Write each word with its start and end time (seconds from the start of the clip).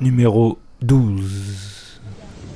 Numéro 0.00 0.58
12. 0.82 2.00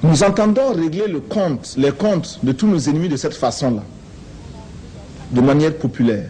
Nous 0.03 0.23
entendons 0.23 0.75
régler 0.75 1.09
le 1.09 1.21
compte, 1.21 1.75
les 1.79 1.91
comptes 1.91 2.41
de 2.43 2.53
tous 2.53 2.66
nos 2.66 2.79
ennemis 2.79 3.09
de 3.09 3.16
cette 3.16 3.34
façon-là, 3.34 3.82
de 5.32 5.41
manière 5.41 5.75
populaire. 5.75 6.29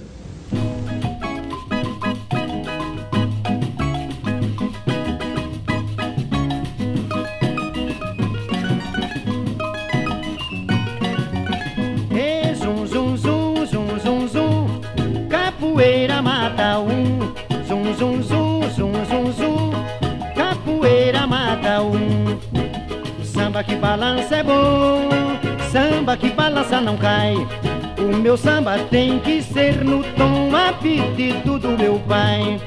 O 27.98 28.16
meu 28.16 28.36
samba 28.36 28.78
tem 28.90 29.18
que 29.18 29.42
ser 29.42 29.84
no 29.84 30.02
tom 30.14 30.54
a 30.54 30.72
pedido 30.72 31.58
do 31.58 31.70
meu 31.70 31.98
pai 32.00 32.60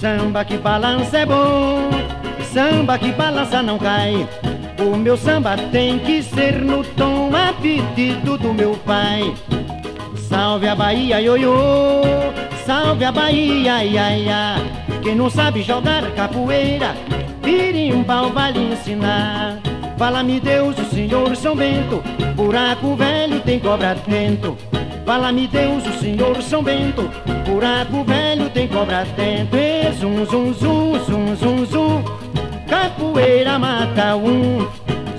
Samba 0.00 0.44
que 0.44 0.56
balança 0.56 1.18
é 1.18 1.26
bom 1.26 1.90
Samba 2.52 2.98
que 2.98 3.12
balança 3.12 3.62
não 3.62 3.78
cai 3.78 4.28
o 4.84 4.96
meu 4.96 5.16
samba 5.16 5.56
tem 5.70 5.98
que 6.00 6.22
ser 6.22 6.60
no 6.60 6.82
tom 6.82 7.30
a 7.34 7.52
pedido 7.52 8.36
do 8.36 8.52
meu 8.52 8.74
pai. 8.84 9.32
Salve 10.16 10.66
a 10.66 10.74
Bahia, 10.74 11.20
ioiô, 11.20 12.02
salve 12.66 13.04
a 13.04 13.12
Bahia, 13.12 13.84
ia, 13.84 14.16
ia. 14.18 14.56
Quem 15.02 15.14
não 15.14 15.30
sabe 15.30 15.62
jogar 15.62 16.10
capoeira, 16.12 16.96
pirimbau 17.42 18.30
vai 18.30 18.52
lhe 18.52 18.72
ensinar. 18.72 19.71
Fala-me 20.02 20.40
Deus, 20.40 20.76
o 20.80 20.84
Senhor 20.86 21.36
São 21.36 21.54
Bento, 21.54 22.02
buraco 22.34 22.96
velho 22.96 23.38
tem 23.38 23.60
cobra 23.60 23.94
dentro. 24.04 24.58
Fala-me 25.06 25.46
Deus, 25.46 25.86
o 25.86 25.92
Senhor 25.92 26.42
São 26.42 26.60
Bento, 26.60 27.08
buraco 27.46 28.02
velho 28.02 28.50
tem 28.50 28.66
cobra 28.66 29.04
dentro. 29.16 29.56
E 29.56 29.92
zum, 29.92 30.26
zum, 30.26 30.52
zum, 30.54 31.04
zum, 31.04 31.36
zum, 31.36 31.66
zum. 31.66 32.04
Capoeira 32.66 33.60
mata 33.60 34.16
um. 34.16 34.66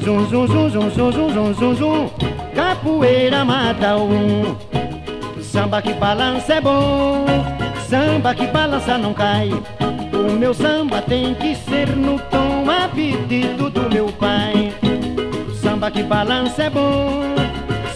Zum, 0.03 0.27
zum, 0.27 0.47
zum, 0.47 0.69
zum, 0.69 0.91
zum, 0.91 1.13
zum, 1.13 1.33
zum, 1.33 1.55
zum, 1.55 1.77
zum. 1.77 2.09
Capoeira 2.53 3.45
mata 3.45 3.95
um. 3.95 4.53
Samba 5.41 5.81
que 5.81 5.93
balança 5.93 6.55
é 6.55 6.59
bom. 6.59 7.25
Samba 7.87 8.35
que 8.35 8.47
balança 8.47 8.97
não 8.97 9.13
cai. 9.13 9.49
O 10.11 10.33
meu 10.33 10.53
samba 10.53 11.01
tem 11.01 11.33
que 11.35 11.55
ser 11.55 11.87
no 11.95 12.19
tom 12.19 12.52
a 12.69 12.87
pedido 12.87 13.69
do 13.69 13.89
meu 13.89 14.07
pai. 14.13 14.73
Samba 15.61 15.91
que 15.91 16.03
balança 16.03 16.63
é 16.63 16.69
bom. 16.69 17.21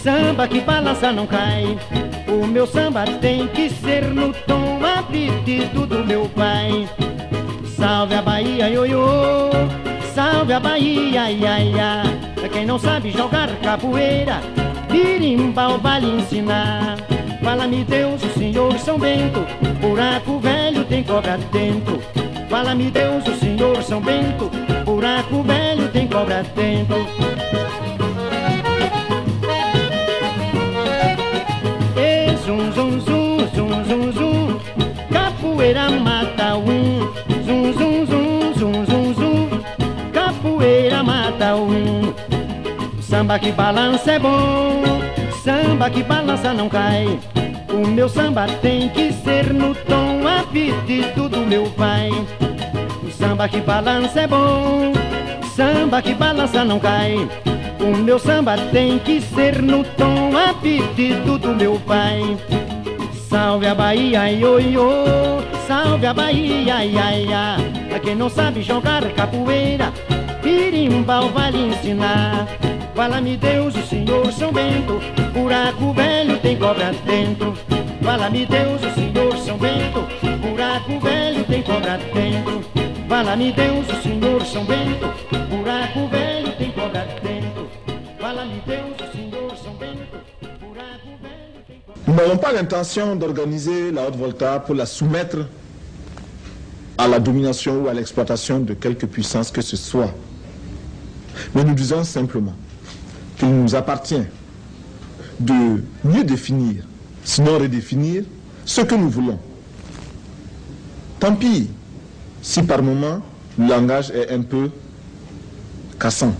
Samba 0.00 0.46
que 0.48 0.60
balança 0.60 1.12
não 1.12 1.26
cai. 1.26 1.78
O 2.26 2.46
meu 2.46 2.66
samba 2.66 3.04
tem 3.20 3.48
que 3.48 3.70
ser 3.70 4.04
no 4.04 4.32
tom 4.46 4.78
a 4.84 4.98
do 5.86 6.04
meu 6.04 6.28
pai. 6.28 6.88
Salve 7.76 8.14
a 8.14 8.22
Bahia, 8.22 8.68
ioiô, 8.68 9.50
salve 10.14 10.52
a 10.52 10.60
Bahia, 10.60 11.30
ia, 11.30 11.60
ia. 11.60 12.02
Quem 12.52 12.66
não 12.66 12.78
sabe 12.78 13.10
jogar 13.10 13.48
capoeira, 13.62 14.40
birimbau 14.90 15.78
vai 15.78 16.00
lhe 16.00 16.18
ensinar. 16.18 16.96
Fala-me 17.42 17.84
Deus, 17.84 18.22
o 18.24 18.38
Senhor 18.38 18.78
São 18.78 18.98
Bento, 18.98 19.46
buraco 19.80 20.38
velho 20.40 20.84
tem 20.84 21.04
cobra 21.04 21.38
dentro. 21.52 22.00
Fala-me 22.48 22.90
Deus, 22.90 23.26
o 23.28 23.34
Senhor 23.34 23.82
São 23.82 24.00
Bento, 24.00 24.50
buraco 24.84 25.42
velho 25.42 25.86
tem 25.88 26.08
cobra 26.08 26.42
dentro. 26.56 27.06
E 31.94 32.36
zum, 32.44 32.72
zum, 32.72 33.00
zum, 33.02 33.48
zum, 33.54 33.84
zum, 33.84 34.12
zum, 34.14 34.60
capoeira 35.12 35.90
mata 35.90 36.56
um. 36.56 37.12
Zum, 37.44 37.74
zum, 37.74 38.06
zum, 38.06 38.54
zum, 38.54 38.86
zum, 38.86 39.14
zum, 39.14 39.62
capoeira 40.10 41.02
mata 41.02 41.54
um. 41.54 42.14
Samba 43.02 43.38
que 43.38 43.52
balança 43.52 44.12
é 44.12 44.18
bom, 44.18 44.82
samba 45.44 45.90
que 45.90 46.02
balança 46.02 46.54
não 46.54 46.68
cai. 46.70 47.18
O 47.78 47.86
meu 47.86 48.08
samba 48.08 48.48
tem 48.60 48.88
que 48.88 49.12
ser 49.12 49.54
no 49.54 49.72
tom 49.72 50.26
a 50.26 50.42
pedido 50.42 51.28
do 51.28 51.46
meu 51.46 51.70
pai. 51.70 52.10
O 53.04 53.08
samba 53.08 53.48
que 53.48 53.60
balança 53.60 54.22
é 54.22 54.26
bom, 54.26 54.92
samba 55.54 56.02
que 56.02 56.12
balança 56.12 56.64
não 56.64 56.80
cai. 56.80 57.14
O 57.78 57.96
meu 57.96 58.18
samba 58.18 58.56
tem 58.72 58.98
que 58.98 59.20
ser 59.20 59.62
no 59.62 59.84
tom 59.84 60.36
a 60.36 60.52
pedido 60.54 61.38
do 61.38 61.54
meu 61.54 61.78
pai. 61.86 62.36
Salve 63.28 63.68
a 63.68 63.76
Bahia, 63.76 64.28
ioiô, 64.28 65.38
salve 65.68 66.06
a 66.06 66.12
Bahia, 66.12 66.84
ia, 66.84 67.16
ia. 67.16 67.56
A 67.94 68.00
quem 68.00 68.16
não 68.16 68.28
sabe 68.28 68.60
jogar 68.60 69.08
capoeira, 69.12 69.92
pirimbau 70.42 71.28
vai 71.28 71.52
lhe 71.52 71.68
ensinar. 71.68 72.67
Nous 92.06 92.14
n'avons 92.14 92.36
pas 92.36 92.52
l'intention 92.52 93.14
d'organiser 93.14 93.92
la 93.92 94.08
Haute-Volta 94.08 94.58
pour 94.58 94.74
la 94.74 94.86
soumettre 94.86 95.46
à 96.96 97.06
la 97.06 97.20
domination 97.20 97.84
ou 97.84 97.86
à 97.86 97.94
l'exploitation 97.94 98.58
de 98.58 98.74
quelque 98.74 99.06
puissance 99.06 99.52
que 99.52 99.62
ce 99.62 99.76
soit. 99.76 100.10
Mais 101.54 101.62
nous 101.62 101.74
disons 101.74 102.02
simplement 102.02 102.54
qu'il 103.38 103.50
nous 103.50 103.74
appartient 103.74 104.26
de 105.38 105.82
mieux 106.04 106.24
définir, 106.24 106.84
sinon 107.24 107.58
redéfinir, 107.58 108.24
ce 108.64 108.80
que 108.80 108.94
nous 108.94 109.08
voulons. 109.08 109.40
Tant 111.20 111.34
pis 111.34 111.70
si 112.42 112.62
par 112.62 112.82
moment 112.82 113.22
le 113.58 113.66
langage 113.66 114.10
est 114.10 114.30
un 114.30 114.42
peu 114.42 114.70
cassant. 115.98 116.34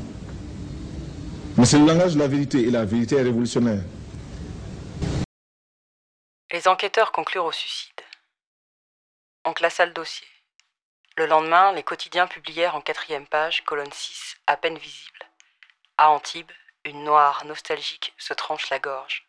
Mais 1.57 1.65
c'est 1.65 1.79
le 1.79 1.87
langage 1.87 2.15
de 2.15 2.21
la 2.21 2.29
vérité 2.29 2.63
et 2.63 2.71
la 2.71 2.85
vérité 2.85 3.17
est 3.17 3.23
révolutionnaire. 3.23 3.83
Les 6.53 6.69
enquêteurs 6.69 7.13
conclurent 7.13 7.47
au 7.47 7.53
suicide. 7.53 8.01
On 9.45 9.53
classa 9.53 9.85
le 9.85 9.93
dossier. 9.93 10.27
Le 11.17 11.27
lendemain, 11.27 11.73
les 11.73 11.83
quotidiens 11.83 12.29
publièrent 12.29 12.77
en 12.77 12.81
quatrième 12.81 13.27
page, 13.27 13.65
colonne 13.65 13.93
6, 13.93 14.37
à 14.47 14.57
peine 14.57 14.79
visible. 14.79 15.19
À 15.97 16.11
Antibes, 16.11 16.51
une 16.85 17.05
noire 17.05 17.45
nostalgique 17.47 18.15
se 18.19 18.33
tranche 18.35 18.71
la 18.71 18.79
gorge. 18.79 19.29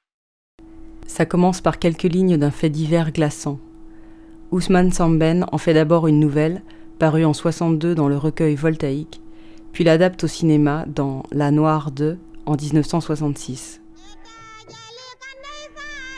Ça 1.07 1.25
commence 1.25 1.61
par 1.61 1.79
quelques 1.79 2.03
lignes 2.03 2.37
d'un 2.37 2.51
fait 2.51 2.69
divers 2.69 3.11
glaçant. 3.11 3.59
Ousmane 4.51 4.91
Samben 4.91 5.45
en 5.51 5.57
fait 5.57 5.73
d'abord 5.73 6.07
une 6.07 6.19
nouvelle, 6.19 6.63
parue 6.99 7.25
en 7.25 7.33
62 7.33 7.95
dans 7.95 8.07
le 8.07 8.17
recueil 8.17 8.55
Voltaïque, 8.55 9.21
puis 9.73 9.83
l'adapte 9.83 10.23
au 10.23 10.27
cinéma 10.27 10.85
dans 10.87 11.23
La 11.31 11.51
Noire 11.51 11.91
2 11.91 12.17
en 12.45 12.55
1966. 12.55 13.81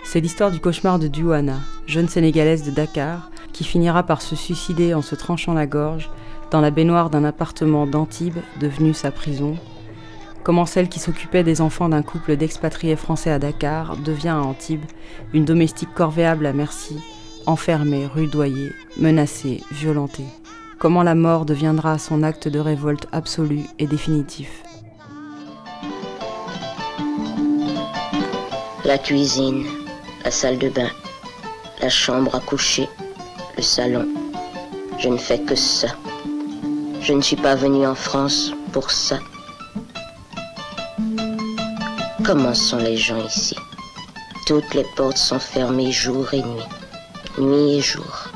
C'est 0.03 0.19
l'histoire 0.19 0.51
du 0.51 0.59
cauchemar 0.59 0.99
de 0.99 1.07
Duana, 1.07 1.59
jeune 1.87 2.09
sénégalaise 2.09 2.63
de 2.63 2.71
Dakar, 2.71 3.31
qui 3.53 3.63
finira 3.63 4.03
par 4.03 4.21
se 4.21 4.35
suicider 4.35 4.93
en 4.93 5.01
se 5.01 5.15
tranchant 5.15 5.53
la 5.53 5.67
gorge 5.67 6.09
dans 6.51 6.61
la 6.61 6.71
baignoire 6.71 7.09
d'un 7.09 7.23
appartement 7.23 7.87
d'Antibes 7.87 8.39
devenu 8.59 8.93
sa 8.93 9.11
prison. 9.11 9.57
Comment 10.43 10.65
celle 10.65 10.89
qui 10.89 10.99
s'occupait 10.99 11.43
des 11.43 11.61
enfants 11.61 11.89
d'un 11.89 12.01
couple 12.01 12.35
d'expatriés 12.35 12.95
français 12.95 13.29
à 13.29 13.37
Dakar 13.37 13.95
devient 13.97 14.29
à 14.29 14.41
Antibes 14.41 14.85
une 15.33 15.45
domestique 15.45 15.93
corvéable 15.93 16.47
à 16.47 16.53
merci, 16.53 16.97
enfermée, 17.45 18.07
rudoyée, 18.07 18.71
menacée, 18.97 19.61
violentée? 19.71 20.25
Comment 20.79 21.03
la 21.03 21.13
mort 21.13 21.45
deviendra 21.45 21.99
son 21.99 22.23
acte 22.23 22.47
de 22.47 22.57
révolte 22.57 23.07
absolu 23.11 23.65
et 23.77 23.85
définitif? 23.85 24.63
La 28.83 28.97
cuisine, 28.97 29.63
la 30.25 30.31
salle 30.31 30.57
de 30.57 30.69
bain, 30.69 30.89
la 31.83 31.89
chambre 31.89 32.33
à 32.33 32.39
coucher, 32.39 32.89
le 33.57 33.61
salon. 33.61 34.07
Je 34.97 35.07
ne 35.07 35.17
fais 35.17 35.39
que 35.39 35.55
ça. 35.55 35.89
Je 36.99 37.13
ne 37.13 37.21
suis 37.21 37.35
pas 37.35 37.55
venue 37.55 37.85
en 37.85 37.95
France 37.95 38.51
pour 38.71 38.89
ça. 38.89 39.19
Comment 42.23 42.53
sont 42.53 42.77
les 42.77 42.97
gens 42.97 43.23
ici? 43.25 43.55
Toutes 44.45 44.73
les 44.73 44.83
portes 44.95 45.17
sont 45.17 45.39
fermées 45.39 45.91
jour 45.91 46.33
et 46.33 46.43
nuit, 46.43 46.63
nuit 47.39 47.77
et 47.77 47.81
jour. 47.81 48.29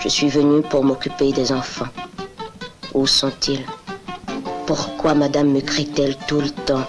Je 0.00 0.08
suis 0.08 0.28
venue 0.28 0.62
pour 0.62 0.82
m'occuper 0.82 1.32
des 1.32 1.52
enfants. 1.52 1.88
Où 2.94 3.06
sont-ils? 3.06 3.64
Pourquoi 4.66 5.14
madame 5.14 5.52
me 5.52 5.60
crie-t-elle 5.60 6.16
tout 6.26 6.40
le 6.40 6.50
temps? 6.50 6.86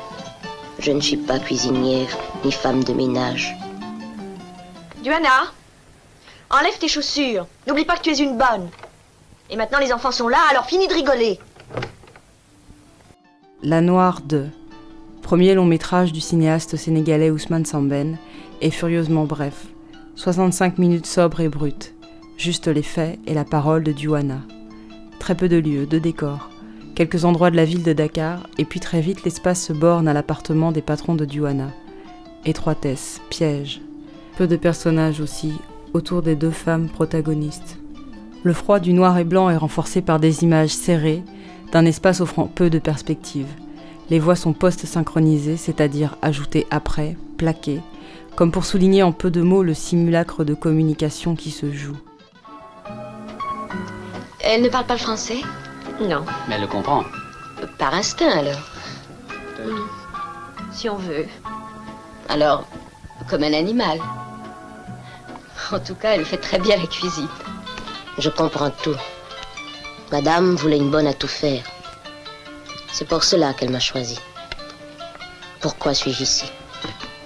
Je 0.80 0.92
ne 0.92 1.02
suis 1.02 1.18
pas 1.18 1.40
cuisinière 1.40 2.10
ni 2.44 2.52
femme 2.52 2.84
de 2.84 2.94
ménage. 2.94 3.56
Duana, 5.04 5.52
enlève 6.50 6.78
tes 6.80 6.88
chaussures. 6.88 7.46
N'oublie 7.68 7.86
pas 7.86 7.98
que 7.98 8.02
tu 8.02 8.10
es 8.10 8.18
une 8.18 8.38
bonne. 8.38 8.70
Et 9.50 9.56
maintenant 9.56 9.80
les 9.80 9.94
enfants 9.94 10.12
sont 10.12 10.28
là, 10.28 10.40
alors 10.50 10.66
finis 10.66 10.88
de 10.88 10.94
rigoler. 10.94 11.40
La 13.64 13.82
Noire 13.82 14.22
2, 14.22 14.50
premier 15.28 15.56
long 15.56 15.66
métrage 15.66 16.14
du 16.14 16.22
cinéaste 16.22 16.78
sénégalais 16.78 17.32
Ousmane 17.32 17.66
Samben, 17.66 18.18
est 18.62 18.70
furieusement 18.70 19.26
bref. 19.26 19.68
65 20.16 20.78
minutes 20.78 21.06
sobres 21.06 21.42
et 21.42 21.50
brutes. 21.50 21.94
Juste 22.38 22.70
les 22.70 22.82
faits 22.82 23.20
et 23.28 23.34
la 23.34 23.44
parole 23.44 23.84
de 23.84 23.92
Duana. 23.92 24.40
Très 25.20 25.36
peu 25.36 25.50
de 25.50 25.58
lieux, 25.58 25.86
de 25.86 26.00
décors. 26.00 26.50
Quelques 26.96 27.26
endroits 27.26 27.52
de 27.52 27.58
la 27.58 27.66
ville 27.66 27.84
de 27.84 27.92
Dakar, 27.92 28.48
et 28.58 28.64
puis 28.64 28.80
très 28.80 29.02
vite 29.02 29.26
l'espace 29.26 29.62
se 29.62 29.74
borne 29.74 30.08
à 30.08 30.14
l'appartement 30.14 30.72
des 30.72 30.82
patrons 30.82 31.16
de 31.16 31.26
Duana. 31.26 31.72
Étroitesse, 32.46 33.20
piège. 33.30 33.82
Peu 34.38 34.48
de 34.48 34.56
personnages 34.56 35.20
aussi, 35.20 35.52
autour 35.94 36.22
des 36.22 36.38
deux 36.38 36.52
femmes 36.52 36.88
protagonistes. 36.88 37.80
Le 38.44 38.54
froid 38.54 38.80
du 38.80 38.94
noir 38.94 39.18
et 39.18 39.26
blanc 39.26 39.50
est 39.50 39.58
renforcé 39.58 40.02
par 40.02 40.22
des 40.22 40.44
images 40.44 40.70
serrées, 40.70 41.22
d'un 41.74 41.84
espace 41.84 42.22
offrant 42.22 42.48
peu 42.48 42.70
de 42.70 42.80
perspectives. 42.80 43.54
Les 44.10 44.20
voix 44.20 44.36
sont 44.36 44.54
post-synchronisées, 44.54 45.58
c'est-à-dire 45.58 46.16
ajoutées 46.22 46.66
après, 46.72 47.18
plaquées, 47.38 47.82
comme 48.36 48.52
pour 48.52 48.66
souligner 48.66 49.04
en 49.04 49.12
peu 49.12 49.30
de 49.30 49.42
mots 49.42 49.64
le 49.64 49.74
simulacre 49.74 50.46
de 50.46 50.54
communication 50.54 51.36
qui 51.36 51.52
se 51.52 51.72
joue. 51.72 51.98
Elle 54.40 54.62
ne 54.62 54.70
parle 54.70 54.86
pas 54.86 54.94
le 54.94 55.00
français? 55.00 55.42
Non. 56.00 56.24
Mais 56.48 56.56
elle 56.56 56.62
le 56.62 56.68
comprend. 56.68 57.04
Par 57.78 57.94
instinct 57.94 58.30
alors 58.30 58.62
Si 60.72 60.88
on 60.88 60.96
veut. 60.96 61.26
Alors, 62.30 62.66
comme 63.30 63.44
un 63.44 63.54
animal. 63.54 64.00
En 65.72 65.80
tout 65.80 65.96
cas, 65.96 66.12
elle 66.12 66.24
fait 66.24 66.38
très 66.38 66.60
bien 66.60 66.78
la 66.78 66.88
cuisine. 66.88 67.28
Je 68.20 68.30
comprends 68.30 68.70
tout. 68.70 68.96
Madame 70.12 70.56
voulait 70.56 70.78
une 70.78 70.92
bonne 70.92 71.08
à 71.08 71.14
tout 71.14 71.28
faire. 71.28 71.64
C'est 72.98 73.08
pour 73.08 73.24
cela 73.24 73.54
qu'elle 73.54 73.70
m'a 73.70 73.80
choisi. 73.80 74.18
Pourquoi 75.62 75.94
suis-je 75.94 76.24
ici? 76.24 76.52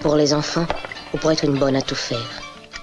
Pour 0.00 0.16
les 0.16 0.34
enfants 0.34 0.66
ou 1.14 1.16
pour 1.16 1.32
être 1.32 1.46
une 1.46 1.58
bonne 1.58 1.76
à 1.76 1.80
tout 1.80 1.94
faire? 1.94 2.28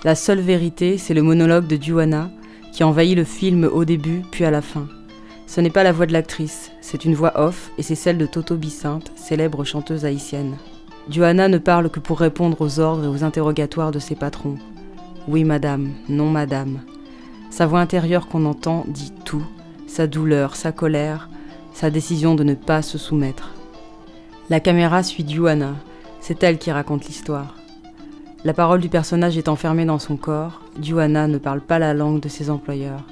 La 0.04 0.16
seule 0.16 0.40
vérité, 0.40 0.98
c'est 0.98 1.14
le 1.14 1.22
monologue 1.22 1.68
de 1.68 1.76
Duana 1.76 2.32
qui 2.74 2.84
envahit 2.84 3.16
le 3.16 3.26
film 3.26 3.70
au 3.72 3.86
début 3.86 4.24
puis 4.32 4.44
à 4.44 4.50
la 4.50 4.64
fin. 4.64 4.88
Ce 5.46 5.62
n'est 5.62 5.70
pas 5.70 5.84
la 5.84 5.92
voix 5.92 6.08
de 6.08 6.14
l'actrice, 6.14 6.72
c'est 6.82 7.06
une 7.06 7.14
voix 7.14 7.40
off 7.40 7.70
et 7.78 7.84
c'est 7.84 7.94
celle 7.94 8.18
de 8.18 8.26
Toto 8.26 8.56
Bicinte, 8.56 9.12
célèbre 9.16 9.64
chanteuse 9.66 10.04
haïtienne. 10.04 10.58
Duana 11.10 11.48
ne 11.48 11.60
parle 11.60 11.92
que 11.92 12.00
pour 12.00 12.20
répondre 12.20 12.60
aux 12.60 12.80
ordres 12.80 13.06
et 13.06 13.08
aux 13.08 13.24
interrogatoires 13.24 13.92
de 13.92 14.00
ses 14.00 14.16
patrons. 14.16 14.58
Oui 15.28 15.44
madame, 15.44 15.94
non 16.08 16.32
madame. 16.32 16.80
Sa 17.52 17.68
voix 17.68 17.82
intérieure 17.82 18.28
qu'on 18.28 18.48
entend 18.48 18.84
dit 18.88 19.14
tout, 19.26 19.46
sa 19.86 20.08
douleur, 20.08 20.56
sa 20.56 20.72
colère, 20.72 21.30
sa 21.80 21.90
décision 21.90 22.36
de 22.36 22.44
ne 22.44 22.56
pas 22.56 22.82
se 22.82 22.98
soumettre. 22.98 23.52
La 24.50 24.60
caméra 24.60 25.02
suit 25.02 25.24
Duana, 25.24 25.76
c'est 26.20 26.44
elle 26.44 26.58
qui 26.58 26.74
raconte 26.74 27.06
l'histoire. 27.06 27.56
La 28.44 28.54
parole 28.54 28.82
du 28.82 28.90
personnage 28.90 29.38
est 29.38 29.48
enfermée 29.48 29.86
dans 29.86 29.98
son 29.98 30.18
corps, 30.18 30.60
Duana 30.78 31.30
ne 31.30 31.38
parle 31.38 31.62
pas 31.62 31.80
la 31.80 31.94
langue 31.94 32.20
de 32.20 32.28
ses 32.28 32.50
employeurs. 32.50 33.06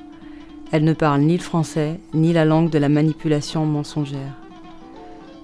Elle 0.74 0.84
ne 0.84 0.92
parle 0.92 1.22
ni 1.22 1.38
le 1.38 1.44
français, 1.44 2.02
ni 2.14 2.34
la 2.34 2.44
langue 2.44 2.69
de 2.69 2.78
la 2.78 2.90
manipulation 2.90 3.66
mensongère. 3.66 4.36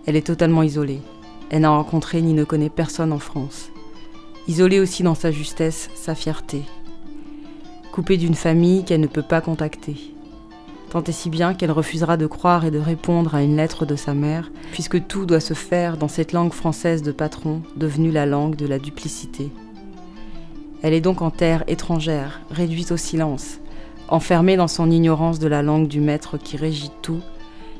Elle 0.06 0.18
est 0.18 0.28
totalement 0.28 0.62
isolée. 0.62 1.00
Elle 1.50 1.62
n'a 1.62 1.70
rencontré 1.70 2.22
ni 2.22 2.34
ne 2.34 2.44
connaît 2.44 2.70
personne 2.70 3.14
en 3.14 3.20
France. 3.20 3.70
Isolée 4.50 4.81
aussi 4.81 5.02
dans 5.02 5.16
sa 5.16 5.31
justesse, 5.31 5.90
sa 5.96 6.14
fierté. 6.14 6.64
Coupée 7.94 8.18
d'une 8.18 8.36
famille 8.36 8.84
qu'elle 8.84 9.00
ne 9.00 9.08
peut 9.08 9.22
pas 9.22 9.40
contacter. 9.40 10.12
Tant 10.94 11.01
si 11.10 11.31
bien 11.31 11.56
qu'elle 11.56 11.72
refusera 11.72 12.18
de 12.18 12.28
croire 12.28 12.66
et 12.66 12.69
de 12.69 12.78
répondre 12.78 13.34
à 13.34 13.42
une 13.42 13.56
lettre 13.56 13.88
de 13.88 13.95
sa 13.95 14.13
mère, 14.13 14.51
puisque 14.72 15.07
tout 15.07 15.25
doit 15.25 15.40
se 15.40 15.56
faire 15.56 15.98
dans 15.98 16.07
cette 16.07 16.34
langue 16.34 16.54
française 16.54 17.01
de 17.01 17.12
patron, 17.12 17.63
devenue 17.75 18.12
la 18.12 18.28
langue 18.28 18.56
de 18.56 18.68
la 18.68 18.78
duplicité. 18.78 19.50
Elle 20.84 20.94
est 20.94 21.01
donc 21.01 21.24
en 21.24 21.31
terre 21.31 21.63
étrangère, 21.66 22.42
réduite 22.51 22.92
au 22.92 22.98
silence, 22.98 23.57
enfermée 24.07 24.56
dans 24.56 24.68
son 24.68 24.92
ignorance 24.92 25.40
de 25.40 25.48
la 25.48 25.63
langue 25.63 25.88
du 25.88 26.00
maître 26.00 26.38
qui 26.38 26.57
régit 26.57 26.92
tout, 27.01 27.22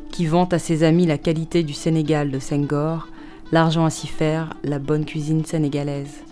qui 0.10 0.26
vante 0.26 0.52
à 0.52 0.58
ses 0.58 0.82
amis 0.82 1.06
la 1.06 1.20
qualité 1.20 1.62
du 1.62 1.74
Sénégal 1.74 2.32
de 2.32 2.40
Senghor, 2.40 3.10
l'argent 3.52 3.86
à 3.86 3.92
s'y 3.92 4.08
faire, 4.08 4.56
la 4.64 4.80
bonne 4.80 5.06
cuisine 5.06 5.46
sénégalaise, 5.46 6.24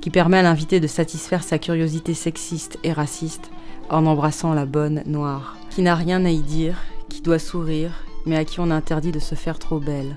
qui 0.00 0.08
permet 0.08 0.38
à 0.38 0.42
l'invité 0.42 0.80
de 0.80 0.86
satisfaire 0.86 1.44
sa 1.44 1.58
curiosité 1.58 2.14
sexiste 2.14 2.78
et 2.82 2.94
raciste 2.94 3.50
en 3.90 4.06
embrassant 4.06 4.54
la 4.54 4.64
bonne 4.64 5.02
noire, 5.04 5.58
qui 5.74 5.82
n'a 5.82 5.94
rien 5.94 6.24
à 6.24 6.30
y 6.30 6.38
dire, 6.40 6.76
qui 7.08 7.20
doit 7.22 7.38
sourire, 7.38 7.90
mais 8.26 8.36
à 8.36 8.44
qui 8.44 8.60
on 8.60 8.70
interdit 8.70 9.12
de 9.12 9.18
se 9.18 9.34
faire 9.34 9.58
trop 9.58 9.78
belle. 9.78 10.16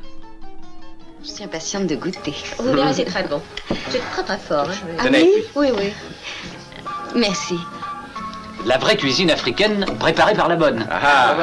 Je 1.24 1.30
suis 1.30 1.44
impatiente 1.44 1.88
de 1.88 1.96
goûter. 1.96 2.36
Vous 2.60 2.74
verrez, 2.74 2.94
c'est 2.94 3.06
très 3.06 3.24
bon. 3.28 3.42
C'est 3.90 4.00
très 4.12 4.24
très 4.24 4.38
fort. 4.38 4.70
hein. 4.70 4.96
Ah 5.00 5.06
oui 5.12 5.30
Oui, 5.56 5.68
oui. 5.76 5.92
Merci. 7.16 7.56
La 8.66 8.78
vraie 8.78 8.98
cuisine 8.98 9.32
africaine 9.32 9.86
préparée 10.00 10.34
par 10.36 10.48
la 10.48 10.56
bonne. 10.56 10.86
Ah, 10.92 11.36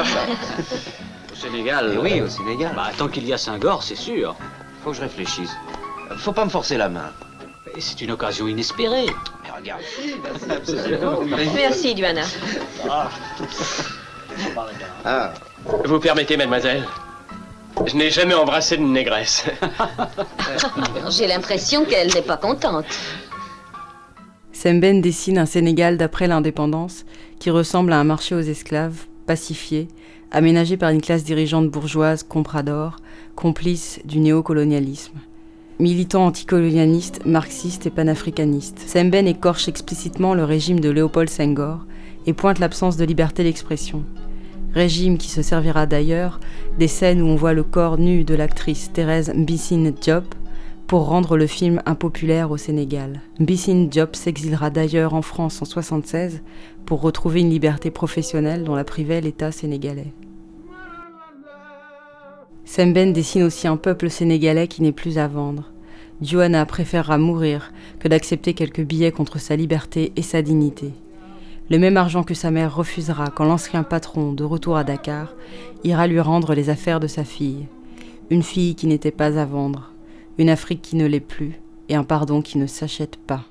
Au 1.31 1.35
Sénégal. 1.35 1.91
Eh 1.95 1.97
oui, 1.97 2.21
au 2.21 2.29
Sénégal. 2.29 2.73
Bah, 2.75 2.91
tant 2.97 3.07
qu'il 3.07 3.25
y 3.27 3.33
a 3.33 3.37
Senghor, 3.37 3.83
c'est 3.83 3.95
sûr. 3.95 4.35
Faut 4.83 4.91
que 4.91 4.97
je 4.97 5.01
réfléchisse. 5.01 5.51
Faut 6.17 6.31
pas 6.33 6.45
me 6.45 6.49
forcer 6.49 6.77
la 6.77 6.89
main. 6.89 7.11
C'est 7.79 7.99
une 8.01 8.11
occasion 8.11 8.47
inespérée. 8.47 9.07
Mais 9.43 9.49
regarde. 9.57 9.81
Merci, 11.55 11.95
Duana. 11.95 12.21
Ah, 12.89 13.09
Vous 15.85 15.99
permettez, 15.99 16.37
mademoiselle 16.37 16.83
Je 17.85 17.95
n'ai 17.95 18.09
jamais 18.09 18.33
embrassé 18.33 18.77
de 18.77 18.83
négresse. 18.83 19.45
J'ai 21.09 21.27
l'impression 21.27 21.85
qu'elle 21.85 22.13
n'est 22.13 22.21
pas 22.21 22.37
contente. 22.37 22.85
Semben 24.51 25.01
dessine 25.01 25.39
un 25.39 25.45
Sénégal 25.45 25.97
d'après 25.97 26.27
l'indépendance 26.27 27.05
qui 27.39 27.49
ressemble 27.49 27.91
à 27.91 27.99
un 27.99 28.03
marché 28.03 28.33
aux 28.35 28.39
esclaves, 28.39 29.05
pacifié, 29.25 29.87
aménagé 30.31 30.77
par 30.77 30.89
une 30.89 31.01
classe 31.01 31.23
dirigeante 31.23 31.69
bourgeoise 31.69 32.23
comprador, 32.23 32.97
complice 33.35 33.99
du 34.05 34.19
néocolonialisme. 34.19 35.19
Militant 35.79 36.27
anticolonialiste, 36.27 37.25
marxiste 37.25 37.87
et 37.87 37.89
panafricaniste, 37.89 38.79
Semben 38.79 39.27
écorche 39.27 39.67
explicitement 39.67 40.33
le 40.33 40.43
régime 40.43 40.79
de 40.79 40.89
Léopold 40.89 41.29
Senghor 41.29 41.79
et 42.25 42.33
pointe 42.33 42.59
l'absence 42.59 42.95
de 42.95 43.05
liberté 43.05 43.43
d'expression. 43.43 44.03
Régime 44.73 45.19
qui 45.19 45.29
se 45.29 45.43
servira 45.43 45.85
d'ailleurs 45.85 46.39
des 46.79 46.87
scènes 46.87 47.21
où 47.21 47.27
on 47.27 47.35
voit 47.35 47.53
le 47.53 47.63
corps 47.63 47.99
nu 47.99 48.23
de 48.23 48.33
l'actrice 48.33 48.91
Thérèse 48.91 49.31
Mbissine 49.35 49.91
Diop 49.91 50.33
pour 50.87 51.05
rendre 51.07 51.37
le 51.37 51.45
film 51.45 51.81
impopulaire 51.85 52.49
au 52.49 52.57
Sénégal. 52.57 53.21
Mbissine 53.39 53.87
Diop 53.87 54.15
s'exilera 54.15 54.71
d'ailleurs 54.71 55.13
en 55.13 55.21
France 55.21 55.61
en 55.61 55.65
1976 55.65 56.41
pour 56.85 57.01
retrouver 57.01 57.41
une 57.41 57.51
liberté 57.51 57.91
professionnelle 57.91 58.63
dont 58.63 58.75
la 58.75 58.83
privait 58.83 59.21
l'État 59.21 59.51
sénégalais. 59.51 60.11
Semben 62.65 63.13
dessine 63.13 63.43
aussi 63.43 63.67
un 63.67 63.77
peuple 63.77 64.09
sénégalais 64.09 64.67
qui 64.67 64.81
n'est 64.81 64.91
plus 64.91 65.19
à 65.19 65.27
vendre. 65.27 65.71
Duana 66.21 66.65
préférera 66.65 67.19
mourir 67.19 67.71
que 67.99 68.07
d'accepter 68.07 68.53
quelques 68.55 68.81
billets 68.81 69.11
contre 69.11 69.39
sa 69.39 69.55
liberté 69.55 70.13
et 70.15 70.21
sa 70.23 70.41
dignité. 70.41 70.93
Le 71.69 71.79
même 71.79 71.97
argent 71.97 72.23
que 72.23 72.33
sa 72.33 72.51
mère 72.51 72.75
refusera 72.75 73.29
quand 73.29 73.45
l'ancien 73.45 73.83
patron, 73.83 74.33
de 74.33 74.43
retour 74.43 74.75
à 74.77 74.83
Dakar, 74.83 75.29
ira 75.83 76.07
lui 76.07 76.19
rendre 76.19 76.53
les 76.53 76.69
affaires 76.69 76.99
de 76.99 77.07
sa 77.07 77.23
fille. 77.23 77.67
Une 78.29 78.43
fille 78.43 78.75
qui 78.75 78.87
n'était 78.87 79.11
pas 79.11 79.37
à 79.39 79.45
vendre, 79.45 79.91
une 80.37 80.49
Afrique 80.49 80.81
qui 80.81 80.95
ne 80.95 81.05
l'est 81.05 81.19
plus, 81.19 81.59
et 81.89 81.95
un 81.95 82.03
pardon 82.03 82.41
qui 82.41 82.57
ne 82.57 82.67
s'achète 82.67 83.17
pas. 83.17 83.41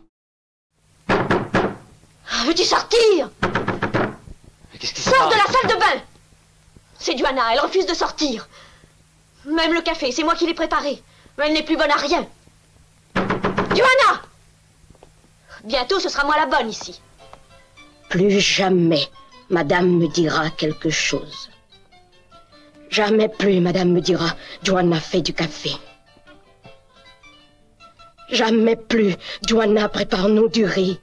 Ah, 1.09 2.45
Veux-tu 2.47 2.65
sortir 2.65 3.31
Qu'est-ce 4.79 4.95
qui 4.95 5.01
Sors 5.01 5.29
de 5.29 5.35
la 5.35 5.53
salle 5.53 5.71
de 5.75 5.81
bain 5.81 6.03
C'est 6.99 7.15
Duana, 7.15 7.43
elle 7.53 7.61
refuse 7.61 7.87
de 7.87 7.95
sortir. 7.95 8.49
Même 9.47 9.73
le 9.73 9.81
café, 9.81 10.13
c'est 10.13 10.23
moi 10.25 10.35
qui 10.35 10.47
l'ai 10.47 10.55
préparé. 10.55 11.03
Mais 11.39 11.47
elle 11.47 11.55
n'est 11.55 11.65
plus 11.65 11.77
bonne 11.77 11.91
à 11.91 11.97
rien. 11.97 12.27
Duana 13.15 14.23
Bientôt, 15.65 15.99
ce 16.01 16.09
sera 16.09 16.25
moi 16.25 16.35
la 16.37 16.47
bonne 16.47 16.69
ici. 16.69 17.01
Plus 18.13 18.41
jamais. 18.41 19.09
Madame 19.49 19.97
me 19.99 20.07
dira 20.07 20.51
quelque 20.51 20.91
chose. 20.91 21.49
Jamais 22.91 23.31
plus, 23.31 23.59
Madame 23.59 23.89
me 23.93 24.03
dira, 24.03 24.37
Joanna 24.63 25.01
fait 25.01 25.23
du 25.23 25.33
café. 25.33 25.71
Jamais 28.29 28.77
plus, 28.77 29.15
Joanna 29.49 29.89
prépare-nous 29.89 30.51
du 30.51 30.67
riz. 30.67 31.01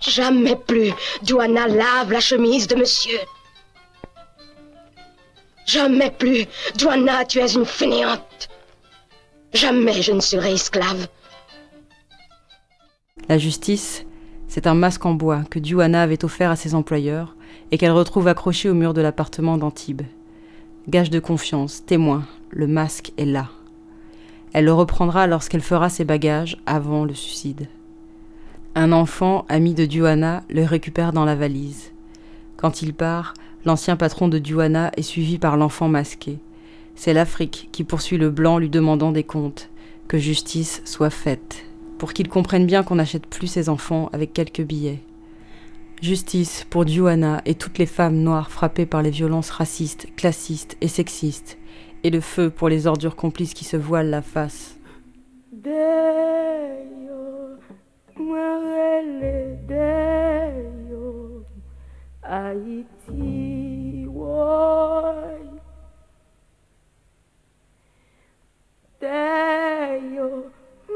Jamais 0.00 0.54
plus, 0.54 0.92
Joanna 1.24 1.66
lave 1.66 2.12
la 2.12 2.20
chemise 2.20 2.68
de 2.68 2.76
monsieur. 2.76 3.18
Jamais 5.66 6.12
plus, 6.12 6.46
Joanna, 6.76 7.24
tu 7.24 7.40
es 7.40 7.52
une 7.52 7.66
fainéante. 7.66 8.48
Jamais 9.52 10.02
je 10.02 10.12
ne 10.12 10.20
serai 10.20 10.52
esclave. 10.52 11.08
La 13.28 13.38
justice, 13.38 14.04
c'est 14.48 14.66
un 14.66 14.74
masque 14.74 15.04
en 15.04 15.14
bois 15.14 15.42
que 15.50 15.58
Duana 15.58 16.02
avait 16.02 16.24
offert 16.24 16.50
à 16.50 16.56
ses 16.56 16.74
employeurs 16.74 17.36
et 17.70 17.78
qu'elle 17.78 17.92
retrouve 17.92 18.28
accroché 18.28 18.68
au 18.70 18.74
mur 18.74 18.94
de 18.94 19.02
l'appartement 19.02 19.58
d'Antibes. 19.58 20.02
Gage 20.88 21.10
de 21.10 21.20
confiance, 21.20 21.84
témoin, 21.84 22.24
le 22.50 22.66
masque 22.66 23.12
est 23.18 23.26
là. 23.26 23.50
Elle 24.54 24.64
le 24.64 24.72
reprendra 24.72 25.26
lorsqu'elle 25.26 25.60
fera 25.60 25.90
ses 25.90 26.04
bagages 26.04 26.56
avant 26.64 27.04
le 27.04 27.12
suicide. 27.12 27.68
Un 28.74 28.92
enfant, 28.92 29.44
ami 29.50 29.74
de 29.74 29.84
Duana, 29.84 30.42
le 30.48 30.64
récupère 30.64 31.12
dans 31.12 31.26
la 31.26 31.34
valise. 31.34 31.92
Quand 32.56 32.80
il 32.80 32.94
part, 32.94 33.34
l'ancien 33.66 33.96
patron 33.96 34.28
de 34.28 34.38
Duana 34.38 34.90
est 34.96 35.02
suivi 35.02 35.38
par 35.38 35.58
l'enfant 35.58 35.88
masqué. 35.88 36.38
C'est 36.94 37.12
l'Afrique 37.12 37.68
qui 37.70 37.84
poursuit 37.84 38.18
le 38.18 38.30
blanc 38.30 38.58
lui 38.58 38.70
demandant 38.70 39.12
des 39.12 39.24
comptes, 39.24 39.68
que 40.08 40.16
justice 40.16 40.80
soit 40.86 41.10
faite, 41.10 41.67
pour 41.98 42.12
qu'il 42.12 42.28
comprenne 42.28 42.66
bien 42.66 42.82
qu'on 42.82 42.96
n'achète 42.96 43.26
plus 43.26 43.48
ses 43.48 43.68
enfants 43.68 44.08
avec 44.12 44.32
quelques 44.32 44.62
billets. 44.62 45.00
Justice 46.00 46.64
pour 46.70 46.84
Duana 46.84 47.42
et 47.44 47.56
toutes 47.56 47.78
les 47.78 47.86
femmes 47.86 48.18
noires 48.18 48.50
frappées 48.50 48.86
par 48.86 49.02
les 49.02 49.10
violences 49.10 49.50
racistes, 49.50 50.06
classistes 50.16 50.76
et 50.80 50.88
sexistes, 50.88 51.58
et 52.04 52.10
le 52.10 52.20
feu 52.20 52.50
pour 52.50 52.68
les 52.68 52.86
ordures 52.86 53.16
complices 53.16 53.54
qui 53.54 53.64
se 53.64 53.76
voilent 53.76 54.10
la 54.10 54.22
face. 54.22 54.76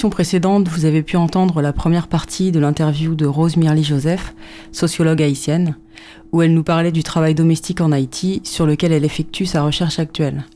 l'émission 0.00 0.16
précédente, 0.16 0.68
vous 0.68 0.86
avez 0.86 1.02
pu 1.02 1.18
entendre 1.18 1.60
la 1.60 1.74
première 1.74 2.08
partie 2.08 2.52
de 2.52 2.58
l'interview 2.58 3.14
de 3.14 3.26
Rose 3.26 3.58
Mirly 3.58 3.84
Joseph, 3.84 4.34
sociologue 4.72 5.20
haïtienne, 5.20 5.76
où 6.32 6.40
elle 6.40 6.54
nous 6.54 6.62
parlait 6.62 6.90
du 6.90 7.02
travail 7.02 7.34
domestique 7.34 7.82
en 7.82 7.92
Haïti 7.92 8.40
sur 8.42 8.64
lequel 8.64 8.92
elle 8.92 9.04
effectue 9.04 9.44
sa 9.44 9.62
recherche 9.62 9.98
actuelle. 9.98 10.46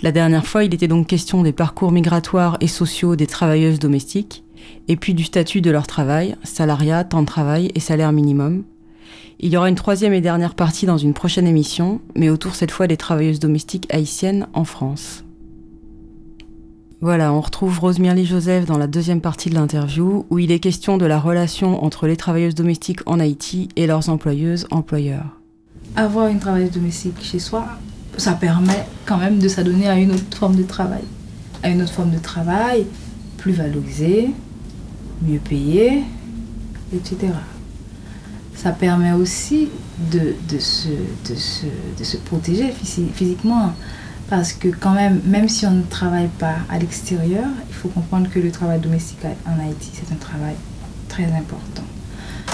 La 0.00 0.12
dernière 0.12 0.46
fois, 0.46 0.64
il 0.64 0.72
était 0.72 0.88
donc 0.88 1.08
question 1.08 1.42
des 1.42 1.52
parcours 1.52 1.92
migratoires 1.92 2.56
et 2.62 2.68
sociaux 2.68 3.16
des 3.16 3.26
travailleuses 3.26 3.80
domestiques, 3.80 4.44
et 4.88 4.96
puis 4.96 5.12
du 5.12 5.24
statut 5.24 5.60
de 5.60 5.70
leur 5.70 5.86
travail, 5.86 6.36
salariat, 6.42 7.04
temps 7.04 7.20
de 7.20 7.26
travail 7.26 7.70
et 7.74 7.80
salaire 7.80 8.12
minimum. 8.12 8.64
Il 9.40 9.52
y 9.52 9.58
aura 9.58 9.68
une 9.68 9.74
troisième 9.74 10.14
et 10.14 10.22
dernière 10.22 10.54
partie 10.54 10.86
dans 10.86 10.96
une 10.96 11.12
prochaine 11.12 11.46
émission, 11.46 12.00
mais 12.16 12.30
autour 12.30 12.54
cette 12.54 12.70
fois 12.70 12.86
des 12.86 12.96
travailleuses 12.96 13.40
domestiques 13.40 13.92
haïtiennes 13.92 14.46
en 14.54 14.64
France. 14.64 15.22
Voilà, 17.02 17.32
on 17.32 17.40
retrouve 17.40 17.78
Rosemirly 17.78 18.26
Joseph 18.26 18.66
dans 18.66 18.76
la 18.76 18.86
deuxième 18.86 19.22
partie 19.22 19.48
de 19.48 19.54
l'interview 19.54 20.26
où 20.28 20.38
il 20.38 20.52
est 20.52 20.58
question 20.58 20.98
de 20.98 21.06
la 21.06 21.18
relation 21.18 21.82
entre 21.82 22.06
les 22.06 22.16
travailleuses 22.18 22.54
domestiques 22.54 23.00
en 23.06 23.18
Haïti 23.18 23.70
et 23.76 23.86
leurs 23.86 24.10
employeuses 24.10 24.66
employeurs. 24.70 25.40
Avoir 25.96 26.28
une 26.28 26.38
travailleuse 26.38 26.72
domestique 26.72 27.14
chez 27.22 27.38
soi, 27.38 27.64
ça 28.18 28.32
permet 28.32 28.84
quand 29.06 29.16
même 29.16 29.38
de 29.38 29.48
s'adonner 29.48 29.88
à 29.88 29.98
une 29.98 30.10
autre 30.10 30.36
forme 30.36 30.56
de 30.56 30.62
travail. 30.62 31.00
À 31.62 31.70
une 31.70 31.80
autre 31.80 31.92
forme 31.92 32.10
de 32.10 32.18
travail 32.18 32.84
plus 33.38 33.52
valorisée, 33.52 34.28
mieux 35.22 35.38
payée, 35.38 36.02
etc. 36.94 37.32
Ça 38.54 38.72
permet 38.72 39.12
aussi 39.12 39.70
de, 40.12 40.34
se, 40.58 40.88
de, 40.88 41.34
se, 41.34 41.64
de 41.98 42.04
se 42.04 42.18
protéger 42.18 42.70
physiquement. 43.14 43.72
Parce 44.30 44.52
que 44.52 44.68
quand 44.68 44.92
même, 44.92 45.20
même 45.26 45.48
si 45.48 45.66
on 45.66 45.72
ne 45.72 45.82
travaille 45.82 46.28
pas 46.38 46.54
à 46.70 46.78
l'extérieur, 46.78 47.46
il 47.68 47.74
faut 47.74 47.88
comprendre 47.88 48.30
que 48.30 48.38
le 48.38 48.52
travail 48.52 48.78
domestique 48.78 49.18
en 49.44 49.60
Haïti, 49.60 49.90
c'est 49.92 50.14
un 50.14 50.16
travail 50.16 50.54
très 51.08 51.24
important. 51.24 51.82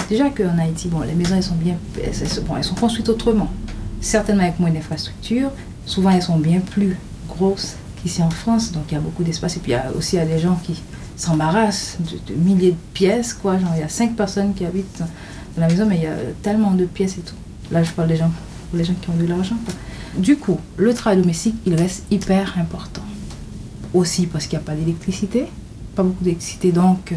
Déjà 0.09 0.31
qu'en 0.31 0.57
Haïti, 0.57 0.87
bon, 0.87 1.01
les 1.01 1.13
maisons, 1.13 1.35
elles 1.35 1.43
sont 1.43 1.53
bien, 1.53 1.77
bon, 2.47 2.55
elles 2.55 2.63
sont 2.63 2.73
construites 2.73 3.09
autrement. 3.09 3.51
Certainement 4.01 4.41
avec 4.41 4.59
moins 4.59 4.71
d'infrastructures. 4.71 5.51
Souvent, 5.85 6.09
elles 6.09 6.23
sont 6.23 6.39
bien 6.39 6.61
plus 6.61 6.97
grosses 7.29 7.75
qu'ici 8.01 8.23
en 8.23 8.31
France. 8.31 8.71
Donc, 8.71 8.85
il 8.89 8.95
y 8.95 8.97
a 8.97 9.01
beaucoup 9.01 9.23
d'espace. 9.23 9.57
Et 9.57 9.59
puis, 9.59 9.73
il 9.73 9.75
y 9.75 9.77
a 9.77 9.91
aussi 9.95 10.15
il 10.15 10.19
y 10.19 10.21
a 10.23 10.25
des 10.25 10.39
gens 10.39 10.55
qui 10.55 10.81
s'embarrassent 11.15 11.97
de, 11.99 12.33
milliers 12.33 12.71
de 12.71 12.77
pièces, 12.95 13.33
quoi. 13.33 13.59
Genre, 13.59 13.69
il 13.75 13.81
y 13.81 13.83
a 13.83 13.89
cinq 13.89 14.15
personnes 14.15 14.55
qui 14.55 14.65
habitent 14.65 15.03
dans 15.55 15.61
la 15.61 15.67
maison, 15.67 15.85
mais 15.85 15.97
il 15.97 16.03
y 16.03 16.07
a 16.07 16.15
tellement 16.41 16.71
de 16.71 16.85
pièces 16.85 17.19
et 17.19 17.21
tout. 17.21 17.35
Là, 17.69 17.83
je 17.83 17.91
parle 17.91 18.07
des 18.07 18.17
gens, 18.17 18.31
les 18.73 18.83
gens 18.83 18.95
qui 18.99 19.09
ont 19.11 19.15
de 19.15 19.27
l'argent. 19.27 19.57
Du 20.17 20.35
coup, 20.35 20.59
le 20.77 20.93
travail 20.95 21.21
domestique, 21.21 21.55
il 21.65 21.75
reste 21.75 22.05
hyper 22.09 22.55
important. 22.57 23.03
Aussi 23.93 24.25
parce 24.25 24.47
qu'il 24.47 24.57
n'y 24.57 24.63
a 24.63 24.65
pas 24.65 24.75
d'électricité, 24.75 25.45
pas 25.95 26.03
beaucoup 26.03 26.23
d'électricité, 26.23 26.71
donc 26.71 27.13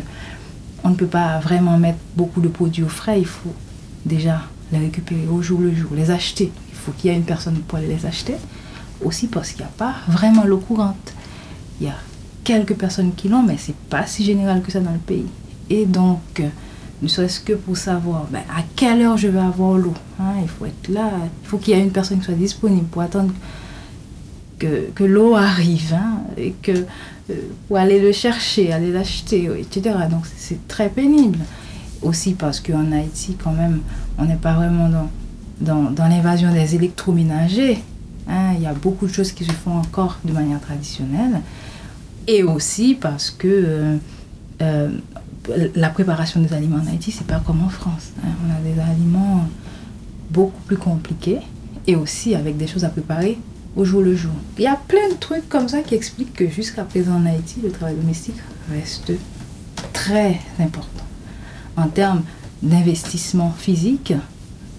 on 0.85 0.91
ne 0.91 0.95
peut 0.95 1.07
pas 1.07 1.39
vraiment 1.41 1.79
mettre 1.79 1.99
beaucoup 2.15 2.41
de 2.41 2.49
produits 2.49 2.83
au 2.83 2.89
frais. 2.89 3.19
Il 3.19 3.27
faut 3.27 3.55
déjà 4.05 4.43
les 4.71 4.79
récupérer 4.79 5.27
au 5.29 5.41
jour 5.41 5.61
le 5.61 5.75
jour, 5.75 5.91
les 5.95 6.11
acheter. 6.11 6.53
Il 6.69 6.75
faut 6.75 6.93
qu'il 6.93 7.11
y 7.11 7.15
ait 7.15 7.17
une 7.17 7.25
personne 7.25 7.57
pour 7.67 7.79
aller 7.79 7.89
les 7.89 8.05
acheter. 8.07 8.35
Aussi 9.03 9.29
parce 9.29 9.51
qu'il 9.51 9.61
n'y 9.61 9.65
a 9.65 9.73
pas 9.77 9.95
vraiment 10.09 10.45
l'eau 10.45 10.59
courante. 10.59 11.15
Il 11.81 11.87
y 11.87 11.91
a 11.91 11.97
quelques 12.45 12.75
personnes 12.75 13.15
qui 13.15 13.29
l'ont, 13.29 13.43
mais 13.43 13.57
c'est 13.59 13.75
pas 13.75 14.07
si 14.07 14.25
général 14.25 14.61
que 14.63 14.71
ça 14.71 14.81
dans 14.81 14.93
le 14.93 14.99
pays. 14.99 15.27
Et 15.71 15.87
donc, 15.87 16.43
ne 17.03 17.09
serait-ce 17.09 17.41
que 17.41 17.55
pour 17.55 17.77
savoir 17.77 18.27
ben, 18.31 18.43
à 18.55 18.63
quelle 18.77 19.03
heure 19.03 19.17
je 19.17 19.29
vais 19.29 19.41
avoir 19.41 19.79
l'eau. 19.79 19.95
Hein, 20.19 20.35
il 20.43 20.49
faut 20.49 20.67
être 20.67 20.89
là, 20.89 21.11
il 21.43 21.49
faut 21.49 21.59
qu'il 21.59 21.75
y 21.75 21.79
ait 21.79 21.83
une 21.83 21.93
personne 21.93 22.19
qui 22.19 22.27
soit 22.27 22.35
disponible 22.35 22.87
pour 22.87 23.03
attendre 23.03 23.33
que, 24.59 24.91
que 24.95 25.05
l'eau 25.05 25.35
arrive 25.35 25.95
hein, 25.95 26.21
et 26.37 26.53
que 26.63 26.73
euh, 26.73 27.35
pour 27.67 27.79
aller 27.79 28.01
le 28.01 28.13
chercher, 28.13 28.73
aller 28.73 28.93
l'acheter, 28.93 29.49
etc. 29.59 29.97
Donc 30.11 30.25
c'est 30.37 30.69
très 30.69 30.89
pénible. 30.89 31.39
Aussi 32.03 32.33
parce 32.33 32.61
qu'en 32.61 32.93
Haïti, 32.93 33.37
quand 33.43 33.53
même, 33.53 33.81
on 34.19 34.25
n'est 34.25 34.37
pas 34.37 34.55
vraiment 34.55 34.89
dans, 34.89 35.11
dans, 35.61 35.91
dans 35.91 36.09
l'invasion 36.09 36.53
des 36.53 36.75
électroménagers. 36.75 37.83
Hein, 38.29 38.53
il 38.57 38.63
y 38.63 38.67
a 38.67 38.73
beaucoup 38.73 39.07
de 39.07 39.13
choses 39.13 39.33
qui 39.33 39.45
se 39.45 39.53
font 39.53 39.77
encore 39.77 40.19
de 40.25 40.33
manière 40.33 40.61
traditionnelle. 40.61 41.41
Et 42.27 42.43
aussi 42.43 42.95
parce 42.95 43.31
que 43.31 43.49
euh, 43.49 43.97
euh, 44.63 44.91
la 45.75 45.91
préparation 45.91 46.41
des 46.41 46.53
aliments 46.53 46.77
en 46.77 46.87
Haïti, 46.87 47.13
c'est 47.13 47.27
pas 47.27 47.41
comme 47.45 47.63
en 47.63 47.69
France. 47.69 48.11
Hein. 48.23 48.29
On 48.47 48.51
a 48.51 48.61
des 48.61 48.81
aliments 48.81 49.47
beaucoup 50.31 50.61
plus 50.67 50.77
compliqués 50.77 51.41
et 51.87 51.97
aussi 51.97 52.35
avec 52.35 52.57
des 52.57 52.67
choses 52.67 52.85
à 52.85 52.89
préparer 52.89 53.39
au 53.77 53.85
jour 53.85 54.03
le 54.03 54.15
jour. 54.15 54.33
Il 54.59 54.65
y 54.65 54.67
a 54.67 54.77
plein 54.77 55.09
de 55.09 55.15
trucs 55.15 55.49
comme 55.49 55.69
ça 55.69 55.83
qui 55.83 55.95
expliquent 55.95 56.35
que 56.35 56.49
jusqu'à 56.49 56.85
présent 56.85 57.15
en 57.15 57.27
Haïti, 57.27 57.61
le 57.63 57.71
travail 57.71 57.97
domestique 57.97 58.37
reste 58.71 59.13
très 59.93 60.41
important 60.59 61.05
en 61.77 61.89
termes 61.89 62.23
d'investissement 62.63 63.53
physique, 63.57 64.13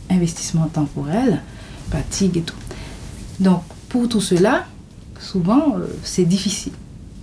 investissement 0.10 0.68
temporel, 0.68 1.42
fatigue 1.90 2.38
et 2.38 2.42
tout. 2.42 2.56
Donc 3.40 3.64
pour 3.90 4.08
tout 4.08 4.22
cela, 4.22 4.66
souvent 5.20 5.78
euh, 5.78 5.88
c'est 6.04 6.26
difficile, 6.26 6.74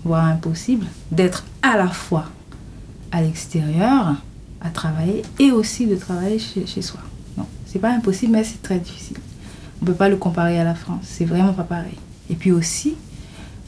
voire 0.04 0.24
impossible, 0.24 0.86
d'être 1.12 1.44
à 1.62 1.76
la 1.76 1.88
fois 1.88 2.24
à 3.12 3.22
l'extérieur 3.22 4.16
à 4.60 4.70
travailler 4.70 5.22
et 5.38 5.52
aussi 5.52 5.86
de 5.86 5.96
travailler 5.96 6.38
chez, 6.38 6.66
chez 6.66 6.82
soi. 6.82 7.00
Non, 7.36 7.46
c'est 7.66 7.78
pas 7.78 7.90
impossible, 7.90 8.32
mais 8.32 8.44
c'est 8.44 8.62
très 8.62 8.78
difficile. 8.78 9.18
On 9.80 9.84
peut 9.84 9.94
pas 9.94 10.08
le 10.08 10.16
comparer 10.16 10.58
à 10.58 10.64
la 10.64 10.74
France, 10.74 11.04
c'est 11.04 11.24
vraiment 11.24 11.52
pas 11.52 11.62
pareil. 11.62 11.96
Et 12.30 12.34
puis 12.34 12.52
aussi, 12.52 12.94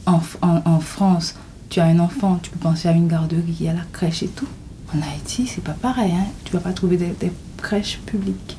en, 0.07 0.21
en, 0.43 0.61
en, 0.65 0.81
France, 0.81 1.37
tu 1.69 1.81
as 1.81 1.85
un 1.85 2.01
enfant, 2.01 2.39
tu 2.43 2.51
peux 2.51 2.59
penser 2.59 2.89
à 2.89 2.93
une 2.93 3.07
garderie, 3.07 3.69
à 3.69 3.73
la 3.73 3.85
crèche 3.93 4.23
et 4.25 4.29
tout. 4.29 4.49
En 4.95 4.99
Haïti, 5.01 5.47
c'est 5.47 5.63
pas 5.63 5.73
pareil, 5.73 6.13
hein. 6.13 6.27
tu 6.45 6.53
vas 6.53 6.61
pas 6.61 6.73
trouver 6.73 6.97
des, 6.97 7.33
crèches 7.57 8.01
publiques. 8.07 8.57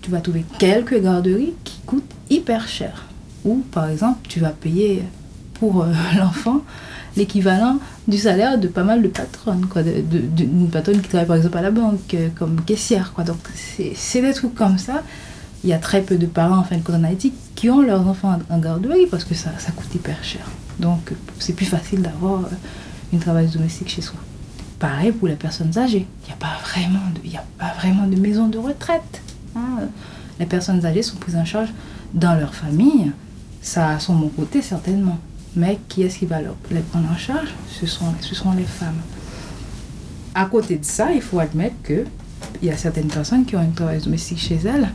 Tu 0.00 0.10
vas 0.10 0.20
trouver 0.20 0.44
quelques 0.58 1.02
garderies 1.02 1.54
qui 1.64 1.80
coûtent 1.84 2.14
hyper 2.30 2.68
cher. 2.68 3.06
Ou 3.44 3.56
par 3.72 3.88
exemple, 3.88 4.20
tu 4.28 4.40
vas 4.40 4.50
payer 4.50 5.02
pour 5.54 5.82
euh, 5.82 5.92
l'enfant 6.18 6.62
l'équivalent 7.16 7.78
du 8.08 8.18
salaire 8.18 8.58
de 8.58 8.68
pas 8.68 8.84
mal 8.84 9.02
de 9.02 9.08
patronnes, 9.08 9.66
quoi, 9.66 9.82
d'une 9.82 10.68
patronne 10.70 11.00
qui 11.00 11.08
travaille 11.08 11.26
par 11.26 11.36
exemple 11.36 11.58
à 11.58 11.62
la 11.62 11.70
banque 11.70 12.14
euh, 12.14 12.28
comme 12.36 12.62
caissière. 12.64 13.12
Quoi. 13.14 13.24
Donc 13.24 13.38
c'est 13.94 14.20
des 14.20 14.32
trucs 14.32 14.54
comme 14.54 14.78
ça. 14.78 15.02
Il 15.62 15.70
y 15.70 15.72
a 15.72 15.78
très 15.78 16.02
peu 16.02 16.16
de 16.16 16.26
parents 16.26 16.58
en 16.58 16.76
de 16.76 16.82
compte 16.82 16.96
en 16.96 17.04
Haïti 17.04 17.32
qui 17.54 17.70
ont 17.70 17.80
leurs 17.80 18.06
enfants 18.06 18.38
en, 18.50 18.58
garderie 18.58 19.06
parce 19.10 19.24
que 19.24 19.34
ça, 19.34 19.50
ça 19.58 19.72
coûte 19.72 19.94
hyper 19.94 20.22
cher. 20.22 20.42
Donc 20.78 21.12
c'est 21.38 21.54
plus 21.54 21.66
facile 21.66 22.02
d'avoir 22.02 22.40
euh, 22.40 22.48
une 23.12 23.20
travailleuse 23.20 23.52
domestique 23.52 23.88
chez 23.88 24.02
soi. 24.02 24.18
Pareil 24.78 25.12
pour 25.12 25.28
les 25.28 25.36
personnes 25.36 25.78
âgées. 25.78 26.06
Il 26.22 26.26
n'y 26.26 26.32
a, 26.32 26.36
pas 26.36 26.58
vraiment 26.62 27.00
de, 27.14 27.28
y 27.28 27.36
a 27.36 27.44
pas 27.58 27.72
vraiment 27.78 28.06
de 28.06 28.16
maison 28.16 28.48
de 28.48 28.58
retraite. 28.58 29.22
Hein. 29.56 29.88
Les 30.40 30.46
personnes 30.46 30.84
âgées 30.84 31.02
sont 31.02 31.16
prises 31.16 31.36
en 31.36 31.44
charge 31.44 31.68
dans 32.12 32.34
leur 32.34 32.54
famille. 32.54 33.12
Ça 33.62 33.98
son 34.00 34.16
bon 34.16 34.28
côté 34.28 34.60
certainement. 34.60 35.18
Mais 35.56 35.78
qui 35.88 36.02
est-ce 36.02 36.18
qui 36.18 36.26
va 36.26 36.38
les 36.70 36.80
prendre 36.80 37.10
en 37.10 37.16
charge? 37.16 37.54
Ce 37.68 37.86
sont, 37.86 38.12
ce 38.20 38.34
les 38.56 38.64
femmes. 38.64 39.00
À 40.34 40.46
côté 40.46 40.76
de 40.76 40.84
ça, 40.84 41.12
il 41.12 41.22
faut 41.22 41.38
admettre 41.38 41.76
qu'il 41.86 42.06
y 42.62 42.70
a 42.70 42.76
certaines 42.76 43.08
personnes 43.08 43.44
qui 43.44 43.54
ont 43.54 43.62
une 43.62 43.72
travail 43.72 44.00
domestique 44.00 44.38
chez 44.38 44.58
elles, 44.64 44.88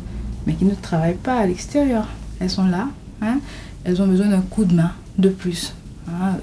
mais 0.46 0.54
qui 0.56 0.66
ne 0.66 0.76
travaillent 0.76 1.14
pas 1.14 1.40
à 1.40 1.46
l'extérieur. 1.46 2.08
Elles 2.40 2.50
sont 2.50 2.66
là, 2.66 2.90
hein, 3.22 3.40
elles 3.86 4.02
ont 4.02 4.08
besoin 4.08 4.28
d'un 4.28 4.42
coup 4.42 4.66
de 4.66 4.74
main 4.74 4.92
de 5.18 5.30
plus. 5.30 5.74
Hein. 6.10 6.38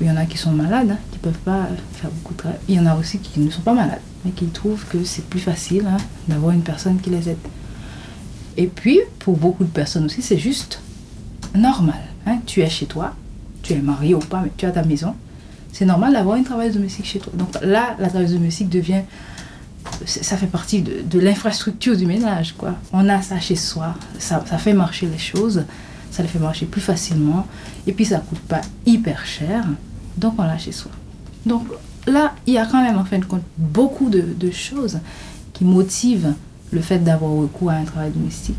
Il 0.00 0.08
y 0.08 0.10
en 0.10 0.16
a 0.16 0.26
qui 0.26 0.36
sont 0.36 0.50
malades, 0.50 0.90
hein, 0.90 0.98
qui 1.12 1.18
ne 1.18 1.22
peuvent 1.22 1.42
pas 1.44 1.68
faire 1.92 2.10
beaucoup 2.10 2.34
de 2.34 2.38
travail. 2.38 2.58
Il 2.68 2.74
y 2.74 2.80
en 2.80 2.86
a 2.86 2.96
aussi 2.96 3.18
qui 3.18 3.38
ne 3.38 3.50
sont 3.50 3.62
pas 3.62 3.74
malades, 3.74 4.00
mais 4.24 4.32
qui 4.32 4.46
trouvent 4.46 4.84
que 4.86 5.04
c'est 5.04 5.24
plus 5.26 5.38
facile 5.38 5.86
hein, 5.86 5.98
d'avoir 6.26 6.52
une 6.52 6.62
personne 6.62 6.98
qui 7.00 7.10
les 7.10 7.28
aide. 7.28 7.38
Et 8.56 8.66
puis, 8.66 9.00
pour 9.20 9.36
beaucoup 9.36 9.64
de 9.64 9.70
personnes 9.70 10.06
aussi, 10.06 10.22
c'est 10.22 10.38
juste 10.38 10.80
normal. 11.54 12.00
Hein, 12.26 12.38
tu 12.46 12.60
es 12.60 12.68
chez 12.68 12.86
toi, 12.86 13.14
tu 13.62 13.72
es 13.72 13.78
marié 13.78 14.14
ou 14.14 14.18
pas, 14.18 14.40
mais 14.40 14.50
tu 14.56 14.66
as 14.66 14.70
ta 14.70 14.82
maison. 14.82 15.14
C'est 15.72 15.86
normal 15.86 16.12
d'avoir 16.12 16.36
une 16.36 16.44
travailleuse 16.44 16.74
domestique 16.74 17.06
chez 17.06 17.18
toi. 17.18 17.32
Donc 17.34 17.54
là, 17.62 17.96
la 17.98 18.08
travailleuse 18.08 18.34
domestique 18.34 18.68
devient. 18.68 19.02
Ça 20.04 20.36
fait 20.36 20.46
partie 20.46 20.82
de, 20.82 21.18
l'infrastructure 21.18 21.96
du 21.96 22.06
ménage. 22.06 22.54
Quoi. 22.56 22.74
On 22.92 23.08
a 23.08 23.20
ça 23.20 23.40
chez 23.40 23.56
soi, 23.56 23.94
ça, 24.18 24.40
fait 24.40 24.74
marcher 24.74 25.06
les 25.06 25.18
choses, 25.18 25.64
ça 26.10 26.22
les 26.22 26.28
fait 26.28 26.38
marcher 26.38 26.66
plus 26.66 26.80
facilement, 26.80 27.46
et 27.86 27.92
puis 27.92 28.04
ça 28.04 28.18
coûte 28.18 28.38
pas 28.40 28.60
hyper 28.86 29.26
cher, 29.26 29.64
donc 30.16 30.34
on 30.38 30.44
l'a 30.44 30.56
chez 30.56 30.70
soi. 30.70 30.92
Donc 31.44 31.66
là, 32.06 32.32
il 32.46 32.54
y 32.54 32.58
a 32.58 32.66
quand 32.66 32.80
même 32.80 32.96
en 32.96 33.04
fin 33.04 33.18
de 33.18 33.24
compte 33.24 33.42
beaucoup 33.58 34.08
de, 34.08 34.20
de 34.20 34.50
choses 34.52 35.00
qui 35.52 35.64
motivent 35.64 36.34
le 36.70 36.80
fait 36.80 37.00
d'avoir 37.00 37.32
recours 37.32 37.70
à 37.70 37.74
un 37.74 37.84
travail 37.84 38.12
domestique. 38.12 38.56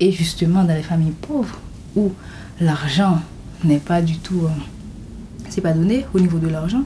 Et 0.00 0.10
justement, 0.10 0.64
dans 0.64 0.74
les 0.74 0.82
familles 0.82 1.14
pauvres, 1.20 1.60
où 1.94 2.12
l'argent 2.60 3.20
n'est 3.64 3.78
pas 3.78 4.02
du 4.02 4.18
tout. 4.18 4.42
Euh, 4.44 4.48
c'est 5.48 5.60
pas 5.60 5.72
donné 5.72 6.04
au 6.14 6.20
niveau 6.20 6.38
de 6.38 6.48
l'argent, 6.48 6.82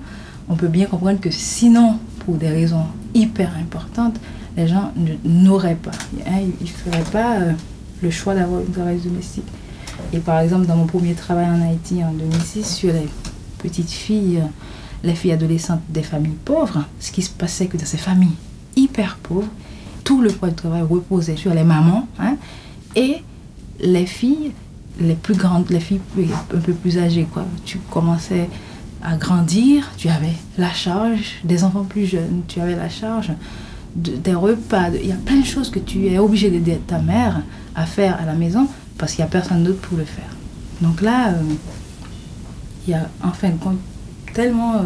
on 0.48 0.54
peut 0.54 0.68
bien 0.68 0.86
comprendre 0.86 1.20
que 1.20 1.30
sinon, 1.30 1.98
pour 2.20 2.36
des 2.36 2.48
raisons 2.48 2.84
hyper 3.14 3.56
importantes, 3.56 4.16
les 4.56 4.68
gens 4.68 4.92
n'auraient 5.24 5.76
pas. 5.76 5.92
Hein, 6.26 6.40
ils 6.60 6.64
ne 6.64 6.68
feraient 6.68 7.10
pas 7.10 7.40
euh, 7.40 7.52
le 8.02 8.10
choix 8.10 8.34
d'avoir 8.34 8.60
une 8.60 8.70
travailleuse 8.70 9.04
domestique. 9.04 9.46
Et 10.12 10.18
par 10.18 10.40
exemple, 10.40 10.66
dans 10.66 10.76
mon 10.76 10.86
premier 10.86 11.14
travail 11.14 11.46
en 11.46 11.62
Haïti 11.62 12.02
en 12.02 12.12
2006, 12.12 12.64
sur 12.64 12.92
les 12.92 13.08
petites 13.58 13.90
filles, 13.90 14.42
les 15.04 15.14
filles 15.14 15.32
adolescentes 15.32 15.82
des 15.88 16.02
familles 16.02 16.36
pauvres, 16.44 16.84
ce 16.98 17.12
qui 17.12 17.22
se 17.22 17.30
passait 17.30 17.66
que 17.66 17.76
dans 17.76 17.86
ces 17.86 17.98
familles 17.98 18.36
hyper 18.76 19.16
pauvres, 19.22 19.48
tout 20.04 20.20
le 20.20 20.30
poids 20.30 20.48
du 20.48 20.54
travail 20.54 20.82
reposait 20.82 21.36
sur 21.36 21.54
les 21.54 21.64
mamans 21.64 22.08
hein, 22.18 22.36
et 22.96 23.16
les 23.80 24.06
filles, 24.06 24.52
les 25.00 25.14
plus 25.14 25.34
grandes, 25.34 25.68
les 25.70 25.80
filles 25.80 26.00
un 26.54 26.58
peu 26.58 26.72
plus 26.72 26.98
âgées, 26.98 27.26
quoi. 27.32 27.44
Tu 27.64 27.78
commençais 27.90 28.48
à 29.02 29.16
grandir, 29.16 29.90
tu 29.96 30.08
avais 30.08 30.34
la 30.58 30.72
charge 30.72 31.36
des 31.44 31.64
enfants 31.64 31.84
plus 31.84 32.06
jeunes, 32.06 32.42
tu 32.48 32.60
avais 32.60 32.76
la 32.76 32.88
charge 32.90 33.30
de- 33.96 34.16
des 34.16 34.34
repas, 34.34 34.90
il 34.90 35.08
y 35.08 35.12
a 35.12 35.16
plein 35.16 35.40
de 35.40 35.44
choses 35.46 35.70
que 35.70 35.78
tu 35.78 36.06
es 36.06 36.18
obligé 36.18 36.50
d'aider 36.50 36.78
ta 36.86 36.98
mère 36.98 37.42
à 37.74 37.86
faire 37.86 38.20
à 38.20 38.26
la 38.26 38.34
maison 38.34 38.68
parce 38.98 39.12
qu'il 39.14 39.24
n'y 39.24 39.28
a 39.28 39.30
personne 39.30 39.64
d'autre 39.64 39.80
pour 39.80 39.96
le 39.96 40.04
faire. 40.04 40.28
Donc 40.82 41.00
là, 41.00 41.28
euh, 41.30 41.42
il 42.86 42.90
y 42.90 42.94
a 42.94 43.08
en 43.24 43.32
fin 43.32 43.48
de 43.50 43.56
compte 43.58 43.78
tellement 44.34 44.74
euh, 44.76 44.82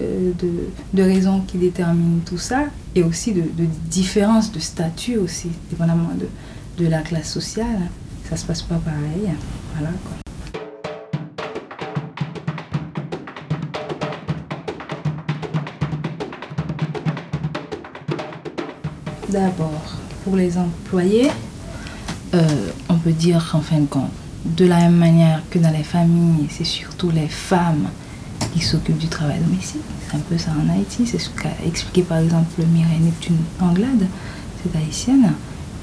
euh, 0.00 0.32
de, 0.40 0.50
de 0.94 1.02
raisons 1.02 1.40
qui 1.40 1.58
déterminent 1.58 2.20
tout 2.24 2.38
ça 2.38 2.64
et 2.94 3.02
aussi 3.02 3.32
de, 3.32 3.42
différences 3.90 4.52
de 4.52 4.60
statut 4.60 5.16
aussi, 5.16 5.48
dépendamment 5.70 6.10
de 6.78 6.86
la 6.86 7.00
classe 7.02 7.30
sociale. 7.32 7.88
Ça 8.28 8.36
se 8.36 8.44
passe 8.44 8.62
pas 8.62 8.76
pareil. 8.76 9.30
Voilà. 9.74 9.90
D'abord, 19.28 19.70
pour 20.24 20.36
les 20.36 20.58
employés, 20.58 21.30
euh, 22.34 22.70
on 22.88 22.96
peut 22.96 23.12
dire 23.12 23.52
en 23.54 23.60
fin 23.60 23.78
de 23.78 23.86
compte, 23.86 24.10
de 24.44 24.64
la 24.64 24.78
même 24.78 24.96
manière 24.96 25.42
que 25.50 25.58
dans 25.58 25.70
les 25.70 25.84
familles, 25.84 26.46
c'est 26.50 26.64
surtout 26.64 27.10
les 27.10 27.28
femmes 27.28 27.88
qui 28.52 28.60
s'occupent 28.60 28.98
du 28.98 29.08
travail 29.08 29.38
domestique. 29.40 29.82
C'est 30.08 30.16
un 30.16 30.20
peu 30.20 30.38
ça 30.38 30.50
en 30.52 30.68
Haïti. 30.72 31.06
C'est 31.06 31.18
ce 31.18 31.30
qu'a 31.30 31.50
expliqué 31.64 32.02
par 32.02 32.18
exemple 32.18 32.62
Mireille 32.72 33.00
Neptune 33.00 33.38
Anglade, 33.60 34.06
cette 34.62 34.74
haïtienne. 34.74 35.32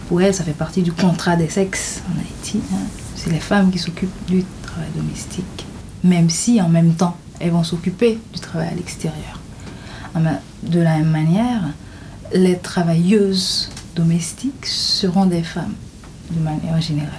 Pour 0.08 0.22
elle, 0.22 0.34
ça 0.34 0.44
fait 0.44 0.52
partie 0.52 0.82
du 0.82 0.92
contrat 0.92 1.36
des 1.36 1.50
sexes 1.50 2.02
en 2.10 2.20
Haïti. 2.20 2.60
hein. 2.74 2.78
C'est 3.16 3.32
les 3.32 3.40
femmes 3.40 3.72
qui 3.72 3.80
s'occupent 3.80 4.26
du 4.28 4.44
travail 4.62 4.90
domestique. 4.96 5.66
Même 6.04 6.30
si 6.30 6.62
en 6.62 6.70
même 6.70 6.94
temps, 6.96 7.16
elles 7.40 7.52
vont 7.52 7.64
s'occuper 7.64 8.20
du 8.34 8.40
travail 8.40 8.68
à 8.70 8.76
l'extérieur. 8.76 9.40
Ah 10.14 10.20
ben, 10.20 10.40
De 10.64 10.80
la 10.80 10.98
même 10.98 11.10
manière, 11.10 11.62
les 12.34 12.58
travailleuses 12.58 13.70
domestiques 13.96 14.66
seront 14.66 15.26
des 15.26 15.44
femmes, 15.44 15.74
de 16.32 16.40
manière 16.40 16.80
générale. 16.82 17.12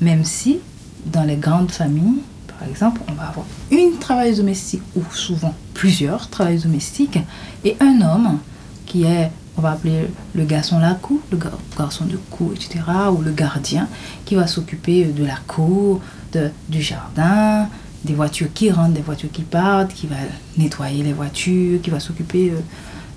Même 0.00 0.24
si, 0.24 0.58
dans 1.06 1.24
les 1.24 1.36
grandes 1.36 1.70
familles, 1.70 2.20
par 2.46 2.68
exemple, 2.68 3.00
on 3.08 3.12
va 3.12 3.24
avoir 3.28 3.46
une 3.70 3.98
travailleuse 3.98 4.38
domestique 4.38 4.82
ou 4.94 5.02
souvent 5.12 5.54
plusieurs 5.74 6.28
travailleuses 6.28 6.62
domestiques 6.64 7.18
et 7.64 7.76
un 7.80 8.00
homme 8.00 8.38
qui 8.86 9.04
est, 9.04 9.30
on 9.58 9.62
va 9.62 9.72
appeler 9.72 10.08
le 10.34 10.44
garçon 10.44 10.78
la 10.78 10.94
cour, 10.94 11.20
le 11.30 11.38
gar- 11.38 11.58
garçon 11.78 12.04
de 12.04 12.16
cour, 12.30 12.52
etc., 12.54 12.80
ou 13.12 13.22
le 13.22 13.32
gardien 13.32 13.88
qui 14.24 14.34
va 14.34 14.46
s'occuper 14.46 15.04
de 15.04 15.24
la 15.24 15.36
cour, 15.46 16.00
de- 16.32 16.50
du 16.68 16.82
jardin, 16.82 17.68
des 18.04 18.14
voitures 18.14 18.52
qui 18.52 18.70
rentrent, 18.70 18.92
des 18.94 19.00
voitures 19.02 19.30
qui 19.32 19.42
partent, 19.42 19.92
qui 19.94 20.06
va 20.06 20.16
nettoyer 20.58 21.02
les 21.02 21.12
voitures, 21.12 21.80
qui 21.80 21.90
va 21.90 22.00
s'occuper 22.00 22.50
euh, 22.50 22.60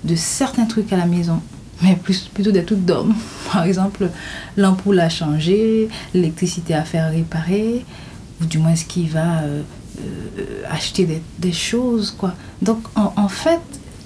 de 0.04 0.16
certains 0.16 0.64
trucs 0.64 0.92
à 0.92 0.96
la 0.96 1.06
maison, 1.06 1.40
mais 1.82 1.94
plus, 1.96 2.20
plutôt 2.32 2.50
des 2.52 2.64
trucs 2.64 2.84
d'hommes. 2.84 3.14
Par 3.52 3.64
exemple, 3.64 4.08
l'ampoule 4.56 4.98
à 5.00 5.08
changer, 5.10 5.88
l'électricité 6.14 6.74
à 6.74 6.84
faire 6.84 7.10
réparer, 7.10 7.84
ou 8.40 8.46
du 8.46 8.58
moins 8.58 8.74
ce 8.74 8.86
qui 8.86 9.06
va 9.06 9.40
euh, 9.42 9.62
euh, 10.00 10.62
acheter 10.70 11.04
des, 11.04 11.22
des 11.38 11.52
choses, 11.52 12.10
quoi. 12.16 12.34
Donc, 12.62 12.78
en, 12.96 13.12
en 13.16 13.28
fait, 13.28 13.60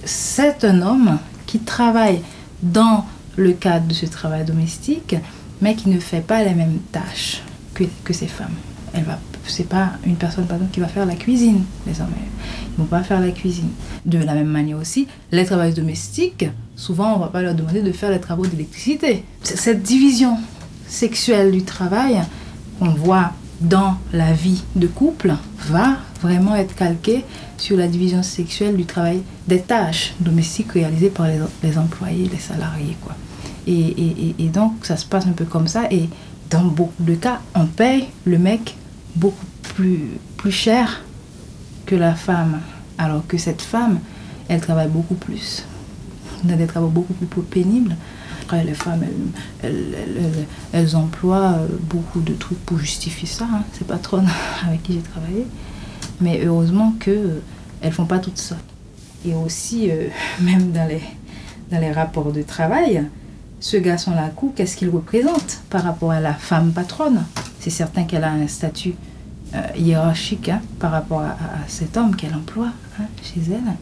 c'est 0.04 0.64
un 0.64 0.82
homme 0.82 1.18
travaille 1.60 2.20
dans 2.62 3.04
le 3.36 3.52
cadre 3.52 3.86
de 3.86 3.94
ce 3.94 4.06
travail 4.06 4.44
domestique, 4.44 5.16
mais 5.60 5.74
qui 5.74 5.88
ne 5.88 5.98
fait 5.98 6.20
pas 6.20 6.44
les 6.44 6.54
mêmes 6.54 6.78
tâches 6.92 7.42
que, 7.74 7.84
que 8.04 8.12
ces 8.12 8.26
femmes. 8.26 8.54
Elle 8.92 9.04
va, 9.04 9.18
c'est 9.46 9.68
pas 9.68 9.92
une 10.06 10.16
personne 10.16 10.46
pardon, 10.46 10.66
qui 10.70 10.80
va 10.80 10.86
faire 10.86 11.06
la 11.06 11.16
cuisine, 11.16 11.64
les 11.86 12.00
hommes. 12.00 12.08
Ils 12.76 12.80
vont 12.80 12.86
pas 12.86 13.02
faire 13.02 13.20
la 13.20 13.30
cuisine. 13.30 13.70
De 14.06 14.18
la 14.18 14.34
même 14.34 14.48
manière 14.48 14.78
aussi, 14.78 15.08
les 15.32 15.44
travailleurs 15.44 15.76
domestiques, 15.76 16.46
souvent 16.76 17.14
on 17.14 17.18
va 17.18 17.28
pas 17.28 17.42
leur 17.42 17.54
demander 17.54 17.82
de 17.82 17.92
faire 17.92 18.10
les 18.10 18.20
travaux 18.20 18.46
d'électricité. 18.46 19.24
Cette 19.42 19.82
division 19.82 20.36
sexuelle 20.86 21.50
du 21.50 21.62
travail 21.62 22.20
qu'on 22.78 22.90
voit 22.90 23.32
dans 23.64 23.96
la 24.12 24.32
vie 24.32 24.62
de 24.76 24.86
couple 24.86 25.34
va 25.68 25.96
vraiment 26.20 26.54
être 26.54 26.74
calquée 26.74 27.24
sur 27.56 27.76
la 27.76 27.88
division 27.88 28.22
sexuelle 28.22 28.76
du 28.76 28.84
travail 28.84 29.22
des 29.48 29.60
tâches 29.60 30.14
domestiques 30.20 30.72
réalisées 30.72 31.10
par 31.10 31.26
les, 31.62 31.78
employés, 31.78 32.28
les 32.32 32.38
salariés. 32.38 32.96
Quoi. 33.02 33.14
Et, 33.66 33.72
et- 33.72 34.28
et- 34.38 34.44
et 34.44 34.48
donc 34.48 34.72
ça 34.84 34.96
se 34.96 35.06
passe 35.06 35.26
un 35.26 35.32
peu 35.32 35.44
comme 35.44 35.66
ça. 35.68 35.84
Et 35.90 36.08
dans 36.50 36.64
beaucoup 36.64 37.02
de 37.02 37.14
cas, 37.14 37.40
on 37.54 37.66
paye 37.66 38.06
le 38.24 38.38
mec 38.38 38.76
beaucoup 39.16 39.46
plus, 39.74 40.00
plus 40.36 40.52
cher 40.52 41.02
que 41.86 41.94
la 41.96 42.14
femme. 42.14 42.60
Alors 42.98 43.26
que 43.26 43.38
cette 43.38 43.62
femme, 43.62 43.98
elle 44.48 44.60
travaille 44.60 44.88
beaucoup 44.88 45.14
plus. 45.14 45.64
Dans 46.44 46.56
des 46.56 46.66
travaux 46.66 46.88
beaucoup 46.88 47.14
plus 47.14 47.42
pénibles. 47.42 47.96
Après, 48.44 48.62
les 48.62 48.74
femmes, 48.74 49.02
elles, 49.62 49.70
elles- 49.70 49.94
elles- 50.18 50.46
elles 50.74 50.96
emploient 50.96 51.54
euh, 51.54 51.66
beaucoup 51.80 52.20
de 52.20 52.34
trucs 52.34 52.58
pour 52.66 52.78
justifier 52.78 53.26
ça. 53.26 53.46
hein. 53.50 53.62
Ces 53.72 53.84
patronnes 53.84 54.28
avec 54.66 54.82
qui 54.82 54.92
j'ai 54.94 55.00
travaillé. 55.00 55.46
Mais 56.20 56.44
heureusement 56.44 56.92
qu'elles 57.00 57.40
ne 57.82 57.90
font 57.90 58.04
pas 58.04 58.18
tout 58.18 58.30
ça. 58.34 58.56
Et 59.26 59.32
aussi, 59.34 59.90
euh, 59.90 60.08
même 60.42 60.72
dans 60.72 60.86
les, 60.86 61.00
dans 61.72 61.78
les 61.80 61.90
rapports 61.90 62.32
de 62.32 62.42
travail, 62.42 63.04
ce 63.60 63.78
garçon-là, 63.78 64.30
qu'est-ce 64.54 64.76
qu'il 64.76 64.90
représente 64.90 65.60
par 65.70 65.82
rapport 65.84 66.10
à 66.10 66.20
la 66.20 66.34
femme 66.34 66.72
patronne? 66.72 67.24
C'est 67.60 67.70
certain 67.70 68.04
qu'elle 68.04 68.24
a 68.24 68.30
un 68.32 68.46
statut 68.46 68.94
euh, 69.54 69.62
hiérarchique 69.74 70.50
hein, 70.50 70.60
par 70.78 70.90
rapport 70.90 71.20
à 71.22 71.36
cet 71.66 71.96
homme 71.96 72.14
qu'elle 72.14 72.34
emploie 72.34 72.72
hein, 73.00 73.04
chez 73.22 73.40
elle. 73.50 73.72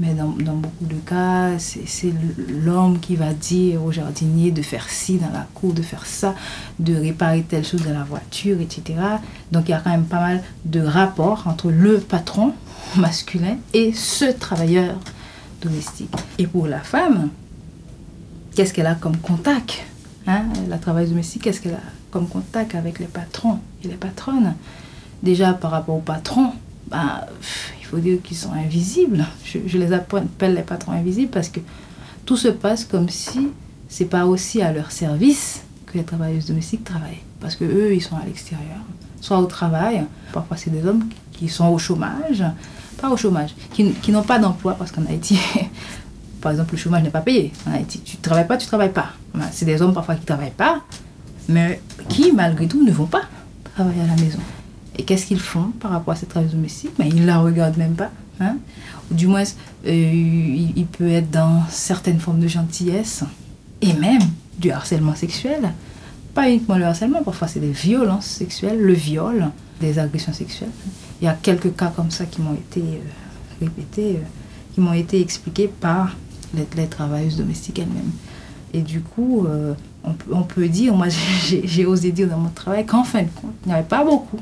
Mais 0.00 0.14
dans, 0.14 0.28
dans 0.28 0.54
beaucoup 0.54 0.84
de 0.84 0.94
cas, 0.94 1.58
c'est 1.58 2.12
l'homme 2.48 3.00
qui 3.00 3.16
va 3.16 3.32
dire 3.32 3.82
au 3.82 3.90
jardinier 3.90 4.52
de 4.52 4.62
faire 4.62 4.88
ci 4.88 5.16
dans 5.16 5.32
la 5.32 5.46
cour, 5.54 5.72
de 5.72 5.82
faire 5.82 6.06
ça, 6.06 6.36
de 6.78 6.94
réparer 6.94 7.42
telle 7.42 7.64
chose 7.64 7.84
dans 7.84 7.92
la 7.92 8.04
voiture, 8.04 8.60
etc. 8.60 8.98
Donc 9.50 9.64
il 9.68 9.72
y 9.72 9.74
a 9.74 9.80
quand 9.80 9.90
même 9.90 10.04
pas 10.04 10.20
mal 10.20 10.42
de 10.64 10.80
rapports 10.80 11.44
entre 11.46 11.70
le 11.70 11.98
patron 11.98 12.52
masculin 12.96 13.56
et 13.74 13.92
ce 13.92 14.26
travailleur 14.26 14.98
domestique. 15.60 16.14
Et 16.38 16.46
pour 16.46 16.68
la 16.68 16.80
femme, 16.80 17.30
qu'est-ce 18.54 18.72
qu'elle 18.72 18.86
a 18.86 18.94
comme 18.94 19.16
contact 19.16 19.84
hein, 20.28 20.44
La 20.68 20.78
travailleuse 20.78 21.10
domestique, 21.10 21.42
qu'est-ce 21.42 21.60
qu'elle 21.60 21.74
a 21.74 21.82
comme 22.12 22.28
contact 22.28 22.76
avec 22.76 23.00
les 23.00 23.06
patrons 23.06 23.58
et 23.84 23.88
les 23.88 23.96
patronnes? 23.96 24.54
Déjà 25.24 25.52
par 25.54 25.72
rapport 25.72 25.96
aux 25.96 26.00
patrons, 26.00 26.52
bah, 26.86 27.26
faut 27.88 27.98
dire 27.98 28.18
qu'ils 28.22 28.36
sont 28.36 28.52
invisibles. 28.52 29.24
Je, 29.44 29.78
les 29.78 29.92
appelle 29.92 30.54
les 30.54 30.62
patrons 30.62 30.92
invisibles 30.92 31.30
parce 31.30 31.48
que 31.48 31.60
tout 32.26 32.36
se 32.36 32.48
passe 32.48 32.84
comme 32.84 33.08
si 33.08 33.48
c'est 33.88 34.04
pas 34.04 34.26
aussi 34.26 34.60
à 34.60 34.72
leur 34.72 34.92
service 34.92 35.62
que 35.86 35.98
les 35.98 36.04
travailleuses 36.04 36.46
domestiques 36.46 36.84
travaillent. 36.84 37.22
Parce 37.40 37.56
que 37.56 37.64
eux, 37.64 37.94
ils 37.94 38.02
sont 38.02 38.16
à 38.16 38.24
l'extérieur, 38.26 38.80
soit 39.20 39.38
au 39.38 39.46
travail. 39.46 40.04
Parfois, 40.32 40.56
c'est 40.56 40.70
des 40.70 40.86
hommes 40.86 41.08
qui 41.32 41.48
sont 41.48 41.68
au 41.68 41.78
chômage, 41.78 42.44
pas 43.00 43.08
au 43.08 43.16
chômage, 43.16 43.54
qui, 43.72 44.12
n'ont 44.12 44.22
pas 44.22 44.38
d'emploi 44.38 44.74
parce 44.74 44.92
qu'en 44.92 45.06
Haïti, 45.06 45.38
par 46.40 46.52
exemple, 46.52 46.72
le 46.72 46.78
chômage 46.78 47.02
n'est 47.02 47.10
pas 47.10 47.20
payé. 47.20 47.52
En 47.66 47.72
Haïti, 47.72 48.00
tu 48.00 48.16
travailles 48.18 48.46
pas, 48.46 48.56
tu 48.56 48.66
travailles 48.66 48.92
pas. 48.92 49.12
C'est 49.52 49.64
des 49.64 49.80
hommes 49.80 49.94
parfois 49.94 50.16
qui 50.16 50.26
travaillent 50.26 50.50
pas, 50.50 50.82
mais 51.48 51.80
qui, 52.08 52.32
malgré 52.32 52.66
tout, 52.66 52.84
ne 52.84 52.90
vont 52.90 53.06
pas 53.06 53.22
travailler 53.74 54.02
à 54.02 54.06
la 54.06 54.16
maison. 54.16 54.40
Et 54.98 55.04
qu'est-ce 55.04 55.26
qu'ils 55.26 55.40
font 55.40 55.70
par 55.80 55.92
rapport 55.92 56.12
à 56.12 56.16
cette 56.16 56.28
travail 56.28 56.50
domestique? 56.50 56.90
Ben, 56.98 57.06
Ils 57.06 57.22
ne 57.22 57.26
la 57.26 57.38
regardent 57.38 57.76
même 57.78 57.94
pas. 57.94 58.10
hein? 58.40 58.56
Du 59.10 59.28
moins, 59.28 59.44
euh, 59.86 60.70
il, 60.76 60.86
peut 60.86 61.08
être 61.08 61.30
dans 61.30 61.62
certaines 61.70 62.18
formes 62.18 62.40
de 62.40 62.48
gentillesse 62.48 63.22
et 63.80 63.92
même 63.94 64.22
du 64.58 64.72
harcèlement 64.72 65.14
sexuel. 65.14 65.72
Pas 66.34 66.48
uniquement 66.50 66.76
le 66.76 66.84
harcèlement, 66.84 67.22
parfois 67.22 67.48
c'est 67.48 67.60
des 67.60 67.70
violences 67.70 68.26
sexuelles, 68.26 68.78
le 68.80 68.92
viol, 68.92 69.46
des 69.80 69.98
agressions 69.98 70.32
sexuelles. 70.32 70.70
Il 71.22 71.24
y 71.24 71.28
a 71.28 71.34
quelques 71.34 71.74
cas 71.74 71.92
comme 71.94 72.10
ça 72.10 72.26
qui 72.26 72.42
m'ont 72.42 72.54
été 72.54 72.80
euh, 72.80 73.60
répétés, 73.60 74.16
euh, 74.16 74.74
qui 74.74 74.80
m'ont 74.80 74.92
été 74.92 75.20
expliqués 75.20 75.68
par 75.68 76.16
les, 76.54 76.86
travailleuses 76.86 77.36
domestiques 77.36 77.78
elles-mêmes. 77.78 78.10
Et 78.74 78.82
du 78.82 79.00
coup, 79.00 79.46
on, 80.04 80.14
on 80.30 80.42
peut 80.42 80.68
dire, 80.68 80.94
moi 80.94 81.06
j'ai 81.64 81.86
osé 81.86 82.12
dire 82.12 82.28
dans 82.28 82.36
mon 82.36 82.50
travail 82.50 82.84
qu'en 82.84 83.04
fin 83.04 83.22
de 83.22 83.28
compte, 83.40 83.54
il 83.64 83.68
n'y 83.68 83.74
avait 83.74 83.88
pas 83.88 84.04
beaucoup 84.04 84.38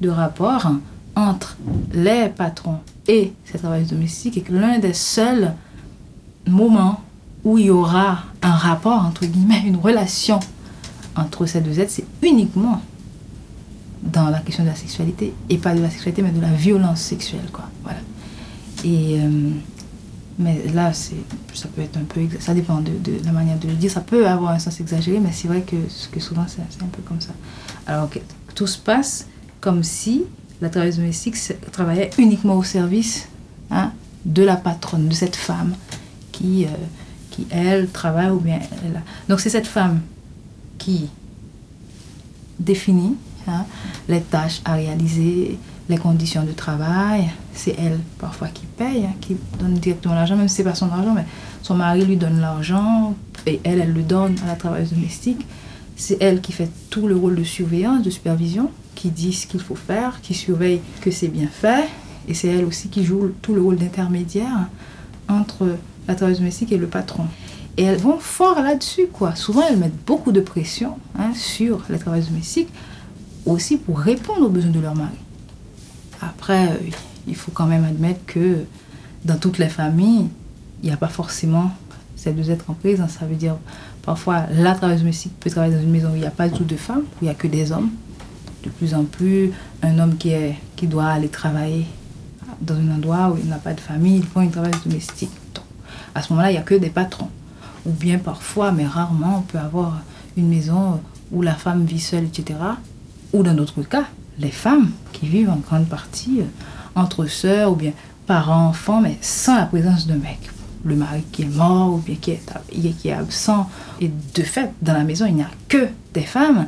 de 0.00 0.08
rapport 0.08 0.70
entre 1.14 1.56
les 1.92 2.28
patrons 2.28 2.80
et 3.08 3.32
ces 3.44 3.58
travailleuses 3.58 3.88
domestiques 3.88 4.36
et 4.36 4.42
que 4.42 4.52
l'un 4.52 4.78
des 4.78 4.92
seuls 4.92 5.54
moments 6.46 7.00
où 7.44 7.58
il 7.58 7.66
y 7.66 7.70
aura 7.70 8.24
un 8.42 8.52
rapport, 8.52 9.04
entre 9.04 9.24
guillemets, 9.24 9.62
une 9.66 9.76
relation 9.76 10.40
entre 11.14 11.46
ces 11.46 11.60
deux 11.60 11.80
êtres, 11.80 11.92
c'est 11.92 12.06
uniquement 12.22 12.82
dans 14.02 14.28
la 14.28 14.40
question 14.40 14.64
de 14.64 14.68
la 14.68 14.74
sexualité 14.74 15.32
et 15.48 15.58
pas 15.58 15.74
de 15.74 15.80
la 15.80 15.90
sexualité 15.90 16.22
mais 16.22 16.30
de 16.30 16.40
la 16.40 16.52
violence 16.52 17.00
sexuelle 17.00 17.48
quoi 17.52 17.64
voilà 17.82 17.98
Et, 18.84 19.18
euh, 19.18 19.50
mais 20.38 20.62
là, 20.74 20.92
ça 20.92 21.68
peut 21.74 21.80
être 21.80 21.96
un 21.96 22.04
peu, 22.04 22.20
ça 22.40 22.52
dépend 22.52 22.80
de, 22.80 22.92
la 23.24 23.32
manière 23.32 23.58
de 23.58 23.68
le 23.68 23.74
dire. 23.74 23.90
Ça 23.90 24.02
peut 24.02 24.28
avoir 24.28 24.52
un 24.52 24.58
sens 24.58 24.80
exagéré, 24.80 25.18
mais 25.18 25.32
c'est 25.32 25.48
vrai 25.48 25.62
que, 25.62 25.76
que 26.12 26.20
souvent 26.20 26.44
c'est 26.46 26.60
un 26.60 26.88
peu 26.88 27.00
comme 27.02 27.20
ça. 27.20 27.32
Alors 27.86 28.10
que 28.10 28.18
tout 28.54 28.66
se 28.66 28.78
passe 28.78 29.26
comme 29.60 29.82
si 29.82 30.24
la 30.60 30.68
travailleuse 30.68 30.96
domestique 30.96 31.36
travaillait 31.72 32.10
uniquement 32.18 32.56
au 32.56 32.62
service 32.62 33.28
hein, 33.70 33.92
de 34.24 34.42
la 34.42 34.56
patronne, 34.56 35.08
de 35.08 35.14
cette 35.14 35.36
femme 35.36 35.74
qui, 36.32 36.64
euh, 36.64 36.68
qui 37.30 37.46
elle, 37.50 37.88
travaille 37.88 38.30
ou 38.30 38.40
bien 38.40 38.60
elle 38.84 38.96
a. 38.96 39.02
Donc 39.28 39.40
c'est 39.40 39.50
cette 39.50 39.66
femme 39.66 40.00
qui 40.78 41.08
définit 42.58 43.16
hein, 43.48 43.64
les 44.08 44.20
tâches 44.20 44.60
à 44.64 44.74
réaliser, 44.74 45.58
les 45.88 45.98
conditions 45.98 46.44
de 46.44 46.52
travail. 46.52 47.30
C'est 47.54 47.76
elle 47.78 48.00
parfois 48.18 48.48
qui 48.48 48.64
paye, 48.66 49.04
hein, 49.04 49.14
qui 49.20 49.36
donne 49.60 49.74
directement 49.74 50.14
l'argent, 50.14 50.36
même 50.36 50.48
si 50.48 50.56
ce 50.56 50.62
n'est 50.62 50.68
pas 50.70 50.74
son 50.74 50.90
argent, 50.90 51.12
mais 51.14 51.24
son 51.62 51.74
mari 51.74 52.04
lui 52.04 52.16
donne 52.16 52.40
l'argent 52.40 53.14
et 53.46 53.60
elle, 53.64 53.80
elle 53.80 53.92
le 53.92 54.02
donne 54.02 54.36
à 54.44 54.48
la 54.48 54.56
travailleuse 54.56 54.92
domestique. 54.92 55.46
C'est 55.96 56.18
elle 56.20 56.40
qui 56.40 56.52
fait 56.52 56.70
tout 56.90 57.06
le 57.06 57.16
rôle 57.16 57.36
de 57.36 57.44
surveillance, 57.44 58.02
de 58.02 58.10
supervision, 58.10 58.70
qui 58.96 59.10
dit 59.10 59.32
ce 59.32 59.46
qu'il 59.46 59.60
faut 59.60 59.76
faire, 59.76 60.20
qui 60.20 60.34
surveille 60.34 60.80
que 61.00 61.12
c'est 61.12 61.28
bien 61.28 61.46
fait. 61.46 61.84
Et 62.26 62.34
c'est 62.34 62.48
elle 62.48 62.64
aussi 62.64 62.88
qui 62.88 63.04
joue 63.04 63.32
tout 63.40 63.54
le 63.54 63.62
rôle 63.62 63.76
d'intermédiaire 63.76 64.68
entre 65.28 65.76
la 66.08 66.14
travailleuse 66.16 66.40
domestique 66.40 66.72
et 66.72 66.78
le 66.78 66.88
patron. 66.88 67.26
Et 67.76 67.84
elles 67.84 67.98
vont 67.98 68.18
fort 68.18 68.60
là-dessus, 68.60 69.06
quoi. 69.12 69.36
Souvent, 69.36 69.62
elles 69.68 69.76
mettent 69.76 70.04
beaucoup 70.06 70.32
de 70.32 70.40
pression 70.40 70.98
hein, 71.18 71.32
sur 71.34 71.82
les 71.90 71.98
travailleuses 71.98 72.28
domestiques, 72.28 72.70
aussi 73.44 73.76
pour 73.76 73.98
répondre 73.98 74.46
aux 74.46 74.48
besoins 74.48 74.72
de 74.72 74.80
leur 74.80 74.96
mari. 74.96 75.16
Après, 76.20 76.68
euh, 76.68 76.76
il 77.28 77.36
faut 77.36 77.52
quand 77.52 77.66
même 77.66 77.84
admettre 77.84 78.24
que 78.26 78.64
dans 79.24 79.36
toutes 79.36 79.58
les 79.58 79.68
familles, 79.68 80.28
il 80.82 80.88
n'y 80.88 80.92
a 80.92 80.96
pas 80.96 81.08
forcément 81.08 81.70
ces 82.16 82.32
deux 82.32 82.50
êtres 82.50 82.70
en 82.70 82.74
présence. 82.74 83.12
Ça 83.12 83.26
veut 83.26 83.34
dire, 83.34 83.56
parfois, 84.02 84.46
la 84.52 84.72
travailleuse 84.72 85.02
domestique 85.02 85.32
peut 85.38 85.50
travailler 85.50 85.74
dans 85.74 85.82
une 85.82 85.90
maison 85.90 86.10
où 86.10 86.14
il 86.14 86.20
n'y 86.20 86.26
a 86.26 86.30
pas 86.30 86.48
du 86.48 86.56
tout 86.56 86.64
de 86.64 86.76
femmes, 86.76 87.02
où 87.02 87.18
il 87.22 87.24
n'y 87.24 87.30
a 87.30 87.34
que 87.34 87.46
des 87.46 87.72
hommes. 87.72 87.90
De 88.66 88.70
plus 88.70 88.94
en 88.94 89.04
plus, 89.04 89.52
un 89.80 89.96
homme 90.00 90.16
qui, 90.16 90.30
est, 90.30 90.56
qui 90.74 90.88
doit 90.88 91.06
aller 91.06 91.28
travailler 91.28 91.86
dans 92.60 92.74
un 92.74 92.96
endroit 92.96 93.30
où 93.30 93.38
il 93.40 93.48
n'a 93.48 93.58
pas 93.58 93.74
de 93.74 93.80
famille, 93.80 94.16
il 94.16 94.26
prend 94.26 94.40
une 94.40 94.50
travailleuse 94.50 94.82
domestique. 94.84 95.30
Donc, 95.54 95.64
à 96.16 96.20
ce 96.20 96.32
moment-là, 96.32 96.50
il 96.50 96.54
n'y 96.54 96.58
a 96.58 96.62
que 96.62 96.74
des 96.74 96.90
patrons. 96.90 97.28
Ou 97.86 97.92
bien 97.92 98.18
parfois, 98.18 98.72
mais 98.72 98.84
rarement, 98.84 99.38
on 99.38 99.42
peut 99.42 99.58
avoir 99.58 100.00
une 100.36 100.48
maison 100.48 101.00
où 101.30 101.42
la 101.42 101.54
femme 101.54 101.84
vit 101.84 102.00
seule, 102.00 102.24
etc. 102.24 102.58
Ou 103.32 103.44
dans 103.44 103.54
d'autres 103.54 103.82
cas, 103.82 104.06
les 104.40 104.50
femmes 104.50 104.90
qui 105.12 105.28
vivent 105.28 105.50
en 105.50 105.58
grande 105.58 105.86
partie 105.86 106.40
euh, 106.40 106.46
entre 106.96 107.26
sœurs 107.26 107.70
ou 107.70 107.76
bien 107.76 107.92
parents-enfants, 108.26 109.00
mais 109.00 109.16
sans 109.20 109.58
la 109.58 109.66
présence 109.66 110.08
d'un 110.08 110.16
mec. 110.16 110.40
Le 110.84 110.96
mari 110.96 111.22
qui 111.30 111.42
est 111.42 111.56
mort 111.56 111.94
ou 111.94 111.98
bien 111.98 112.16
qui 112.16 112.32
est, 112.32 112.42
qui 112.98 113.08
est 113.08 113.12
absent. 113.12 113.70
Et 114.00 114.10
de 114.34 114.42
fait, 114.42 114.72
dans 114.82 114.92
la 114.92 115.04
maison, 115.04 115.26
il 115.26 115.36
n'y 115.36 115.42
a 115.42 115.50
que 115.68 115.86
des 116.14 116.22
femmes. 116.22 116.66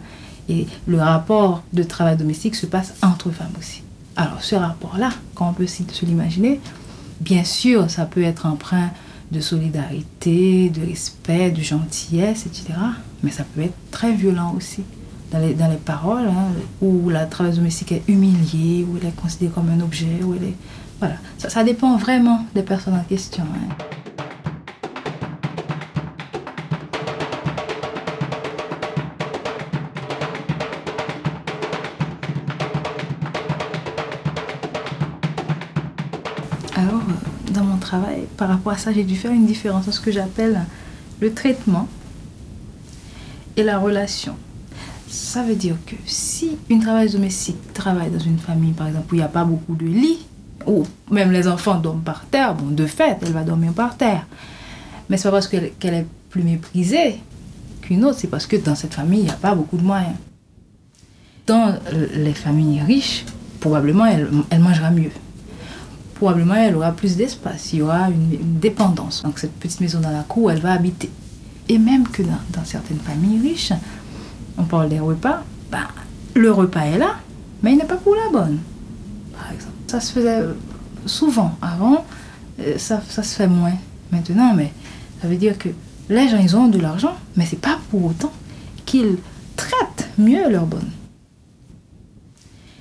Et 0.49 0.67
le 0.87 1.01
rapport 1.01 1.63
de 1.73 1.83
travail 1.83 2.17
domestique 2.17 2.55
se 2.55 2.67
passe 2.67 2.95
entre 3.03 3.31
femmes 3.31 3.53
aussi. 3.59 3.83
Alors 4.17 4.43
ce 4.43 4.55
rapport-là, 4.57 5.11
quand 5.35 5.49
on 5.51 5.53
peut 5.53 5.67
se 5.67 6.05
l'imaginer, 6.05 6.61
bien 7.21 7.45
sûr, 7.45 7.91
ça 7.91 8.07
peut 8.07 8.23
être 8.23 8.47
empreint 8.47 8.91
de 9.31 9.41
solidarité, 9.41 10.71
de 10.71 10.87
respect, 10.87 11.51
de 11.51 11.63
gentillesse, 11.63 12.47
etc. 12.47 12.75
Mais 13.23 13.31
ça 13.31 13.45
peut 13.45 13.63
être 13.63 13.77
très 13.91 14.13
violent 14.13 14.55
aussi. 14.57 14.83
Dans 15.31 15.39
les, 15.39 15.53
dans 15.53 15.69
les 15.69 15.77
paroles, 15.77 16.27
hein, 16.27 16.49
où 16.81 17.11
la 17.11 17.27
travailleuse 17.27 17.59
domestique 17.59 17.93
est 17.93 18.03
humiliée, 18.09 18.87
où 18.89 18.97
elle 18.97 19.09
est 19.09 19.17
considérée 19.17 19.53
comme 19.53 19.69
un 19.69 19.81
objet, 19.81 20.23
où 20.23 20.35
elle 20.35 20.49
est... 20.49 20.55
Voilà, 21.01 21.17
ça, 21.37 21.51
ça 21.51 21.63
dépend 21.63 21.99
vraiment 21.99 22.47
des 22.55 22.63
personnes 22.63 22.95
en 22.95 23.05
question. 23.05 23.45
hein. 23.45 23.75
Par 38.39 38.49
rapport 38.49 38.73
à 38.73 38.79
ça, 38.79 38.93
j'ai 38.93 39.05
dû 39.05 39.17
faire 39.17 39.33
une 39.33 39.45
différence 39.45 39.87
entre 39.89 39.97
ce 39.97 40.01
que 40.01 40.13
j'appelle 40.13 40.61
le 41.21 41.35
traitement 41.35 41.89
et 43.57 43.65
la 43.65 43.79
relation. 43.79 44.37
Ça 45.09 45.43
veut 45.43 45.57
dire 45.57 45.75
que 45.87 45.97
si 46.07 46.53
une 46.71 46.81
travailleuse 46.81 47.13
domestique 47.13 47.73
travaille 47.75 48.11
dans 48.11 48.19
une 48.21 48.39
famille, 48.39 48.73
par 48.73 48.87
exemple, 48.87 49.13
où 49.13 49.17
il 49.17 49.19
n'y 49.19 49.25
a 49.25 49.29
pas 49.29 49.45
beaucoup 49.45 49.75
de 49.75 49.87
lits, 49.87 50.25
ou 50.67 50.85
même 51.11 51.33
les 51.33 51.49
enfants 51.49 51.81
dorment 51.81 52.03
par 52.03 52.27
terre, 52.27 52.55
bon, 52.55 52.71
de 52.71 52.87
fait, 52.87 53.19
elle 53.23 53.33
va 53.33 53.43
dormir 53.43 53.73
par 53.73 53.97
terre. 53.97 54.27
Mais 55.11 55.17
c'est 55.17 55.29
pas 55.29 55.33
parce 55.33 55.49
qu'elle 55.49 55.73
est 55.83 56.07
plus 56.31 56.43
méprisée 56.43 57.19
qu'une 57.83 58.05
autre, 58.05 58.19
c'est 58.21 58.29
parce 58.29 58.47
que 58.47 58.57
dans 58.57 58.77
cette 58.77 58.95
famille, 58.95 59.21
il 59.21 59.25
n'y 59.25 59.31
a 59.31 59.35
pas 59.35 59.55
beaucoup 59.55 59.79
de 59.79 59.85
moyens. 59.85 60.15
Dans 61.47 61.75
les 62.15 62.35
familles 62.35 62.83
riches, 62.83 63.25
probablement, 63.59 64.07
elle 64.07 64.61
mangera 64.61 64.91
mieux 64.91 65.11
probablement 66.19 66.57
elle 66.57 66.75
aura 66.75 66.91
plus 66.91 67.17
d'espace, 67.17 67.73
il 67.73 67.79
y 67.79 67.83
aura 67.83 68.11
une, 68.11 68.59
dépendance. 68.59 69.23
Donc 69.23 69.39
cette 69.39 69.53
petite 69.53 69.81
maison 69.81 70.01
dans 70.01 70.11
la 70.11 70.23
cour, 70.23 70.51
elle 70.51 70.61
va 70.61 70.73
habiter. 70.73 71.11
Et 71.69 71.79
même 71.79 72.09
que 72.09 72.23
dans, 72.23 72.65
certaines 72.65 72.99
familles 72.99 73.41
riches, 73.41 73.73
on 74.57 74.65
parle 74.65 74.89
des 74.89 74.99
repas, 74.99 75.45
ben, 75.71 75.87
le 76.35 76.51
repas 76.51 76.81
est 76.81 76.99
là, 76.99 77.17
mais 77.63 77.73
il 77.73 77.79
n'est 77.79 77.85
pas 77.85 77.97
pour 77.97 78.17
la 78.17 78.31
bonne. 78.33 78.59
Par 79.33 79.53
exemple, 79.53 79.75
ça 79.87 80.01
se 80.01 80.13
faisait 80.13 80.43
souvent 81.07 81.57
avant, 81.63 82.05
euh, 82.61 82.77
ça, 82.79 83.01
ça 83.09 83.23
se 83.23 83.37
fait 83.37 83.47
moins 83.47 83.75
maintenant, 84.11 84.55
mais 84.55 84.73
ça 85.23 85.29
veut 85.29 85.37
dire 85.37 85.57
que 85.57 85.69
les 86.09 86.29
gens, 86.29 86.39
ils 86.39 86.57
ont 86.57 86.67
de 86.67 86.79
l'argent, 86.79 87.15
mais 87.37 87.47
c'est 87.47 87.61
pas 87.61 87.79
pour 87.91 88.07
autant 88.07 88.33
qu'ils 88.87 89.19
traitent 89.55 90.09
mieux 90.19 90.51
leurs 90.51 90.67
bonnes. 90.67 90.91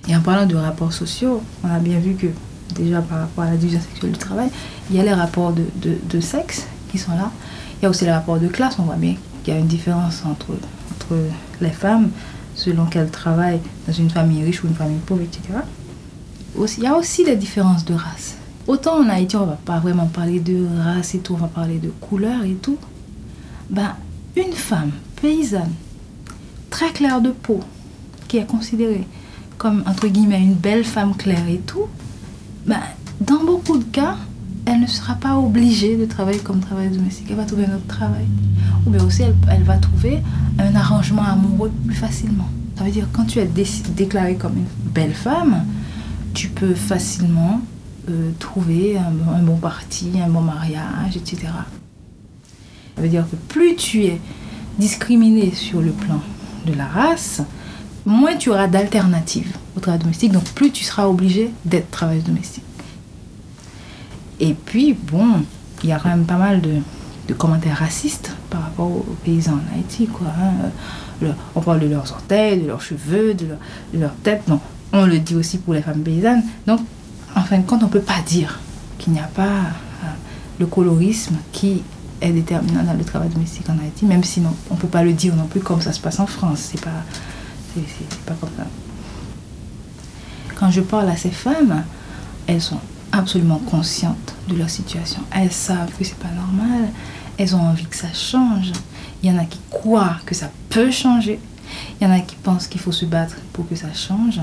Et 0.07 0.15
en 0.15 0.21
parlant 0.21 0.47
de 0.47 0.55
rapports 0.55 0.93
sociaux, 0.93 1.43
on 1.63 1.69
a 1.69 1.79
bien 1.79 1.99
vu 1.99 2.15
que 2.15 2.27
déjà 2.75 3.01
par 3.01 3.19
rapport 3.19 3.43
à 3.43 3.51
la 3.51 3.57
division 3.57 3.79
sexuelle 3.81 4.11
du 4.11 4.17
travail, 4.17 4.49
il 4.89 4.95
y 4.95 4.99
a 4.99 5.03
les 5.03 5.13
rapports 5.13 5.53
de, 5.53 5.65
de, 6.03 6.19
sexe 6.19 6.67
qui 6.91 6.97
sont 6.97 7.11
là. 7.11 7.31
Il 7.79 7.83
y 7.83 7.85
a 7.85 7.89
aussi 7.89 8.05
les 8.05 8.11
rapports 8.11 8.39
de 8.39 8.47
classe. 8.47 8.77
On 8.79 8.83
voit 8.83 8.95
bien 8.95 9.15
qu'il 9.43 9.53
y 9.53 9.57
a 9.57 9.59
une 9.59 9.67
différence 9.67 10.23
entre, 10.25 10.51
entre 10.91 11.15
les 11.61 11.69
femmes 11.69 12.09
selon 12.55 12.85
qu'elles 12.85 13.11
travaillent 13.11 13.61
dans 13.87 13.93
une 13.93 14.09
famille 14.09 14.43
riche 14.43 14.63
ou 14.63 14.67
une 14.67 14.75
famille 14.75 14.99
pauvre, 15.05 15.21
etc. 15.21 15.59
Il 16.77 16.83
y 16.83 16.87
a 16.87 16.95
aussi 16.95 17.23
les 17.23 17.35
différences 17.35 17.85
de 17.85 17.93
race. 17.93 18.35
Autant 18.67 18.99
en 18.99 19.09
Haïti, 19.09 19.35
on 19.35 19.41
ne 19.41 19.51
va 19.51 19.59
pas 19.63 19.79
vraiment 19.79 20.07
parler 20.07 20.39
de 20.39 20.67
race 20.83 21.13
et 21.13 21.19
tout, 21.19 21.35
on 21.35 21.37
va 21.37 21.47
parler 21.47 21.77
de 21.77 21.89
couleur 21.89 22.43
et 22.43 22.55
tout. 22.55 22.77
Ben, 23.69 23.95
une 24.35 24.53
femme 24.53 24.91
paysanne, 25.21 25.73
très 26.69 26.89
claire 26.91 27.21
de 27.21 27.29
peau, 27.29 27.59
qui 28.27 28.37
est 28.37 28.45
considérée 28.45 29.05
comme, 29.57 29.83
entre 29.87 30.07
guillemets, 30.07 30.41
une 30.41 30.53
belle 30.53 30.83
femme 30.83 31.15
claire 31.15 31.47
et 31.47 31.59
tout, 31.59 31.87
ben, 32.67 32.79
dans 33.21 33.43
beaucoup 33.43 33.77
de 33.77 33.83
cas, 33.85 34.15
elle 34.65 34.81
ne 34.81 34.87
sera 34.87 35.15
pas 35.15 35.35
obligée 35.37 35.95
de 35.95 36.05
travailler 36.05 36.39
comme 36.39 36.59
travailleuse 36.59 36.97
domestique. 36.97 37.27
Elle 37.29 37.37
va 37.37 37.45
trouver 37.45 37.65
un 37.65 37.75
autre 37.75 37.87
travail. 37.87 38.25
Ou 38.85 38.89
bien 38.89 39.03
aussi, 39.03 39.23
elle, 39.49 39.63
va 39.63 39.77
trouver 39.77 40.19
un 40.59 40.75
arrangement 40.75 41.23
amoureux 41.23 41.71
plus 41.85 41.95
facilement. 41.95 42.49
Ça 42.77 42.83
veut 42.83 42.91
dire 42.91 43.07
quand 43.13 43.23
tu 43.25 43.39
es 43.39 43.45
dé- 43.45 43.65
déclarée 43.95 44.35
comme 44.35 44.57
une 44.57 44.91
belle 44.93 45.13
femme, 45.13 45.63
tu 46.33 46.49
peux 46.49 46.75
facilement 46.75 47.61
euh, 48.09 48.31
trouver 48.39 48.97
un, 48.97 49.33
un 49.33 49.41
bon 49.41 49.55
parti, 49.57 50.11
un 50.23 50.29
bon 50.29 50.41
mariage, 50.41 51.15
etc. 51.15 51.47
Ça 52.95 53.01
veut 53.01 53.09
dire 53.09 53.25
que 53.29 53.35
plus 53.35 53.75
tu 53.75 54.03
es 54.03 54.19
discriminé 54.77 55.51
sur 55.53 55.81
le 55.81 55.91
plan 55.91 56.19
de 56.65 56.73
la 56.73 56.85
race, 56.85 57.41
moins 58.05 58.35
tu 58.35 58.49
auras 58.49 58.67
d'alternatives 58.67 59.53
au 59.77 59.79
travail 59.79 59.99
domestique, 59.99 60.31
donc 60.31 60.43
plus 60.51 60.71
tu 60.71 60.83
seras 60.83 61.05
obligé 61.07 61.51
d'être 61.63 61.89
travailleuse 61.91 62.23
domestique. 62.25 62.63
Et 64.39 64.53
puis, 64.53 64.93
bon, 64.93 65.43
il 65.83 65.89
y 65.89 65.93
a 65.93 65.99
quand 65.99 66.09
même 66.09 66.25
pas 66.25 66.37
mal 66.37 66.61
de, 66.61 66.81
commentaires 67.33 67.77
racistes 67.77 68.31
par 68.49 68.61
rapport 68.61 68.87
aux 68.87 69.05
paysans 69.25 69.53
en 69.55 69.75
Haïti, 69.75 70.07
quoi. 70.07 70.27
hein. 70.27 70.69
Le- 71.21 71.33
on 71.55 71.61
parle 71.61 71.81
de 71.81 71.87
leurs 71.87 72.09
orteils, 72.11 72.61
de 72.61 72.67
leurs 72.67 72.81
cheveux, 72.81 73.33
de 73.33 73.47
leur, 73.99 74.13
tête. 74.23 74.43
On 74.93 75.05
le 75.05 75.19
dit 75.19 75.35
aussi 75.35 75.57
pour 75.57 75.73
les 75.73 75.81
femmes 75.81 76.01
paysannes. 76.03 76.43
Donc, 76.65 76.79
en 77.35 77.41
fin 77.41 77.57
de 77.57 77.63
compte, 77.65 77.83
on 77.83 77.87
ne 77.87 77.91
peut 77.91 77.99
pas 77.99 78.21
dire 78.25 78.59
qu'il 78.97 79.11
n'y 79.13 79.19
a 79.19 79.23
pas 79.27 79.43
euh, 79.43 80.07
le 80.59 80.65
colorisme 80.67 81.35
qui 81.51 81.83
est 82.21 82.31
déterminant 82.31 82.83
dans 82.83 82.93
le 82.93 83.03
travail 83.03 83.29
domestique 83.29 83.69
en 83.69 83.77
Haïti, 83.77 84.05
même 84.05 84.23
si 84.23 84.39
non, 84.39 84.53
on 84.69 84.75
ne 84.75 84.79
peut 84.79 84.87
pas 84.87 85.03
le 85.03 85.11
dire 85.13 85.35
non 85.35 85.47
plus 85.47 85.59
comme 85.59 85.81
ça 85.81 85.91
se 85.91 85.99
passe 85.99 86.19
en 86.19 86.27
France. 86.27 86.59
C'est 86.71 86.81
pas, 86.81 87.03
pas 88.25 88.35
comme 88.39 88.49
ça. 88.57 88.65
Quand 90.59 90.71
je 90.71 90.81
parle 90.81 91.09
à 91.09 91.15
ces 91.15 91.29
femmes, 91.29 91.83
elles 92.47 92.61
sont 92.61 92.79
absolument 93.11 93.59
conscientes 93.59 94.33
de 94.47 94.55
leur 94.55 94.69
situation. 94.69 95.21
Elles 95.31 95.51
savent 95.51 95.91
que 95.97 96.03
c'est 96.03 96.17
pas 96.17 96.31
normal. 96.31 96.89
Elles 97.37 97.55
ont 97.55 97.61
envie 97.61 97.85
que 97.85 97.95
ça 97.95 98.11
change. 98.11 98.71
Il 99.21 99.29
y 99.29 99.33
en 99.33 99.37
a 99.37 99.45
qui 99.45 99.59
croient 99.69 100.17
que 100.25 100.33
ça 100.33 100.49
peut 100.69 100.89
changer. 100.89 101.39
Il 101.99 102.07
y 102.07 102.09
en 102.09 102.13
a 102.13 102.21
qui 102.21 102.35
pensent 102.35 102.67
qu'il 102.67 102.81
faut 102.81 102.91
se 102.91 103.05
battre 103.05 103.35
pour 103.53 103.69
que 103.69 103.75
ça 103.75 103.93
change. 103.93 104.41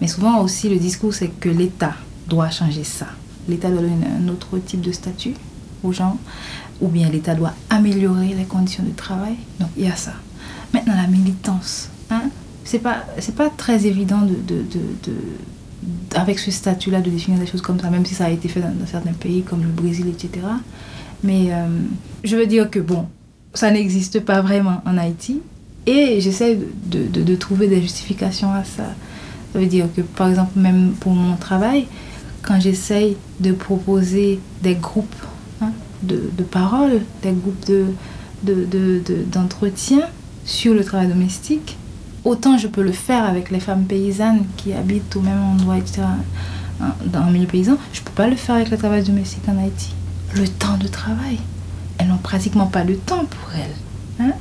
Mais 0.00 0.08
souvent 0.08 0.40
aussi, 0.40 0.68
le 0.68 0.76
discours, 0.76 1.14
c'est 1.14 1.28
que 1.28 1.48
l'État 1.48 1.94
doit 2.28 2.50
changer 2.50 2.84
ça. 2.84 3.06
l'État 3.48 3.70
doit 3.70 3.80
donner 3.80 4.06
un 4.18 4.28
autre 4.28 4.58
type 4.58 4.82
de 4.82 4.92
statut 4.92 5.34
aux 5.82 5.92
gens, 5.92 6.18
ou 6.80 6.88
bien 6.88 7.08
l'État 7.08 7.34
doit 7.34 7.54
améliorer 7.70 8.34
les 8.34 8.44
conditions 8.44 8.82
de 8.82 8.90
travail. 8.90 9.36
Donc 9.58 9.70
il 9.76 9.84
y 9.84 9.88
a 9.88 9.96
ça. 9.96 10.12
Maintenant, 10.74 10.96
la 10.96 11.06
militance. 11.06 11.88
Hein, 12.10 12.24
c'est 12.66 12.80
pas, 12.80 13.04
c'est 13.18 13.34
pas 13.34 13.48
très 13.48 13.86
évident 13.86 14.20
de, 14.20 14.34
de, 14.34 14.62
de, 15.04 15.14
avec 16.14 16.38
ce 16.38 16.50
statut-là 16.50 17.00
de 17.00 17.08
définir 17.10 17.38
des 17.40 17.46
choses 17.46 17.62
comme 17.62 17.80
ça, 17.80 17.88
même 17.90 18.04
si 18.04 18.14
ça 18.14 18.26
a 18.26 18.30
été 18.30 18.48
fait 18.48 18.60
dans, 18.60 18.72
certains 18.86 19.12
pays 19.14 19.42
comme 19.42 19.62
le 19.62 19.68
Brésil, 19.68 20.06
etc. 20.08 20.46
Mais 21.24 21.48
euh, 21.52 21.66
je 22.24 22.36
veux 22.36 22.46
dire 22.46 22.68
que 22.70 22.78
bon, 22.78 23.06
ça 23.54 23.70
n'existe 23.70 24.20
pas 24.20 24.40
vraiment 24.42 24.82
en 24.84 24.98
Haïti. 24.98 25.40
Et 25.86 26.20
j'essaie 26.20 26.58
de, 26.86 27.06
de- 27.06 27.22
de 27.22 27.36
trouver 27.36 27.68
des 27.68 27.80
justifications 27.80 28.52
à 28.52 28.64
ça. 28.64 28.86
Ça 29.52 29.58
veut 29.60 29.66
dire 29.66 29.86
que, 29.94 30.00
par 30.02 30.28
exemple, 30.28 30.58
même 30.58 30.90
pour 30.98 31.12
mon 31.12 31.36
travail, 31.36 31.86
quand 32.42 32.58
j'essaye 32.60 33.16
de 33.40 33.52
proposer 33.52 34.40
des 34.64 34.74
groupes 34.74 35.14
hein, 35.62 35.70
de, 36.02 36.28
de 36.36 36.42
parole, 36.42 37.00
des 37.22 37.30
groupes 37.30 37.64
de, 37.66 37.84
de, 38.42 39.00
d'entretien 39.32 40.00
sur 40.44 40.74
le 40.74 40.84
travail 40.84 41.08
domestique, 41.08 41.76
autant 42.26 42.58
je 42.58 42.66
peux 42.66 42.82
le 42.82 42.92
faire 42.92 43.24
avec 43.24 43.50
les 43.50 43.60
femmes 43.60 43.84
paysannes 43.84 44.44
qui 44.56 44.72
habitent 44.72 45.14
au 45.16 45.20
même 45.20 45.42
endroit, 45.42 45.78
etc., 45.78 46.02
hein, 46.82 46.94
dans 47.06 47.24
le 47.24 47.32
milieu 47.32 47.46
paysan, 47.46 47.76
je 47.92 48.00
ne 48.00 48.04
peux 48.04 48.12
pas 48.12 48.26
le 48.26 48.36
faire 48.36 48.56
avec 48.56 48.70
le 48.70 48.76
travail 48.76 49.04
domestique 49.04 49.48
en 49.48 49.56
Haïti. 49.58 49.94
Le 50.34 50.46
temps 50.46 50.76
de 50.76 50.88
travail, 50.88 51.38
elles 51.98 52.08
n'ont 52.08 52.18
pratiquement 52.18 52.66
pas 52.66 52.84
le 52.84 52.96
temps 52.96 53.24
pour 53.24 53.50
elles. 53.54 54.26
hein. 54.26 54.32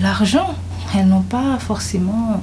L'argent, 0.00 0.54
elles 0.94 1.08
n'ont 1.08 1.22
pas 1.22 1.58
forcément 1.58 2.40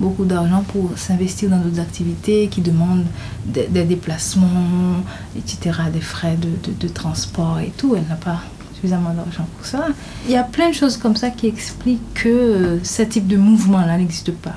beaucoup 0.00 0.24
d'argent 0.24 0.62
pour 0.68 0.90
s'investir 0.96 1.48
dans 1.48 1.58
d'autres 1.58 1.80
activités 1.80 2.48
qui 2.48 2.60
demandent 2.60 3.06
des, 3.46 3.84
déplacements, 3.84 5.02
etc., 5.36 5.78
des 5.92 6.00
frais 6.00 6.36
de, 6.36 6.88
transport 6.88 7.60
et 7.60 7.72
tout. 7.76 7.94
Elle 7.96 8.06
n'a 8.08 8.16
pas 8.16 8.40
suffisamment 8.76 9.12
d'argent 9.14 9.46
pour 9.56 9.66
ça. 9.66 9.86
Il 10.26 10.32
y 10.32 10.36
a 10.36 10.44
plein 10.44 10.68
de 10.70 10.74
choses 10.74 10.96
comme 10.96 11.16
ça 11.16 11.30
qui 11.30 11.46
expliquent 11.48 12.14
que 12.14 12.28
euh, 12.28 12.84
ce 12.84 13.02
type 13.02 13.26
de 13.26 13.36
mouvement-là 13.36 13.96
n'existe 13.98 14.32
pas. 14.32 14.56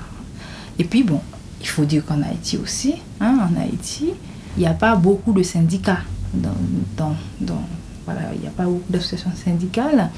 Et 0.77 0.83
puis 0.83 1.03
bon, 1.03 1.21
il 1.61 1.67
faut 1.67 1.85
dire 1.85 2.05
qu'en 2.05 2.21
Haïti 2.21 2.57
aussi, 2.57 2.95
hein, 3.19 3.37
en 3.49 3.59
Haïti, 3.61 4.11
il 4.57 4.59
n'y 4.61 4.67
a 4.67 4.73
pas 4.73 4.95
beaucoup 4.95 5.33
de 5.33 5.43
syndicats. 5.43 5.99
Dans, 6.33 6.49
dans, 6.95 7.15
dans- 7.41 7.67
voilà, 8.05 8.21
il 8.35 8.41
n'y 8.41 8.47
a 8.47 8.51
pas 8.51 8.65
beaucoup 8.65 8.91
d'associations 8.91 9.31
syndicales. 9.43 10.09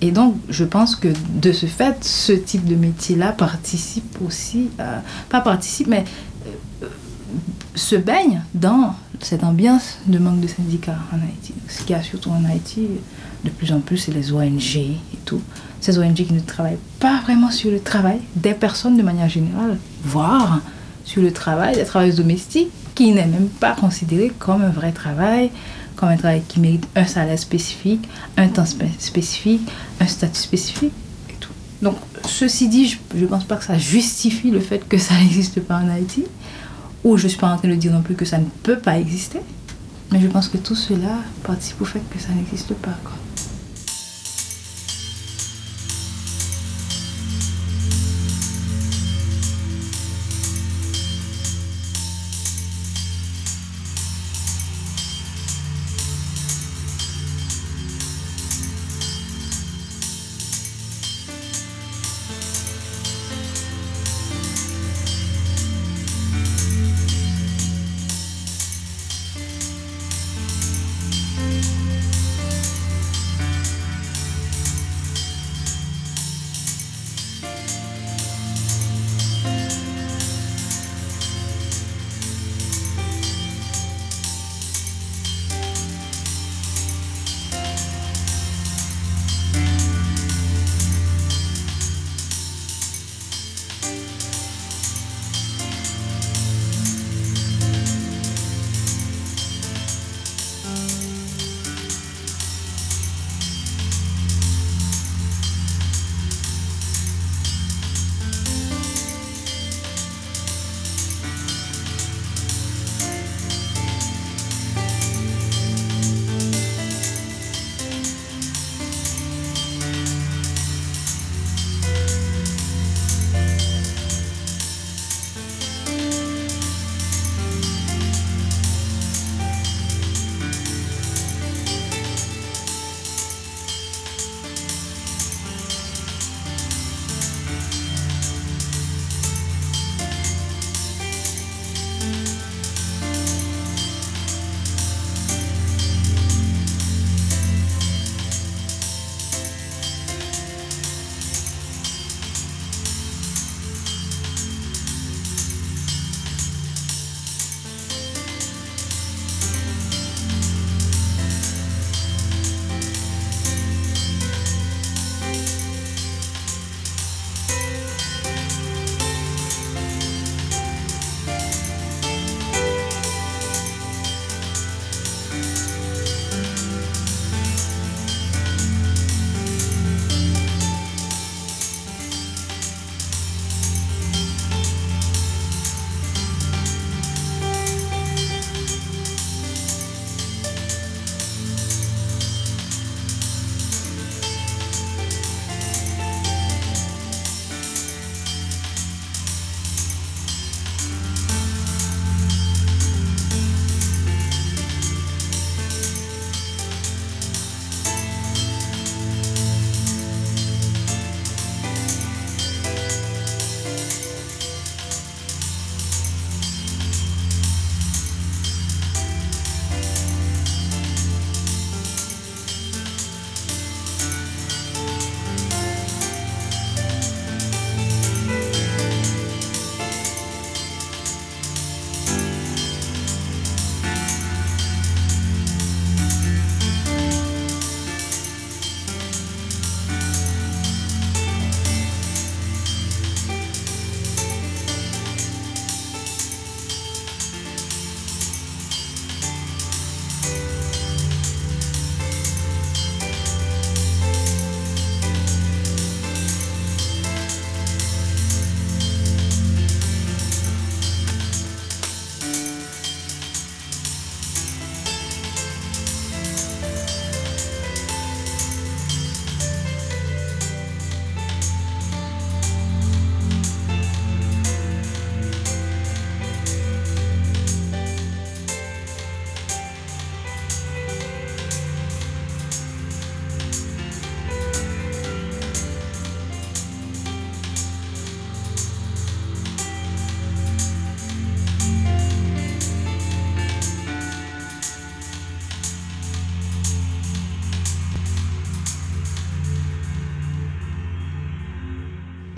Et 0.00 0.10
donc, 0.10 0.34
je 0.48 0.64
pense 0.64 0.96
que 0.96 1.08
de 1.40 1.52
ce 1.52 1.66
fait, 1.66 2.02
ce 2.04 2.32
type 2.32 2.64
de 2.64 2.74
métier-là 2.74 3.32
participe 3.32 4.18
aussi, 4.26 4.70
euh, 4.80 4.98
pas 5.28 5.40
participe, 5.40 5.86
mais 5.86 6.04
euh, 6.82 6.86
se 7.74 7.94
baigne 7.96 8.42
dans 8.54 8.94
cette 9.20 9.44
ambiance 9.44 9.98
de 10.06 10.18
manque 10.18 10.40
de 10.40 10.48
syndicats 10.48 10.98
en 11.12 11.16
Haïti. 11.16 11.54
Ce 11.68 11.82
qu'il 11.82 11.90
y 11.90 11.98
a 11.98 12.02
surtout 12.02 12.30
en 12.30 12.44
Haïti, 12.44 12.88
de 13.44 13.50
plus 13.50 13.72
en 13.72 13.80
plus, 13.80 13.98
c'est 13.98 14.12
les 14.12 14.32
ONG 14.32 14.76
et 14.76 14.96
tout. 15.24 15.40
Ces 15.80 15.98
ONG 15.98 16.14
qui 16.14 16.32
ne 16.32 16.40
travaillent 16.40 16.78
pas 17.00 17.20
vraiment 17.22 17.50
sur 17.50 17.70
le 17.70 17.80
travail 17.80 18.18
des 18.36 18.54
personnes 18.54 18.96
de 18.96 19.02
manière 19.02 19.28
générale, 19.28 19.78
voire 20.04 20.60
sur 21.04 21.22
le 21.22 21.32
travail 21.32 21.74
des 21.74 21.84
travailleurs 21.84 22.16
domestiques, 22.16 22.68
qui 22.94 23.10
n'est 23.12 23.26
même 23.26 23.48
pas 23.48 23.72
considéré 23.74 24.30
comme 24.38 24.62
un 24.62 24.68
vrai 24.70 24.92
travail, 24.92 25.50
comme 25.96 26.10
un 26.10 26.16
travail 26.16 26.42
qui 26.46 26.60
mérite 26.60 26.86
un 26.94 27.06
salaire 27.06 27.38
spécifique, 27.38 28.08
un 28.36 28.48
temps 28.48 28.64
spé- 28.64 28.86
spécifique, 28.98 29.62
un 30.00 30.06
statut 30.06 30.38
spécifique 30.40 30.92
et 31.30 31.34
tout. 31.40 31.52
Donc, 31.80 31.96
ceci 32.26 32.68
dit, 32.68 32.86
je 33.14 33.20
ne 33.20 33.26
pense 33.26 33.44
pas 33.44 33.56
que 33.56 33.64
ça 33.64 33.78
justifie 33.78 34.50
le 34.50 34.60
fait 34.60 34.86
que 34.88 34.98
ça 34.98 35.14
n'existe 35.20 35.60
pas 35.60 35.78
en 35.78 35.88
Haïti, 35.88 36.24
ou 37.02 37.16
je 37.16 37.24
ne 37.24 37.28
suis 37.30 37.38
pas 37.38 37.48
en 37.48 37.56
train 37.56 37.68
de 37.68 37.74
dire 37.74 37.92
non 37.92 38.02
plus 38.02 38.14
que 38.14 38.24
ça 38.24 38.38
ne 38.38 38.44
peut 38.62 38.78
pas 38.78 38.98
exister, 38.98 39.40
mais 40.12 40.20
je 40.20 40.28
pense 40.28 40.46
que 40.48 40.58
tout 40.58 40.76
cela 40.76 41.16
participe 41.42 41.80
au 41.80 41.84
fait 41.86 42.02
que 42.14 42.20
ça 42.20 42.28
n'existe 42.36 42.74
pas. 42.74 42.96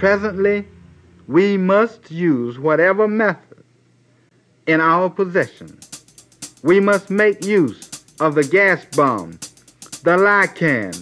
Presently, 0.04 0.66
we 1.26 1.56
must 1.56 2.10
use 2.10 2.58
whatever 2.58 3.08
method 3.08 3.64
in 4.66 4.82
our 4.82 5.08
possession. 5.08 5.78
We 6.62 6.78
must 6.78 7.08
make 7.08 7.42
use 7.42 7.88
of 8.20 8.34
the 8.34 8.44
gas 8.44 8.84
bomb, 8.94 9.38
the 10.02 10.18
lycan, 10.18 10.92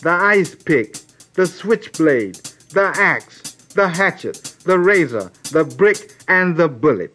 the 0.00 0.08
ice 0.08 0.54
pick, 0.54 0.96
the 1.34 1.46
switchblade, 1.46 2.36
the 2.72 2.94
axe, 2.96 3.42
the 3.74 3.88
hatchet, 3.88 4.56
the 4.64 4.78
razor, 4.78 5.30
the 5.52 5.64
brick, 5.64 6.16
and 6.26 6.56
the 6.56 6.68
bullet. 6.68 7.12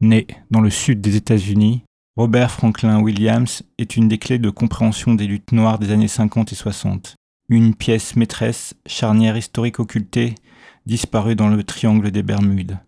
Né 0.00 0.26
dans 0.50 0.62
le 0.62 0.70
sud 0.70 1.02
des 1.02 1.14
États-Unis, 1.16 1.84
Robert 2.16 2.50
Franklin 2.52 3.02
Williams 3.02 3.62
est 3.76 3.98
une 3.98 4.08
des 4.08 4.16
clés 4.16 4.38
de 4.38 4.48
compréhension 4.48 5.12
des 5.12 5.26
luttes 5.26 5.52
noires 5.52 5.78
des 5.78 5.90
années 5.90 6.08
50 6.08 6.52
et 6.52 6.56
60. 6.56 7.16
Une 7.54 7.74
pièce 7.74 8.16
maîtresse, 8.16 8.72
charnière 8.86 9.36
historique 9.36 9.78
occultée, 9.78 10.36
disparue 10.86 11.36
dans 11.36 11.48
le 11.48 11.62
triangle 11.62 12.10
des 12.10 12.22
Bermudes. 12.22 12.78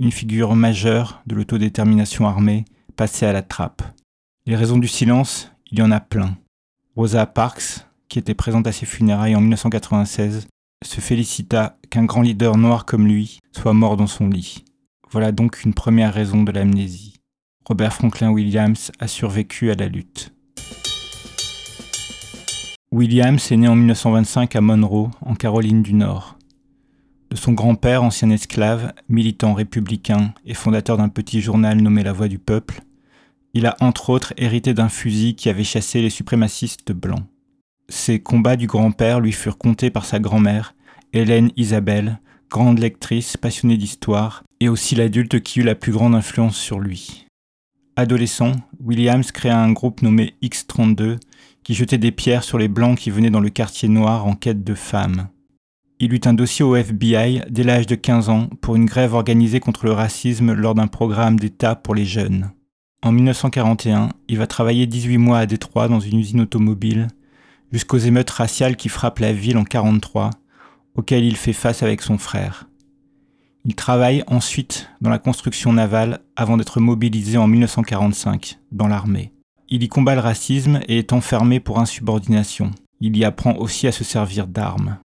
Une 0.00 0.12
figure 0.12 0.54
majeure 0.54 1.20
de 1.26 1.34
l'autodétermination 1.34 2.26
armée, 2.26 2.64
passée 2.96 3.26
à 3.26 3.34
la 3.34 3.42
trappe. 3.42 3.82
Les 4.46 4.56
raisons 4.56 4.78
du 4.78 4.88
silence, 4.88 5.52
il 5.70 5.78
y 5.78 5.82
en 5.82 5.90
a 5.90 6.00
plein. 6.00 6.38
Rosa 6.96 7.26
Parks, 7.26 7.86
qui 8.08 8.18
était 8.18 8.32
présente 8.32 8.66
à 8.66 8.72
ses 8.72 8.86
funérailles 8.86 9.36
en 9.36 9.42
1996, 9.42 10.46
se 10.82 11.00
félicita 11.02 11.76
qu'un 11.90 12.06
grand 12.06 12.22
leader 12.22 12.56
noir 12.56 12.86
comme 12.86 13.06
lui 13.06 13.40
soit 13.52 13.74
mort 13.74 13.98
dans 13.98 14.06
son 14.06 14.28
lit. 14.28 14.64
Voilà 15.10 15.32
donc 15.32 15.64
une 15.64 15.74
première 15.74 16.14
raison 16.14 16.44
de 16.44 16.52
l'amnésie. 16.52 17.20
Robert 17.66 17.92
Franklin 17.92 18.30
Williams 18.30 18.90
a 19.00 19.06
survécu 19.06 19.70
à 19.70 19.74
la 19.74 19.86
lutte. 19.86 20.32
Williams 22.90 23.52
est 23.52 23.56
né 23.58 23.68
en 23.68 23.76
1925 23.76 24.56
à 24.56 24.62
Monroe, 24.62 25.10
en 25.20 25.34
Caroline 25.34 25.82
du 25.82 25.92
Nord. 25.92 26.38
De 27.30 27.36
son 27.36 27.52
grand-père, 27.52 28.02
ancien 28.02 28.30
esclave, 28.30 28.94
militant 29.10 29.52
républicain 29.52 30.32
et 30.46 30.54
fondateur 30.54 30.96
d'un 30.96 31.10
petit 31.10 31.42
journal 31.42 31.82
nommé 31.82 32.02
La 32.02 32.14
Voix 32.14 32.28
du 32.28 32.38
Peuple, 32.38 32.80
il 33.52 33.66
a 33.66 33.76
entre 33.80 34.08
autres 34.08 34.32
hérité 34.38 34.72
d'un 34.72 34.88
fusil 34.88 35.34
qui 35.34 35.50
avait 35.50 35.64
chassé 35.64 36.00
les 36.00 36.08
suprémacistes 36.08 36.92
blancs. 36.92 37.26
Ces 37.90 38.20
combats 38.20 38.56
du 38.56 38.66
grand-père 38.66 39.20
lui 39.20 39.32
furent 39.32 39.58
contés 39.58 39.90
par 39.90 40.06
sa 40.06 40.18
grand-mère, 40.18 40.74
Hélène 41.12 41.50
Isabelle, 41.56 42.20
grande 42.48 42.78
lectrice 42.78 43.36
passionnée 43.36 43.76
d'histoire, 43.76 44.44
et 44.60 44.70
aussi 44.70 44.94
l'adulte 44.94 45.40
qui 45.40 45.60
eut 45.60 45.64
la 45.64 45.74
plus 45.74 45.92
grande 45.92 46.14
influence 46.14 46.56
sur 46.56 46.80
lui. 46.80 47.26
Adolescent, 47.96 48.52
Williams 48.82 49.30
créa 49.30 49.60
un 49.60 49.72
groupe 49.72 50.00
nommé 50.00 50.36
X32 50.42 51.18
qui 51.68 51.74
jetait 51.74 51.98
des 51.98 52.12
pierres 52.12 52.44
sur 52.44 52.56
les 52.56 52.66
blancs 52.66 52.98
qui 52.98 53.10
venaient 53.10 53.28
dans 53.28 53.40
le 53.42 53.50
quartier 53.50 53.90
noir 53.90 54.26
en 54.26 54.34
quête 54.34 54.64
de 54.64 54.74
femmes. 54.74 55.28
Il 56.00 56.14
eut 56.14 56.20
un 56.24 56.32
dossier 56.32 56.64
au 56.64 56.74
FBI 56.74 57.42
dès 57.50 57.62
l'âge 57.62 57.86
de 57.86 57.94
15 57.94 58.30
ans 58.30 58.46
pour 58.62 58.74
une 58.74 58.86
grève 58.86 59.12
organisée 59.12 59.60
contre 59.60 59.84
le 59.84 59.92
racisme 59.92 60.54
lors 60.54 60.74
d'un 60.74 60.86
programme 60.86 61.38
d'État 61.38 61.76
pour 61.76 61.94
les 61.94 62.06
jeunes. 62.06 62.52
En 63.02 63.12
1941, 63.12 64.08
il 64.28 64.38
va 64.38 64.46
travailler 64.46 64.86
18 64.86 65.18
mois 65.18 65.40
à 65.40 65.44
Détroit 65.44 65.88
dans 65.88 66.00
une 66.00 66.18
usine 66.18 66.40
automobile, 66.40 67.08
jusqu'aux 67.70 67.98
émeutes 67.98 68.30
raciales 68.30 68.76
qui 68.76 68.88
frappent 68.88 69.18
la 69.18 69.34
ville 69.34 69.58
en 69.58 69.68
1943, 69.68 70.30
auxquelles 70.94 71.26
il 71.26 71.36
fait 71.36 71.52
face 71.52 71.82
avec 71.82 72.00
son 72.00 72.16
frère. 72.16 72.66
Il 73.66 73.74
travaille 73.74 74.24
ensuite 74.26 74.88
dans 75.02 75.10
la 75.10 75.18
construction 75.18 75.74
navale 75.74 76.20
avant 76.34 76.56
d'être 76.56 76.80
mobilisé 76.80 77.36
en 77.36 77.46
1945 77.46 78.58
dans 78.72 78.88
l'armée. 78.88 79.34
Il 79.70 79.82
y 79.82 79.88
combat 79.88 80.14
le 80.14 80.22
racisme 80.22 80.80
et 80.88 80.96
est 80.96 81.12
enfermé 81.12 81.60
pour 81.60 81.78
insubordination. 81.78 82.70
Il 83.00 83.18
y 83.18 83.24
apprend 83.24 83.54
aussi 83.56 83.86
à 83.86 83.92
se 83.92 84.02
servir 84.02 84.46
d'armes. 84.46 84.96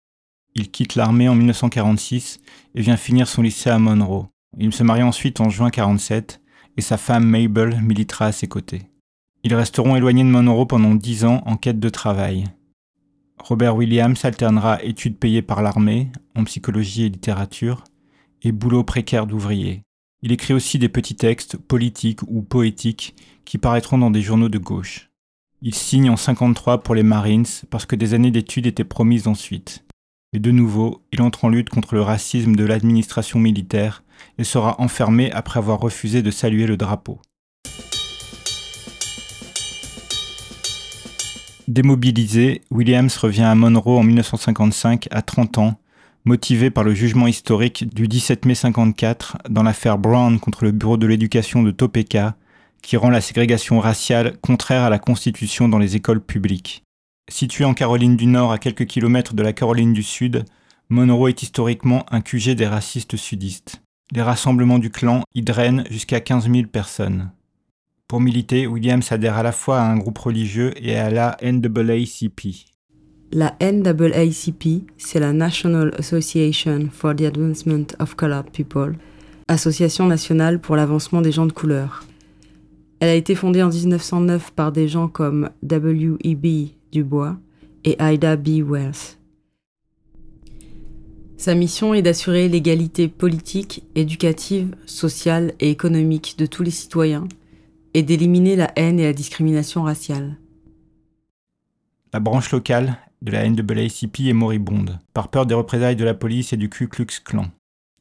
Il 0.56 0.72
quitte 0.72 0.96
l'armée 0.96 1.28
en 1.28 1.36
1946 1.36 2.40
et 2.74 2.82
vient 2.82 2.96
finir 2.96 3.28
son 3.28 3.42
lycée 3.42 3.70
à 3.70 3.78
Monroe. 3.78 4.28
Il 4.58 4.72
se 4.72 4.84
marie 4.84 5.04
ensuite 5.04 5.42
en 5.42 5.50
juin 5.50 5.68
1947 5.68 6.40
et 6.78 6.82
sa 6.82 6.96
femme 6.96 7.26
Mabel 7.26 7.82
militera 7.82 8.28
à 8.28 8.32
ses 8.32 8.48
côtés. 8.48 8.84
Ils 9.44 9.54
resteront 9.54 9.98
éloignés 9.98 10.24
de 10.24 10.30
Monroe 10.30 10.66
pendant 10.66 10.96
dix 10.96 11.26
ans 11.26 11.44
en 11.46 11.58
quête 11.58 11.82
de 11.82 11.90
travail. 11.90 12.46
Robert 13.40 13.76
Williams 13.76 14.24
alternera 14.24 14.82
études 14.82 15.18
payées 15.18 15.42
par 15.42 15.62
l'armée 15.62 16.10
en 16.36 16.46
psychologie 16.46 17.04
et 17.04 17.10
littérature 17.10 17.84
et 18.44 18.54
boulot 18.54 18.86
précaire 18.86 19.28
d'ouvrier. 19.28 19.82
Il 20.22 20.32
écrit 20.32 20.54
aussi 20.54 20.80
des 20.80 20.88
petits 20.88 21.16
textes 21.18 21.58
politiques 21.58 22.22
ou 22.28 22.44
poétiques 22.44 23.14
qui 23.46 23.58
paraîtront 23.58 23.98
dans 23.98 24.12
des 24.12 24.22
journaux 24.22 24.50
de 24.50 24.58
gauche. 24.58 25.10
Il 25.62 25.74
signe 25.74 26.10
en 26.10 26.18
53 26.18 26.84
pour 26.84 26.96
les 26.96 27.04
Marines 27.04 27.46
parce 27.70 27.86
que 27.86 27.96
des 27.96 28.14
années 28.14 28.32
d'études 28.32 28.66
étaient 28.66 28.84
promises 28.84 29.28
ensuite. 29.28 29.84
Et 30.34 30.40
de 30.40 30.52
nouveau, 30.52 31.04
il 31.12 31.22
entre 31.22 31.46
en 31.46 31.50
lutte 31.50 31.70
contre 31.70 31.96
le 31.96 32.02
racisme 32.02 32.56
de 32.56 32.66
l'administration 32.66 33.40
militaire 33.40 34.04
et 34.38 34.44
sera 34.44 34.80
enfermé 34.82 35.32
après 35.32 35.60
avoir 35.60 35.80
refusé 35.80 36.22
de 36.22 36.32
saluer 36.32 36.68
le 36.68 36.78
drapeau. 36.78 37.20
Démobilisé, 41.68 42.62
Williams 42.72 43.16
revient 43.18 43.44
à 43.44 43.56
Monroe 43.56 43.98
en 43.98 44.04
1955 44.04 45.08
à 45.12 45.22
30 45.22 45.58
ans 45.60 45.80
motivé 46.26 46.70
par 46.70 46.84
le 46.84 46.94
jugement 46.94 47.28
historique 47.28 47.94
du 47.94 48.08
17 48.08 48.46
mai 48.46 48.56
54 48.56 49.38
dans 49.50 49.64
l'affaire 49.64 49.98
Brown 49.98 50.40
contre 50.40 50.64
le 50.64 50.72
Bureau 50.72 50.98
de 50.98 51.08
l'éducation 51.08 51.64
de 51.64 51.72
Topeka, 51.72 52.36
qui 52.84 52.98
rend 52.98 53.10
la 53.10 53.22
ségrégation 53.22 53.80
raciale 53.80 54.38
contraire 54.42 54.84
à 54.84 54.92
la 54.92 55.00
Constitution 55.00 55.68
dans 55.68 55.80
les 55.80 55.96
écoles 55.96 56.22
publiques. 56.22 56.84
Situé 57.32 57.66
en 57.66 57.74
Caroline 57.74 58.18
du 58.18 58.28
Nord 58.28 58.52
à 58.52 58.60
quelques 58.60 58.86
kilomètres 58.86 59.34
de 59.34 59.42
la 59.42 59.54
Caroline 59.54 59.94
du 59.94 60.04
Sud, 60.04 60.44
Monroe 60.90 61.30
est 61.30 61.42
historiquement 61.42 62.06
un 62.12 62.22
QG 62.22 62.52
des 62.52 62.68
racistes 62.68 63.16
sudistes. 63.16 63.82
Les 64.12 64.22
rassemblements 64.22 64.80
du 64.80 64.92
clan 64.92 65.24
y 65.34 65.42
drainent 65.42 65.86
jusqu'à 65.90 66.20
15 66.20 66.52
000 66.52 66.68
personnes. 66.68 67.32
Pour 68.08 68.20
militer, 68.20 68.68
Williams 68.68 69.12
adhère 69.12 69.38
à 69.38 69.44
la 69.44 69.54
fois 69.54 69.80
à 69.80 69.86
un 69.86 69.98
groupe 69.98 70.20
religieux 70.20 70.74
et 70.76 70.96
à 70.96 71.10
la 71.10 71.38
NAACP. 71.42 72.68
La 73.32 73.56
NAACP, 73.60 74.84
c'est 74.98 75.20
la 75.20 75.34
National 75.34 75.94
Association 75.98 76.90
for 76.92 77.16
the 77.16 77.22
Advancement 77.22 77.88
of 78.00 78.16
Colored 78.16 78.52
People, 78.52 78.98
association 79.48 80.06
nationale 80.06 80.60
pour 80.60 80.76
l'avancement 80.76 81.22
des 81.22 81.32
gens 81.32 81.48
de 81.48 81.54
couleur. 81.54 82.06
Elle 83.04 83.10
a 83.10 83.16
été 83.16 83.36
fondée 83.36 83.62
en 83.62 83.68
1909 83.68 84.54
par 84.54 84.72
des 84.72 84.88
gens 84.88 85.10
comme 85.10 85.50
W.E.B. 85.64 86.70
Dubois 86.94 87.36
et 87.84 87.98
Ida 88.00 88.38
B. 88.38 88.62
Wells. 88.66 89.18
Sa 91.36 91.54
mission 91.54 91.94
est 91.94 92.02
d'assurer 92.02 92.48
l'égalité 92.48 93.10
politique, 93.10 93.84
éducative, 93.96 94.78
sociale 94.86 95.52
et 95.60 95.70
économique 95.70 96.36
de 96.38 96.46
tous 96.46 96.64
les 96.64 96.72
citoyens 96.72 97.28
et 97.94 98.04
d'éliminer 98.04 98.56
la 98.56 98.72
haine 98.78 99.02
et 99.02 99.04
la 99.04 99.12
discrimination 99.12 99.84
raciale. 99.84 100.38
La 102.14 102.22
branche 102.22 102.54
locale 102.54 102.96
de 103.22 103.32
la 103.32 103.50
NAACP 103.50 104.30
est 104.30 104.32
moribonde, 104.32 104.98
par 105.14 105.28
peur 105.28 105.46
des 105.46 105.56
représailles 105.56 105.98
de 105.98 106.06
la 106.06 106.14
police 106.14 106.54
et 106.54 106.58
du 106.58 106.70
Ku 106.70 106.88
Klux 106.88 107.08
Klan. 107.26 107.48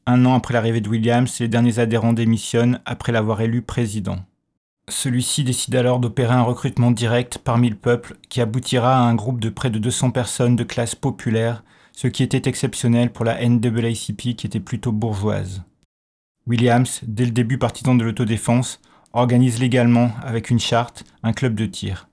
Un 0.05 0.23
an 0.25 0.33
après 0.33 0.53
l'arrivée 0.53 0.79
de 0.79 0.87
Williams, 0.87 1.41
les 1.41 1.49
derniers 1.49 1.79
adhérents 1.79 2.13
démissionnent 2.13 2.79
après 2.85 3.11
l'avoir 3.11 3.41
élu 3.41 3.61
président. 3.61 4.19
Celui-ci 4.89 5.45
décide 5.45 5.75
alors 5.75 5.99
d'opérer 5.99 6.33
un 6.33 6.43
recrutement 6.43 6.91
direct 6.91 7.37
parmi 7.37 7.69
le 7.69 7.75
peuple 7.75 8.17
qui 8.27 8.41
aboutira 8.41 8.97
à 8.97 9.07
un 9.07 9.15
groupe 9.15 9.39
de 9.39 9.49
près 9.49 9.69
de 9.69 9.79
200 9.79 10.11
personnes 10.11 10.57
de 10.57 10.63
classe 10.65 10.93
populaire, 10.93 11.63
ce 11.93 12.07
qui 12.07 12.21
était 12.21 12.49
exceptionnel 12.49 13.11
pour 13.11 13.23
la 13.23 13.47
NAACP 13.47 14.35
qui 14.35 14.45
était 14.45 14.59
plutôt 14.59 14.91
bourgeoise. 14.91 15.63
Williams, 16.47 16.99
dès 17.03 17.25
le 17.25 17.31
début 17.31 17.57
partisan 17.57 17.95
de 17.95 18.03
l'autodéfense, 18.03 18.81
organise 19.13 19.59
légalement, 19.59 20.11
avec 20.21 20.49
une 20.49 20.59
charte, 20.59 21.05
un 21.23 21.31
club 21.31 21.55
de 21.55 21.65
tir. 21.65 22.09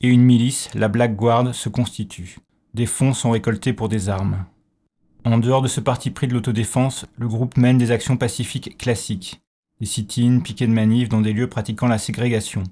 Et 0.00 0.08
une 0.08 0.22
milice, 0.22 0.70
la 0.74 0.88
Black 0.88 1.16
Guard, 1.16 1.54
se 1.54 1.68
constitue. 1.68 2.38
Des 2.72 2.86
fonds 2.86 3.12
sont 3.12 3.32
récoltés 3.32 3.74
pour 3.74 3.90
des 3.90 4.08
armes. 4.08 4.46
En 5.24 5.38
dehors 5.38 5.60
de 5.60 5.68
ce 5.68 5.80
parti 5.80 6.10
pris 6.10 6.28
de 6.28 6.34
l'autodéfense, 6.34 7.04
le 7.18 7.28
groupe 7.28 7.56
mène 7.56 7.78
des 7.78 7.90
actions 7.90 8.16
pacifiques 8.16 8.78
classiques, 8.78 9.40
des 9.80 9.86
sit-ins, 9.86 10.40
de 10.40 10.66
manifs 10.66 11.08
dans 11.08 11.20
des 11.20 11.32
lieux 11.32 11.48
pratiquant 11.48 11.86
la 11.86 11.98
ségrégation. 11.98 12.62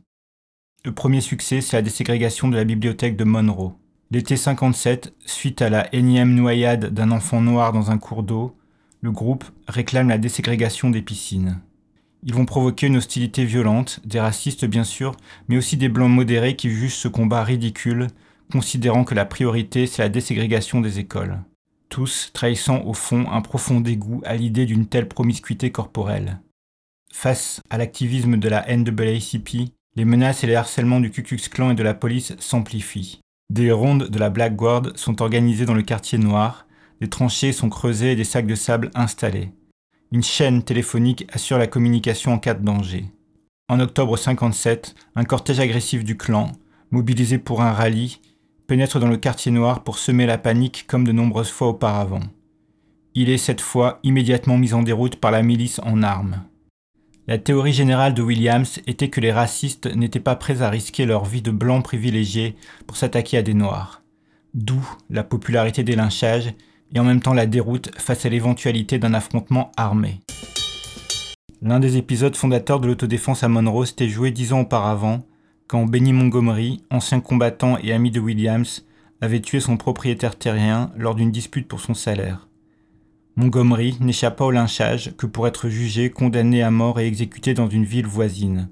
Le 0.85 0.93
premier 0.93 1.21
succès, 1.21 1.61
c'est 1.61 1.77
la 1.77 1.83
déségrégation 1.83 2.49
de 2.49 2.57
la 2.57 2.65
bibliothèque 2.65 3.17
de 3.17 3.25
Monroe. 3.25 3.73
L'été 4.11 4.37
57, 4.37 5.15
suite 5.25 5.63
à 5.63 5.71
la 5.71 5.95
énième 5.95 6.35
noyade 6.35 6.93
d'un 6.93 7.11
enfant 7.11 7.41
noir 7.41 7.73
dans 7.73 7.91
un 7.91 7.99
cours 7.99 8.23
d'eau, 8.23 8.57
le 9.01 9.11
groupe 9.11 9.45
réclame 9.67 10.09
la 10.09 10.19
déségrégation 10.19 10.91
des 10.91 11.03
piscines. 11.03 11.61
Ils 12.23 12.35
vont 12.35 12.47
provoquer 12.47 12.87
une 12.87 12.97
hostilité 12.97 13.45
violente, 13.45 14.01
des 14.05 14.21
racistes 14.21 14.65
bien 14.65 14.85
sûr, 14.85 15.15
mais 15.49 15.59
aussi 15.59 15.77
des 15.77 15.91
blancs 15.91 16.11
modérés 16.11 16.57
qui 16.57 16.71
jugent 16.71 16.95
ce 16.95 17.09
combat 17.09 17.45
ridicule 17.45 18.07
considérant 18.51 19.05
que 19.05 19.15
la 19.15 19.25
priorité 19.25 19.87
c'est 19.87 20.03
la 20.03 20.09
déségrégation 20.09 20.81
des 20.81 20.99
écoles. 20.99 21.41
Tous 21.89 22.31
trahissant 22.33 22.83
au 22.85 22.95
fond 22.95 23.27
un 23.31 23.41
profond 23.41 23.81
dégoût 23.81 24.23
à 24.25 24.37
l'idée 24.37 24.65
d'une 24.65 24.87
telle 24.87 25.09
promiscuité 25.09 25.71
corporelle. 25.71 26.41
Face 27.17 27.63
à 27.71 27.79
l'activisme 27.79 28.37
de 28.37 28.49
la 28.49 28.67
NAACP, 28.67 29.71
les 29.95 30.05
menaces 30.05 30.43
et 30.43 30.47
les 30.47 30.57
harcèlements 30.57 31.01
du 31.01 31.11
Ku 31.11 31.23
Klux 31.23 31.49
Klan 31.49 31.71
et 31.71 31.75
de 31.75 31.83
la 31.83 31.95
police 31.95 32.35
s'amplifient. 32.39 33.21
Des 33.51 33.71
rondes 33.71 34.09
de 34.09 34.19
la 34.19 34.29
Black 34.29 34.57
Guard 34.57 34.89
sont 34.97 35.23
organisées 35.23 35.65
dans 35.65 35.75
le 35.75 35.83
quartier 35.83 36.19
noir, 36.19 36.67
des 37.01 37.09
tranchées 37.09 37.53
sont 37.53 37.71
creusées 37.71 38.13
et 38.13 38.17
des 38.17 38.25
sacs 38.25 38.49
de 38.49 38.57
sable 38.57 38.91
installés. 38.95 39.53
Une 40.11 40.25
chaîne 40.25 40.65
téléphonique 40.65 41.27
assure 41.33 41.57
la 41.57 41.69
communication 41.69 42.33
en 42.33 42.39
cas 42.39 42.53
de 42.53 42.65
danger. 42.65 43.07
En 43.69 43.81
octobre 43.81 44.19
57, 44.19 44.95
un 45.15 45.25
cortège 45.25 45.61
agressif 45.61 46.05
du 46.05 46.19
clan, 46.19 46.51
mobilisé 46.91 47.39
pour 47.39 47.63
un 47.63 47.73
rallye, 47.73 48.21
pénètre 48.67 48.99
dans 48.99 49.09
le 49.09 49.17
quartier 49.17 49.53
noir 49.53 49.85
pour 49.85 49.99
semer 49.99 50.27
la 50.27 50.37
panique 50.37 50.85
comme 50.89 51.07
de 51.07 51.13
nombreuses 51.13 51.51
fois 51.51 51.69
auparavant. 51.69 52.25
Il 53.15 53.31
est 53.31 53.39
cette 53.39 53.63
fois 53.63 54.01
immédiatement 54.03 54.59
mis 54.59 54.75
en 54.75 54.83
déroute 54.83 55.17
par 55.17 55.31
la 55.31 55.43
milice 55.43 55.81
en 55.85 56.03
armes. 56.03 56.43
La 57.27 57.39
théorie 57.39 57.73
générale 57.73 58.13
de 58.13 58.21
Williams 58.21 58.81
était 58.87 59.09
que 59.09 59.21
les 59.21 59.33
racistes 59.33 59.87
n'étaient 59.87 60.21
pas 60.21 60.37
prêts 60.37 60.61
à 60.61 60.69
risquer 60.69 61.07
leur 61.07 61.25
vie 61.25 61.41
de 61.41 61.51
blancs 61.51 61.83
privilégiés 61.83 62.55
pour 62.87 62.99
s'attaquer 62.99 63.39
à 63.39 63.43
des 63.43 63.55
noirs. 63.55 64.03
D'où 64.53 64.87
la 65.09 65.25
popularité 65.25 65.85
des 65.85 65.97
lynchages 65.97 66.53
et 66.95 67.01
en 67.01 67.05
même 67.05 67.23
temps 67.23 67.33
la 67.33 67.47
déroute 67.47 67.91
face 67.97 68.27
à 68.27 68.29
l'éventualité 68.29 68.99
d'un 68.99 69.15
affrontement 69.15 69.73
armé. 69.79 70.21
L'un 71.63 71.81
des 71.81 71.97
épisodes 71.97 72.37
fondateurs 72.37 72.79
de 72.79 72.89
l'autodéfense 72.89 73.43
à 73.43 73.49
Monroe 73.49 73.87
s'était 73.87 74.11
joué 74.11 74.31
dix 74.31 74.53
ans 74.53 74.61
auparavant, 74.61 75.25
quand 75.67 75.87
Benny 75.87 76.13
Montgomery, 76.13 76.83
ancien 76.91 77.21
combattant 77.21 77.79
et 77.83 77.95
ami 77.95 78.11
de 78.11 78.21
Williams, 78.21 78.85
avait 79.23 79.41
tué 79.41 79.61
son 79.61 79.79
propriétaire 79.79 80.37
terrien 80.37 80.93
lors 80.95 81.15
d'une 81.15 81.33
dispute 81.33 81.69
pour 81.69 81.81
son 81.81 81.95
salaire. 81.95 82.49
Montgomery 83.37 83.97
n'échappa 84.01 84.45
au 84.45 84.53
lynchage 84.53 85.13
que 85.17 85.27
pour 85.27 85.49
être 85.49 85.69
jugé, 85.69 86.11
condamné 86.11 86.63
à 86.63 86.71
mort 86.71 87.01
et 87.01 87.07
exécuté 87.09 87.53
dans 87.53 87.69
une 87.69 87.85
ville 87.85 88.07
voisine. 88.07 88.69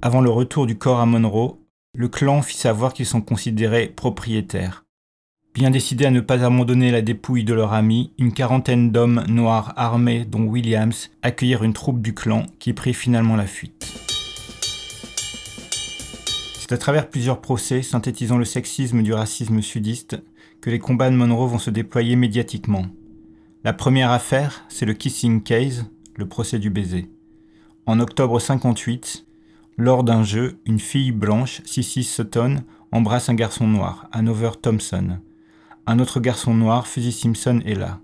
Avant 0.00 0.22
le 0.22 0.30
retour 0.30 0.66
du 0.66 0.78
corps 0.78 1.00
à 1.00 1.06
Monroe, 1.06 1.58
le 1.94 2.08
clan 2.08 2.40
fit 2.40 2.56
savoir 2.56 2.94
qu'ils 2.94 3.04
sont 3.04 3.20
considérés 3.20 3.88
propriétaires. 3.88 4.84
Bien 5.54 5.70
décidés 5.70 6.06
à 6.06 6.10
ne 6.10 6.20
pas 6.20 6.42
abandonner 6.42 6.90
la 6.90 7.02
dépouille 7.02 7.44
de 7.44 7.52
leur 7.52 7.74
ami, 7.74 8.14
une 8.18 8.32
quarantaine 8.32 8.90
d'hommes 8.90 9.22
noirs 9.28 9.74
armés, 9.76 10.24
dont 10.24 10.44
Williams, 10.44 11.10
accueillirent 11.20 11.62
une 11.62 11.74
troupe 11.74 12.00
du 12.00 12.14
clan 12.14 12.46
qui 12.58 12.72
prit 12.72 12.94
finalement 12.94 13.36
la 13.36 13.46
fuite. 13.46 13.92
C'est 16.58 16.72
à 16.72 16.78
travers 16.78 17.10
plusieurs 17.10 17.42
procès 17.42 17.82
synthétisant 17.82 18.38
le 18.38 18.46
sexisme 18.46 19.02
du 19.02 19.12
racisme 19.12 19.60
sudiste 19.60 20.22
que 20.62 20.70
les 20.70 20.78
combats 20.78 21.10
de 21.10 21.16
Monroe 21.16 21.48
vont 21.48 21.58
se 21.58 21.68
déployer 21.68 22.16
médiatiquement. 22.16 22.86
La 23.64 23.72
première 23.72 24.10
affaire, 24.10 24.64
c'est 24.68 24.86
le 24.86 24.92
Kissing 24.92 25.40
Case, 25.40 25.86
le 26.16 26.26
procès 26.26 26.58
du 26.58 26.68
baiser. 26.68 27.08
En 27.86 28.00
octobre 28.00 28.40
58, 28.40 29.24
lors 29.78 30.02
d'un 30.02 30.24
jeu, 30.24 30.58
une 30.66 30.80
fille 30.80 31.12
blanche, 31.12 31.62
Sissy 31.64 32.02
Sutton, 32.02 32.64
embrasse 32.90 33.28
un 33.28 33.34
garçon 33.34 33.68
noir, 33.68 34.08
Hanover 34.10 34.50
Thompson. 34.60 35.18
Un 35.86 36.00
autre 36.00 36.18
garçon 36.18 36.54
noir, 36.54 36.88
Fuzzy 36.88 37.12
Simpson, 37.12 37.60
est 37.64 37.76
là. 37.76 38.00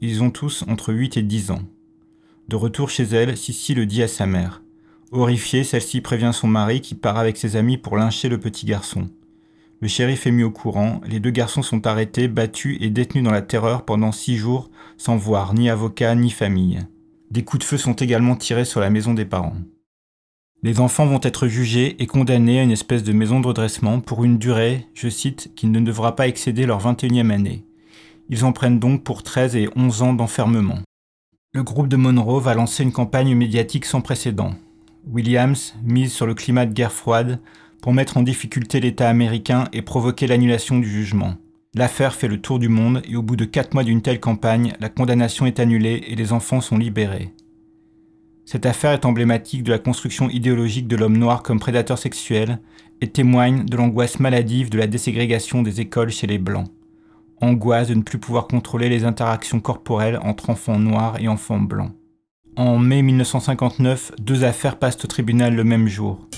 Ils 0.00 0.22
ont 0.22 0.30
tous 0.30 0.64
entre 0.66 0.94
8 0.94 1.18
et 1.18 1.22
10 1.22 1.50
ans. 1.50 1.62
De 2.48 2.56
retour 2.56 2.88
chez 2.88 3.04
elle, 3.04 3.36
Sissy 3.36 3.74
le 3.74 3.84
dit 3.84 4.02
à 4.02 4.08
sa 4.08 4.24
mère. 4.24 4.62
Horrifiée, 5.10 5.62
celle-ci 5.62 6.00
prévient 6.00 6.32
son 6.32 6.48
mari 6.48 6.80
qui 6.80 6.94
part 6.94 7.18
avec 7.18 7.36
ses 7.36 7.56
amis 7.56 7.76
pour 7.76 7.98
lyncher 7.98 8.30
le 8.30 8.40
petit 8.40 8.64
garçon. 8.64 9.10
Le 9.82 9.88
shérif 9.88 10.26
est 10.28 10.30
mis 10.30 10.44
au 10.44 10.50
courant, 10.52 11.00
les 11.04 11.18
deux 11.18 11.32
garçons 11.32 11.62
sont 11.62 11.88
arrêtés, 11.88 12.28
battus 12.28 12.78
et 12.80 12.88
détenus 12.88 13.24
dans 13.24 13.32
la 13.32 13.42
terreur 13.42 13.84
pendant 13.84 14.12
six 14.12 14.36
jours, 14.36 14.70
sans 15.02 15.16
voir 15.16 15.52
ni 15.52 15.68
avocat 15.68 16.14
ni 16.14 16.30
famille. 16.30 16.78
Des 17.32 17.42
coups 17.42 17.62
de 17.62 17.64
feu 17.64 17.76
sont 17.76 17.94
également 17.94 18.36
tirés 18.36 18.64
sur 18.64 18.78
la 18.78 18.88
maison 18.88 19.14
des 19.14 19.24
parents. 19.24 19.56
Les 20.62 20.78
enfants 20.78 21.06
vont 21.06 21.18
être 21.20 21.48
jugés 21.48 22.00
et 22.00 22.06
condamnés 22.06 22.60
à 22.60 22.62
une 22.62 22.70
espèce 22.70 23.02
de 23.02 23.12
maison 23.12 23.40
de 23.40 23.48
redressement 23.48 23.98
pour 23.98 24.22
une 24.22 24.38
durée, 24.38 24.86
je 24.94 25.08
cite, 25.08 25.50
qui 25.56 25.66
ne 25.66 25.80
devra 25.80 26.14
pas 26.14 26.28
excéder 26.28 26.66
leur 26.66 26.80
21e 26.80 27.32
année. 27.32 27.64
Ils 28.28 28.44
en 28.44 28.52
prennent 28.52 28.78
donc 28.78 29.02
pour 29.02 29.24
13 29.24 29.56
et 29.56 29.68
11 29.74 30.02
ans 30.02 30.12
d'enfermement. 30.12 30.78
Le 31.52 31.64
groupe 31.64 31.88
de 31.88 31.96
Monroe 31.96 32.40
va 32.40 32.54
lancer 32.54 32.84
une 32.84 32.92
campagne 32.92 33.34
médiatique 33.34 33.86
sans 33.86 34.02
précédent. 34.02 34.54
Williams 35.10 35.74
mise 35.82 36.12
sur 36.12 36.26
le 36.26 36.34
climat 36.34 36.64
de 36.64 36.74
guerre 36.74 36.92
froide 36.92 37.40
pour 37.80 37.92
mettre 37.92 38.18
en 38.18 38.22
difficulté 38.22 38.78
l'État 38.78 39.08
américain 39.08 39.64
et 39.72 39.82
provoquer 39.82 40.28
l'annulation 40.28 40.78
du 40.78 40.88
jugement. 40.88 41.34
L'affaire 41.74 42.14
fait 42.14 42.28
le 42.28 42.38
tour 42.38 42.58
du 42.58 42.68
monde 42.68 43.00
et 43.08 43.16
au 43.16 43.22
bout 43.22 43.36
de 43.36 43.46
quatre 43.46 43.72
mois 43.72 43.82
d'une 43.82 44.02
telle 44.02 44.20
campagne, 44.20 44.74
la 44.78 44.90
condamnation 44.90 45.46
est 45.46 45.58
annulée 45.58 46.04
et 46.06 46.14
les 46.14 46.34
enfants 46.34 46.60
sont 46.60 46.76
libérés. 46.76 47.32
Cette 48.44 48.66
affaire 48.66 48.92
est 48.92 49.06
emblématique 49.06 49.62
de 49.62 49.70
la 49.70 49.78
construction 49.78 50.28
idéologique 50.28 50.86
de 50.86 50.96
l'homme 50.96 51.16
noir 51.16 51.42
comme 51.42 51.60
prédateur 51.60 51.96
sexuel 51.96 52.58
et 53.00 53.08
témoigne 53.08 53.64
de 53.64 53.76
l'angoisse 53.78 54.20
maladive 54.20 54.68
de 54.68 54.76
la 54.76 54.86
déségrégation 54.86 55.62
des 55.62 55.80
écoles 55.80 56.10
chez 56.10 56.26
les 56.26 56.38
blancs. 56.38 56.68
Angoisse 57.40 57.88
de 57.88 57.94
ne 57.94 58.02
plus 58.02 58.18
pouvoir 58.18 58.48
contrôler 58.48 58.90
les 58.90 59.04
interactions 59.04 59.60
corporelles 59.60 60.18
entre 60.22 60.50
enfants 60.50 60.78
noirs 60.78 61.20
et 61.20 61.28
enfants 61.28 61.58
blancs. 61.58 61.92
En 62.54 62.78
mai 62.78 63.00
1959, 63.00 64.12
deux 64.20 64.44
affaires 64.44 64.78
passent 64.78 65.02
au 65.02 65.08
tribunal 65.08 65.54
le 65.54 65.64
même 65.64 65.88
jour. 65.88 66.28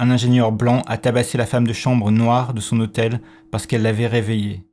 Un 0.00 0.10
ingénieur 0.10 0.52
blanc, 0.52 0.82
a 0.86 0.96
tabassé 0.96 1.36
la 1.38 1.46
femme 1.46 1.66
de 1.66 1.72
chambre 1.72 2.10
noire 2.10 2.54
de 2.54 2.60
son 2.60 2.80
hôtel 2.80 3.20
parce 3.52 3.66
qu'elle 3.66 3.82
l'avait 3.82 4.06
réveillée. 4.06 4.64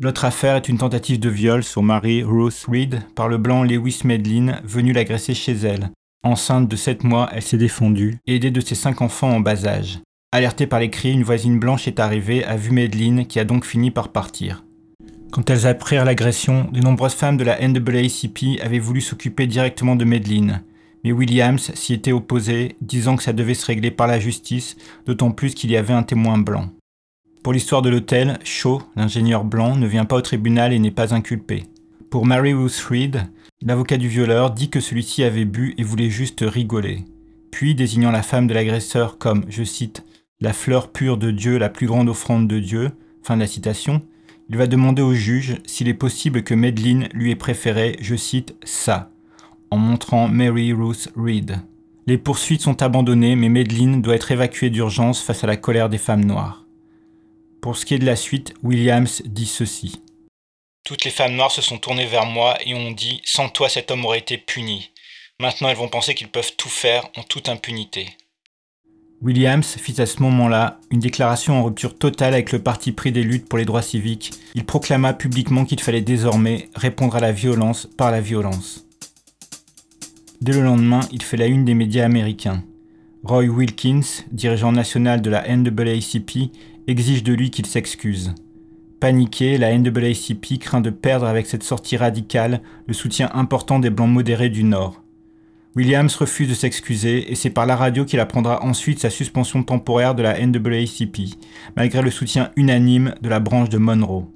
L'autre 0.00 0.24
affaire 0.24 0.56
est 0.56 0.68
une 0.68 0.78
tentative 0.78 1.20
de 1.20 1.28
viol 1.28 1.62
sur 1.62 1.82
Mary 1.82 2.24
Ruth 2.24 2.66
Reed 2.66 3.02
par 3.14 3.28
le 3.28 3.38
blanc 3.38 3.62
Lewis 3.62 4.00
Medlin 4.04 4.60
venu 4.64 4.92
l'agresser 4.92 5.34
chez 5.34 5.52
elle. 5.52 5.90
Enceinte 6.24 6.68
de 6.68 6.74
7 6.74 7.04
mois, 7.04 7.28
elle 7.32 7.42
s'est 7.42 7.58
défendue, 7.58 8.18
aidée 8.26 8.50
de 8.50 8.60
ses 8.60 8.74
cinq 8.74 9.02
enfants 9.02 9.30
en 9.30 9.40
bas 9.40 9.66
âge. 9.66 10.00
Alertée 10.32 10.66
par 10.66 10.80
les 10.80 10.90
cris, 10.90 11.12
une 11.12 11.22
voisine 11.22 11.60
blanche 11.60 11.86
est 11.86 12.00
arrivée, 12.00 12.44
a 12.44 12.56
vu 12.56 12.72
Medlin 12.72 13.24
qui 13.24 13.38
a 13.38 13.44
donc 13.44 13.64
fini 13.64 13.92
par 13.92 14.08
partir. 14.08 14.64
Quand 15.30 15.48
elles 15.50 15.66
apprirent 15.66 16.04
l'agression, 16.04 16.68
de 16.72 16.80
nombreuses 16.80 17.14
femmes 17.14 17.36
de 17.36 17.44
la 17.44 17.60
NAACP 17.60 18.60
avaient 18.62 18.78
voulu 18.80 19.00
s'occuper 19.00 19.46
directement 19.46 19.96
de 19.96 20.04
Medlin 20.04 20.62
mais 21.04 21.12
Williams 21.12 21.70
s'y 21.74 21.92
était 21.92 22.12
opposé, 22.12 22.76
disant 22.80 23.16
que 23.16 23.22
ça 23.22 23.34
devait 23.34 23.54
se 23.54 23.66
régler 23.66 23.90
par 23.90 24.06
la 24.06 24.18
justice, 24.18 24.76
d'autant 25.04 25.30
plus 25.30 25.54
qu'il 25.54 25.70
y 25.70 25.76
avait 25.76 25.92
un 25.92 26.02
témoin 26.02 26.38
blanc. 26.38 26.70
Pour 27.42 27.52
l'histoire 27.52 27.82
de 27.82 27.90
l'hôtel, 27.90 28.38
Shaw, 28.42 28.82
l'ingénieur 28.96 29.44
blanc, 29.44 29.76
ne 29.76 29.86
vient 29.86 30.06
pas 30.06 30.16
au 30.16 30.22
tribunal 30.22 30.72
et 30.72 30.78
n'est 30.78 30.90
pas 30.90 31.14
inculpé. 31.14 31.64
Pour 32.10 32.24
Mary 32.24 32.54
Ruth 32.54 32.82
Reed, 32.88 33.26
l'avocat 33.60 33.98
du 33.98 34.08
violeur 34.08 34.50
dit 34.50 34.70
que 34.70 34.80
celui-ci 34.80 35.22
avait 35.24 35.44
bu 35.44 35.74
et 35.76 35.82
voulait 35.82 36.08
juste 36.08 36.42
rigoler. 36.42 37.04
Puis, 37.50 37.74
désignant 37.74 38.10
la 38.10 38.22
femme 38.22 38.46
de 38.46 38.54
l'agresseur 38.54 39.18
comme, 39.18 39.44
je 39.50 39.62
cite, 39.62 40.04
la 40.40 40.54
fleur 40.54 40.90
pure 40.90 41.18
de 41.18 41.30
Dieu, 41.30 41.58
la 41.58 41.68
plus 41.68 41.86
grande 41.86 42.08
offrande 42.08 42.48
de 42.48 42.58
Dieu, 42.58 42.92
fin 43.22 43.36
de 43.36 43.42
la 43.42 43.46
citation, 43.46 44.00
il 44.48 44.56
va 44.56 44.66
demander 44.66 45.02
au 45.02 45.14
juge 45.14 45.56
s'il 45.66 45.88
est 45.88 45.94
possible 45.94 46.42
que 46.42 46.54
Medline 46.54 47.08
lui 47.12 47.30
ait 47.30 47.36
préféré, 47.36 47.96
je 48.00 48.16
cite, 48.16 48.56
ça, 48.64 49.10
en 49.70 49.76
montrant 49.76 50.28
Mary 50.28 50.72
Ruth 50.72 51.08
Reed. 51.16 51.58
Les 52.06 52.18
poursuites 52.18 52.62
sont 52.62 52.82
abandonnées, 52.82 53.34
mais 53.34 53.48
Medline 53.48 54.02
doit 54.02 54.14
être 54.14 54.30
évacuée 54.30 54.70
d'urgence 54.70 55.22
face 55.22 55.42
à 55.42 55.46
la 55.46 55.56
colère 55.56 55.88
des 55.88 55.98
femmes 55.98 56.24
noires. 56.24 56.64
Pour 57.62 57.76
ce 57.76 57.86
qui 57.86 57.94
est 57.94 57.98
de 57.98 58.04
la 58.04 58.16
suite, 58.16 58.52
Williams 58.62 59.22
dit 59.24 59.46
ceci. 59.46 60.02
Toutes 60.84 61.04
les 61.04 61.10
femmes 61.10 61.34
noires 61.34 61.50
se 61.50 61.62
sont 61.62 61.78
tournées 61.78 62.04
vers 62.04 62.26
moi 62.26 62.58
et 62.66 62.74
ont 62.74 62.92
dit 62.92 63.22
Sans 63.24 63.48
toi, 63.48 63.70
cet 63.70 63.90
homme 63.90 64.04
aurait 64.04 64.18
été 64.18 64.36
puni. 64.36 64.90
Maintenant, 65.40 65.70
elles 65.70 65.76
vont 65.76 65.88
penser 65.88 66.14
qu'ils 66.14 66.28
peuvent 66.28 66.52
tout 66.58 66.68
faire 66.68 67.08
en 67.16 67.22
toute 67.22 67.48
impunité. 67.48 68.08
Williams 69.22 69.76
fit 69.78 69.98
à 70.02 70.04
ce 70.04 70.22
moment-là 70.22 70.78
une 70.90 71.00
déclaration 71.00 71.58
en 71.58 71.64
rupture 71.64 71.96
totale 71.96 72.34
avec 72.34 72.52
le 72.52 72.62
parti 72.62 72.92
pris 72.92 73.12
des 73.12 73.22
luttes 73.22 73.48
pour 73.48 73.58
les 73.58 73.64
droits 73.64 73.80
civiques. 73.80 74.32
Il 74.54 74.66
proclama 74.66 75.14
publiquement 75.14 75.64
qu'il 75.64 75.80
fallait 75.80 76.02
désormais 76.02 76.68
répondre 76.74 77.16
à 77.16 77.20
la 77.20 77.32
violence 77.32 77.88
par 77.96 78.10
la 78.10 78.20
violence. 78.20 78.83
Dès 80.44 80.52
le 80.52 80.60
lendemain, 80.60 81.00
il 81.10 81.22
fait 81.22 81.38
la 81.38 81.46
une 81.46 81.64
des 81.64 81.72
médias 81.72 82.04
américains. 82.04 82.62
Roy 83.22 83.46
Wilkins, 83.46 84.02
dirigeant 84.30 84.72
national 84.72 85.22
de 85.22 85.30
la 85.30 85.48
NAACP, 85.48 86.50
exige 86.86 87.22
de 87.22 87.32
lui 87.32 87.48
qu'il 87.48 87.64
s'excuse. 87.64 88.34
Paniqué, 89.00 89.56
la 89.56 89.74
NAACP 89.74 90.58
craint 90.60 90.82
de 90.82 90.90
perdre 90.90 91.24
avec 91.24 91.46
cette 91.46 91.62
sortie 91.62 91.96
radicale 91.96 92.60
le 92.86 92.92
soutien 92.92 93.30
important 93.32 93.78
des 93.78 93.88
Blancs 93.88 94.10
modérés 94.10 94.50
du 94.50 94.64
Nord. 94.64 95.02
Williams 95.76 96.14
refuse 96.14 96.50
de 96.50 96.54
s'excuser 96.54 97.32
et 97.32 97.36
c'est 97.36 97.48
par 97.48 97.64
la 97.64 97.74
radio 97.74 98.04
qu'il 98.04 98.20
apprendra 98.20 98.62
ensuite 98.62 98.98
sa 98.98 99.08
suspension 99.08 99.62
temporaire 99.62 100.14
de 100.14 100.22
la 100.22 100.38
NAACP, 100.46 101.38
malgré 101.74 102.02
le 102.02 102.10
soutien 102.10 102.50
unanime 102.56 103.14
de 103.22 103.30
la 103.30 103.40
branche 103.40 103.70
de 103.70 103.78
Monroe. 103.78 104.26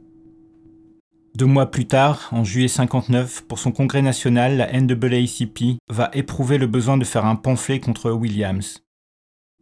Deux 1.34 1.46
mois 1.46 1.70
plus 1.70 1.86
tard, 1.86 2.28
en 2.32 2.42
juillet 2.42 2.68
59, 2.68 3.44
pour 3.46 3.58
son 3.58 3.70
congrès 3.70 4.02
national, 4.02 4.56
la 4.56 4.72
NAACP 4.72 5.78
va 5.88 6.10
éprouver 6.12 6.58
le 6.58 6.66
besoin 6.66 6.96
de 6.96 7.04
faire 7.04 7.26
un 7.26 7.36
pamphlet 7.36 7.80
contre 7.80 8.10
Williams. 8.10 8.82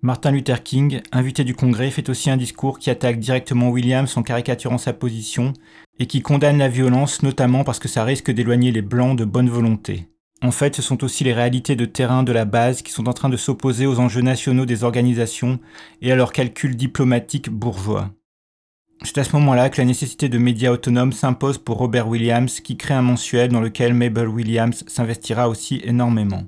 Martin 0.02 0.30
Luther 0.30 0.62
King, 0.62 1.00
invité 1.10 1.42
du 1.42 1.54
congrès, 1.54 1.90
fait 1.90 2.08
aussi 2.08 2.30
un 2.30 2.36
discours 2.36 2.78
qui 2.78 2.90
attaque 2.90 3.18
directement 3.18 3.70
Williams 3.70 4.16
en 4.16 4.22
caricaturant 4.22 4.78
sa 4.78 4.92
position 4.92 5.52
et 5.98 6.06
qui 6.06 6.22
condamne 6.22 6.58
la 6.58 6.68
violence 6.68 7.22
notamment 7.22 7.64
parce 7.64 7.78
que 7.78 7.88
ça 7.88 8.04
risque 8.04 8.30
d'éloigner 8.30 8.72
les 8.72 8.82
blancs 8.82 9.18
de 9.18 9.24
bonne 9.24 9.50
volonté. 9.50 10.08
En 10.42 10.50
fait, 10.50 10.76
ce 10.76 10.82
sont 10.82 11.02
aussi 11.02 11.24
les 11.24 11.32
réalités 11.32 11.76
de 11.76 11.86
terrain 11.86 12.22
de 12.22 12.32
la 12.32 12.44
base 12.44 12.82
qui 12.82 12.92
sont 12.92 13.08
en 13.08 13.14
train 13.14 13.30
de 13.30 13.38
s'opposer 13.38 13.86
aux 13.86 13.98
enjeux 13.98 14.20
nationaux 14.20 14.66
des 14.66 14.84
organisations 14.84 15.58
et 16.02 16.12
à 16.12 16.16
leurs 16.16 16.32
calculs 16.32 16.76
diplomatiques 16.76 17.48
bourgeois. 17.48 18.10
C'est 19.02 19.18
à 19.18 19.24
ce 19.24 19.32
moment-là 19.32 19.70
que 19.70 19.80
la 19.80 19.86
nécessité 19.86 20.28
de 20.28 20.38
médias 20.38 20.70
autonomes 20.70 21.12
s'impose 21.12 21.58
pour 21.58 21.78
Robert 21.78 22.08
Williams, 22.08 22.60
qui 22.60 22.76
crée 22.76 22.94
un 22.94 23.02
mensuel 23.02 23.50
dans 23.50 23.60
lequel 23.60 23.94
Mabel 23.94 24.28
Williams 24.28 24.84
s'investira 24.86 25.48
aussi 25.48 25.80
énormément. 25.84 26.44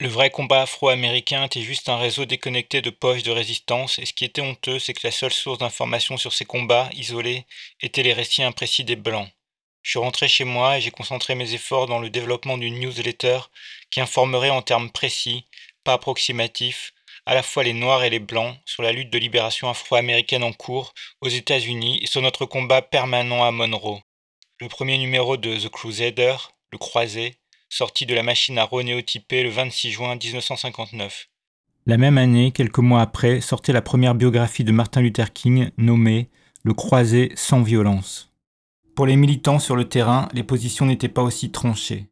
Le 0.00 0.08
vrai 0.08 0.30
combat 0.30 0.62
afro-américain 0.62 1.44
était 1.44 1.60
juste 1.60 1.88
un 1.88 1.96
réseau 1.96 2.24
déconnecté 2.24 2.82
de 2.82 2.90
poches 2.90 3.22
de 3.22 3.30
résistance, 3.30 4.00
et 4.00 4.06
ce 4.06 4.12
qui 4.12 4.24
était 4.24 4.42
honteux, 4.42 4.80
c'est 4.80 4.94
que 4.94 5.06
la 5.06 5.12
seule 5.12 5.32
source 5.32 5.58
d'information 5.58 6.16
sur 6.16 6.32
ces 6.32 6.44
combats, 6.44 6.90
isolés, 6.92 7.46
étaient 7.80 8.02
les 8.02 8.12
récits 8.12 8.42
imprécis 8.42 8.82
des 8.82 8.96
Blancs. 8.96 9.28
Je 9.82 9.90
suis 9.90 9.98
rentré 9.98 10.28
chez 10.28 10.44
moi 10.44 10.78
et 10.78 10.80
j'ai 10.80 10.90
concentré 10.90 11.34
mes 11.34 11.54
efforts 11.54 11.86
dans 11.86 11.98
le 11.98 12.10
développement 12.10 12.58
d'une 12.58 12.80
newsletter 12.80 13.38
qui 13.90 14.00
informerait 14.00 14.50
en 14.50 14.62
termes 14.62 14.90
précis, 14.90 15.44
pas 15.84 15.94
approximatifs, 15.94 16.94
à 17.26 17.34
la 17.34 17.42
fois 17.42 17.62
les 17.62 17.72
Noirs 17.72 18.04
et 18.04 18.10
les 18.10 18.18
Blancs 18.18 18.56
sur 18.64 18.82
la 18.82 18.92
lutte 18.92 19.12
de 19.12 19.18
libération 19.18 19.68
afro-américaine 19.68 20.42
en 20.42 20.52
cours 20.52 20.92
aux 21.20 21.28
États-Unis 21.28 22.00
et 22.02 22.06
sur 22.06 22.22
notre 22.22 22.46
combat 22.46 22.82
permanent 22.82 23.44
à 23.44 23.50
Monroe. 23.50 24.00
Le 24.60 24.68
premier 24.68 24.98
numéro 24.98 25.36
de 25.36 25.56
The 25.56 25.68
Crusader, 25.68 26.36
Le 26.72 26.78
Croisé, 26.78 27.36
sorti 27.68 28.06
de 28.06 28.14
la 28.14 28.22
machine 28.22 28.58
à 28.58 28.64
renéotyper 28.64 29.42
le 29.42 29.50
26 29.50 29.90
juin 29.90 30.16
1959. 30.16 31.28
La 31.86 31.96
même 31.96 32.18
année, 32.18 32.52
quelques 32.52 32.78
mois 32.78 33.00
après, 33.00 33.40
sortait 33.40 33.72
la 33.72 33.82
première 33.82 34.14
biographie 34.14 34.62
de 34.62 34.72
Martin 34.72 35.00
Luther 35.00 35.32
King 35.32 35.70
nommée 35.78 36.28
Le 36.62 36.74
Croisé 36.74 37.32
sans 37.34 37.62
violence. 37.62 38.32
Pour 38.94 39.06
les 39.06 39.16
militants 39.16 39.58
sur 39.58 39.74
le 39.74 39.88
terrain, 39.88 40.28
les 40.32 40.44
positions 40.44 40.86
n'étaient 40.86 41.08
pas 41.08 41.22
aussi 41.22 41.50
tranchées. 41.50 42.06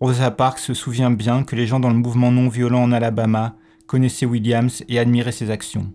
Rosa 0.00 0.30
Parks 0.30 0.60
se 0.60 0.72
souvient 0.72 1.10
bien 1.10 1.44
que 1.44 1.54
les 1.54 1.66
gens 1.66 1.78
dans 1.78 1.90
le 1.90 1.94
mouvement 1.94 2.32
non 2.32 2.48
violent 2.48 2.82
en 2.82 2.90
Alabama 2.90 3.54
connaissaient 3.90 4.24
Williams 4.24 4.84
et 4.88 5.00
admiraient 5.00 5.32
ses 5.32 5.50
actions. 5.50 5.92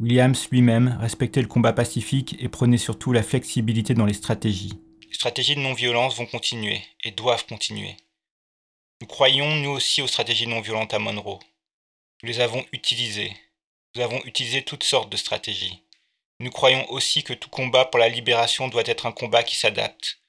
Williams 0.00 0.48
lui-même 0.50 0.96
respectait 0.98 1.42
le 1.42 1.46
combat 1.46 1.74
pacifique 1.74 2.36
et 2.38 2.48
prenait 2.48 2.78
surtout 2.78 3.12
la 3.12 3.22
flexibilité 3.22 3.92
dans 3.92 4.06
les 4.06 4.14
stratégies. 4.14 4.72
Les 5.06 5.12
stratégies 5.12 5.56
de 5.56 5.60
non-violence 5.60 6.16
vont 6.16 6.24
continuer 6.24 6.80
et 7.04 7.10
doivent 7.10 7.44
continuer. 7.44 7.98
Nous 9.02 9.06
croyons, 9.06 9.56
nous 9.56 9.72
aussi, 9.72 10.00
aux 10.00 10.06
stratégies 10.06 10.46
non-violentes 10.46 10.94
à 10.94 10.98
Monroe. 10.98 11.38
Nous 12.22 12.30
les 12.30 12.40
avons 12.40 12.64
utilisées. 12.72 13.36
Nous 13.94 14.00
avons 14.00 14.22
utilisé 14.24 14.62
toutes 14.62 14.84
sortes 14.84 15.12
de 15.12 15.18
stratégies. 15.18 15.82
Nous 16.40 16.50
croyons 16.50 16.90
aussi 16.90 17.22
que 17.22 17.34
tout 17.34 17.50
combat 17.50 17.84
pour 17.84 18.00
la 18.00 18.08
libération 18.08 18.68
doit 18.68 18.86
être 18.86 19.04
un 19.04 19.12
combat 19.12 19.42
qui 19.42 19.56
s'adapte. 19.56 20.22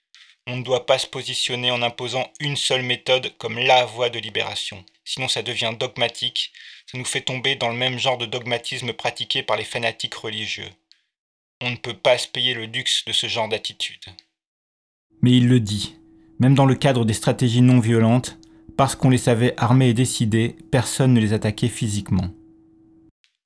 On 0.47 0.57
ne 0.57 0.63
doit 0.63 0.85
pas 0.85 0.99
se 0.99 1.07
positionner 1.07 1.71
en 1.71 1.81
imposant 1.81 2.29
une 2.41 2.57
seule 2.57 2.83
méthode 2.83 3.37
comme 3.37 3.57
la 3.57 3.85
voie 3.85 4.09
de 4.09 4.19
libération. 4.19 4.83
Sinon 5.07 5.29
ça 5.29 5.41
devient 5.41 5.73
dogmatique, 5.79 6.51
ça 6.91 6.97
nous 6.97 7.05
fait 7.05 7.21
tomber 7.21 7.55
dans 7.55 7.69
le 7.69 7.77
même 7.77 7.97
genre 7.97 8.17
de 8.17 8.25
dogmatisme 8.25 8.91
pratiqué 8.91 9.41
par 9.41 9.55
les 9.55 9.63
fanatiques 9.63 10.15
religieux. 10.15 10.69
On 11.61 11.71
ne 11.71 11.77
peut 11.77 11.93
pas 11.93 12.17
se 12.17 12.27
payer 12.27 12.53
le 12.53 12.65
luxe 12.65 13.05
de 13.05 13.13
ce 13.13 13.27
genre 13.27 13.47
d'attitude. 13.47 14.03
Mais 15.21 15.31
il 15.31 15.47
le 15.47 15.61
dit, 15.61 15.95
même 16.39 16.55
dans 16.55 16.65
le 16.65 16.75
cadre 16.75 17.05
des 17.05 17.13
stratégies 17.13 17.61
non 17.61 17.79
violentes, 17.79 18.37
parce 18.75 18.95
qu'on 18.95 19.09
les 19.09 19.17
savait 19.17 19.53
armés 19.57 19.89
et 19.89 19.93
décidés, 19.93 20.57
personne 20.71 21.13
ne 21.13 21.21
les 21.21 21.31
attaquait 21.31 21.69
physiquement. 21.69 22.29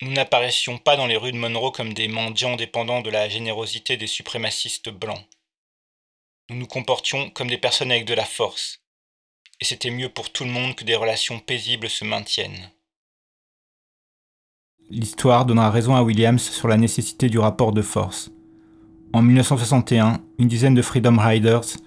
Nous 0.01 0.11
n'apparaissions 0.11 0.79
pas 0.79 0.97
dans 0.97 1.05
les 1.05 1.15
rues 1.15 1.31
de 1.31 1.37
Monroe 1.37 1.71
comme 1.71 1.93
des 1.93 2.07
mendiants 2.07 2.55
dépendants 2.55 3.01
de 3.01 3.11
la 3.11 3.29
générosité 3.29 3.97
des 3.97 4.07
suprémacistes 4.07 4.89
blancs 4.89 5.23
nous 6.51 6.57
nous 6.57 6.67
comportions 6.67 7.29
comme 7.29 7.47
des 7.47 7.57
personnes 7.57 7.91
avec 7.91 8.05
de 8.05 8.13
la 8.13 8.25
force, 8.25 8.81
et 9.61 9.65
c'était 9.65 9.91
mieux 9.91 10.09
pour 10.09 10.31
tout 10.31 10.43
le 10.43 10.49
monde 10.49 10.75
que 10.75 10.83
des 10.83 10.95
relations 10.95 11.39
paisibles 11.39 11.87
se 11.87 12.03
maintiennent. 12.03 12.69
L'histoire 14.89 15.45
donnera 15.45 15.69
raison 15.69 15.95
à 15.95 16.03
Williams 16.03 16.41
sur 16.41 16.67
la 16.67 16.77
nécessité 16.77 17.29
du 17.29 17.39
rapport 17.39 17.71
de 17.71 17.81
force. 17.81 18.31
En 19.13 19.21
1961, 19.21 20.19
une 20.39 20.47
dizaine 20.47 20.73
de 20.73 20.81
Freedom 20.81 21.17
Riders, 21.17 21.77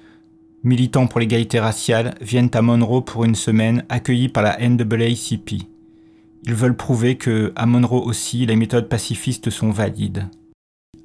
militants 0.63 1.07
pour 1.07 1.21
l'égalité 1.21 1.59
raciale, 1.59 2.15
viennent 2.21 2.51
à 2.55 2.63
Monroe 2.63 3.03
pour 3.03 3.25
une 3.25 3.35
semaine, 3.35 3.85
accueillis 3.89 4.29
par 4.29 4.43
la 4.43 4.57
NAACP. 4.57 5.65
Ils 6.47 6.55
veulent 6.55 6.77
prouver 6.77 7.17
que, 7.17 7.53
à 7.57 7.67
Monroe 7.67 8.05
aussi, 8.05 8.47
les 8.47 8.57
méthodes 8.57 8.89
pacifistes 8.89 9.51
sont 9.51 9.71
valides. 9.71 10.29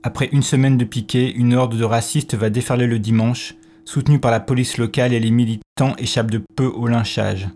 Après 0.03 0.29
une 0.31 0.43
semaine 0.43 0.77
de 0.77 0.85
piquet, 0.85 1.31
une 1.31 1.53
horde 1.53 1.77
de 1.77 1.83
racistes 1.83 2.35
va 2.35 2.49
déferler 2.49 2.87
le 2.87 2.99
dimanche, 2.99 3.55
soutenue 3.89 4.19
par 4.19 4.29
la 4.29 4.39
police 4.39 4.77
locale 4.77 5.13
et 5.13 5.19
les 5.19 5.31
militants 5.31 5.95
échappent 5.97 6.29
de 6.29 6.43
peu 6.55 6.67
au 6.67 6.85
lynchage. 6.85 7.49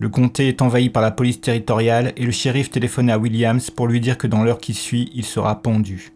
Le 0.00 0.10
comté 0.10 0.48
est 0.48 0.60
envahi 0.60 0.90
par 0.90 1.02
la 1.02 1.10
police 1.10 1.40
territoriale 1.40 2.12
et 2.18 2.26
le 2.26 2.30
shérif 2.30 2.70
téléphone 2.70 3.08
à 3.08 3.16
Williams 3.16 3.70
pour 3.70 3.86
lui 3.86 3.98
dire 3.98 4.18
que 4.18 4.26
dans 4.26 4.44
l'heure 4.44 4.58
qui 4.58 4.74
suit, 4.74 5.10
il 5.14 5.24
sera 5.24 5.62
pendu. 5.62 6.12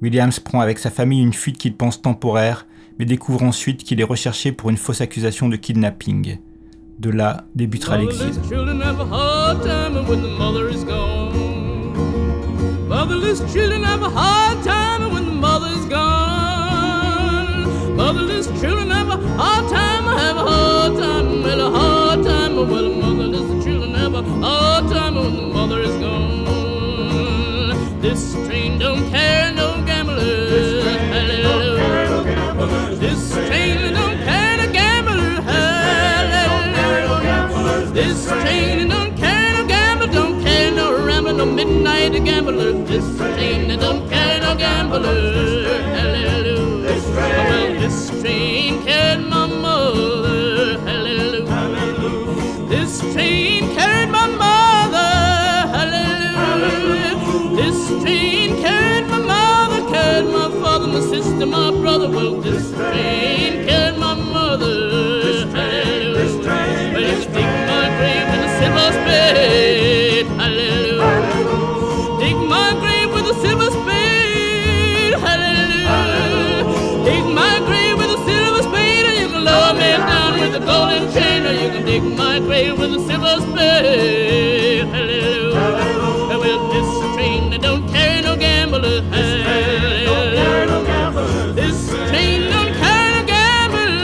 Williams 0.00 0.40
prend 0.40 0.60
avec 0.60 0.78
sa 0.78 0.90
famille 0.90 1.20
une 1.20 1.34
fuite 1.34 1.58
qu'il 1.58 1.76
pense 1.76 2.00
temporaire, 2.00 2.66
mais 2.98 3.04
découvre 3.04 3.42
ensuite 3.42 3.84
qu'il 3.84 4.00
est 4.00 4.04
recherché 4.04 4.50
pour 4.50 4.70
une 4.70 4.78
fausse 4.78 5.02
accusation 5.02 5.50
de 5.50 5.56
kidnapping. 5.56 6.38
De 6.98 7.10
là 7.10 7.44
débutera 7.54 7.98
l'exil. 7.98 8.32
Motherless 12.88 13.40
children 13.52 13.82
have 13.82 14.02
a 14.02 14.08
hard 14.08 14.62
time 14.62 14.83
children 19.14 19.38
have 19.38 19.38
a 19.38 19.42
hard 19.42 19.68
time, 19.70 20.04
have 20.16 20.36
a 20.36 20.40
hard 20.40 20.96
time, 20.98 21.42
well 21.42 21.60
a 21.60 21.70
hard 21.70 22.24
time. 22.24 22.56
Well, 22.56 22.88
motherless 22.94 23.64
children 23.64 23.94
have 23.94 24.14
a 24.14 24.22
hard 24.22 24.90
time 24.90 25.14
when 25.14 25.36
the 25.36 25.42
mother 25.42 25.80
is 25.82 25.96
gone. 26.00 26.40
This 28.00 28.34
train 28.46 28.78
don't 28.78 29.10
care 29.10 29.52
no 29.52 29.82
gamblers. 29.86 30.84
Hallelujah. 30.84 31.76
This 32.96 33.32
train 33.34 33.92
don't 33.92 34.18
care 34.24 34.56
no 34.56 34.72
gamblers. 34.72 35.44
This 37.92 38.26
train 38.26 38.88
don't 38.88 39.16
care 39.16 39.52
no 39.52 39.66
gambler, 39.66 40.08
don't 40.08 40.42
care 40.42 40.70
no 40.72 41.04
rambler, 41.06 41.32
no 41.34 41.46
midnight 41.46 42.24
gambler. 42.24 42.72
This 42.84 43.16
train 43.16 43.78
don't 43.78 44.08
carry 44.10 44.40
no 44.40 44.54
gambler. 44.56 45.63
Hallelujah. 47.84 47.90
This 47.90 48.22
train 48.22 48.82
carried 48.84 49.28
my 49.28 49.46
mother. 49.46 50.78
Hallelujah. 50.78 52.66
This 52.66 53.00
train 53.12 53.74
carried 53.74 54.08
my 54.08 54.26
mother. 54.26 55.10
Hallelujah. 55.76 57.56
This 57.56 58.02
train 58.02 58.56
carried 58.62 59.06
my 59.08 59.18
mother, 59.18 59.86
carried 59.90 60.32
my 60.32 60.50
father, 60.62 60.86
my 60.86 61.00
sister, 61.00 61.46
my 61.46 61.70
brother. 61.72 62.08
Well, 62.08 62.40
this 62.40 62.72
train 62.72 63.23
dig 81.94 82.16
my 82.16 82.38
grave 82.40 82.78
with 82.78 82.92
a 82.92 83.00
silver 83.06 83.40
spade. 83.46 84.86
Hallelujah. 84.88 86.38
Well, 86.42 86.68
this 86.72 86.90
train 87.14 87.50
that 87.50 87.60
don't 87.62 87.88
carry 87.88 88.20
no 88.22 88.36
gambler. 88.36 89.02
Hallelujah. 89.02 89.92
This 91.54 91.88
train 92.08 92.40
don't 92.50 92.72
carry 92.82 93.10
no 93.14 93.22
gamblers. 93.32 94.00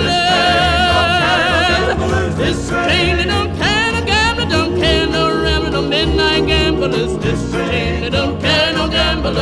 This 2.36 2.68
train 2.68 3.16
that 3.18 3.28
don't 3.34 3.52
carry 3.58 3.92
no 3.92 4.00
gambler, 4.06 4.46
don't 4.46 4.72
carry 4.80 5.10
no 5.10 5.22
rambler, 5.42 5.70
no 5.70 5.82
midnight 5.82 6.46
gamblers. 6.46 7.12
This 7.18 7.40
train 7.50 8.02
that 8.02 8.12
don't 8.12 8.40
carry 8.40 8.72
no 8.72 8.88
gamblers. 8.88 9.36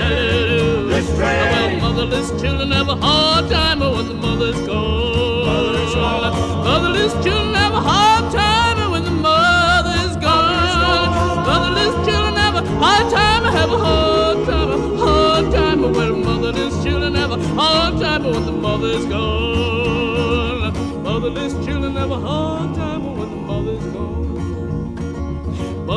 Hallelujah. 0.00 1.02
Well, 1.52 1.70
motherless 1.80 2.28
children 2.40 2.70
have 2.72 2.88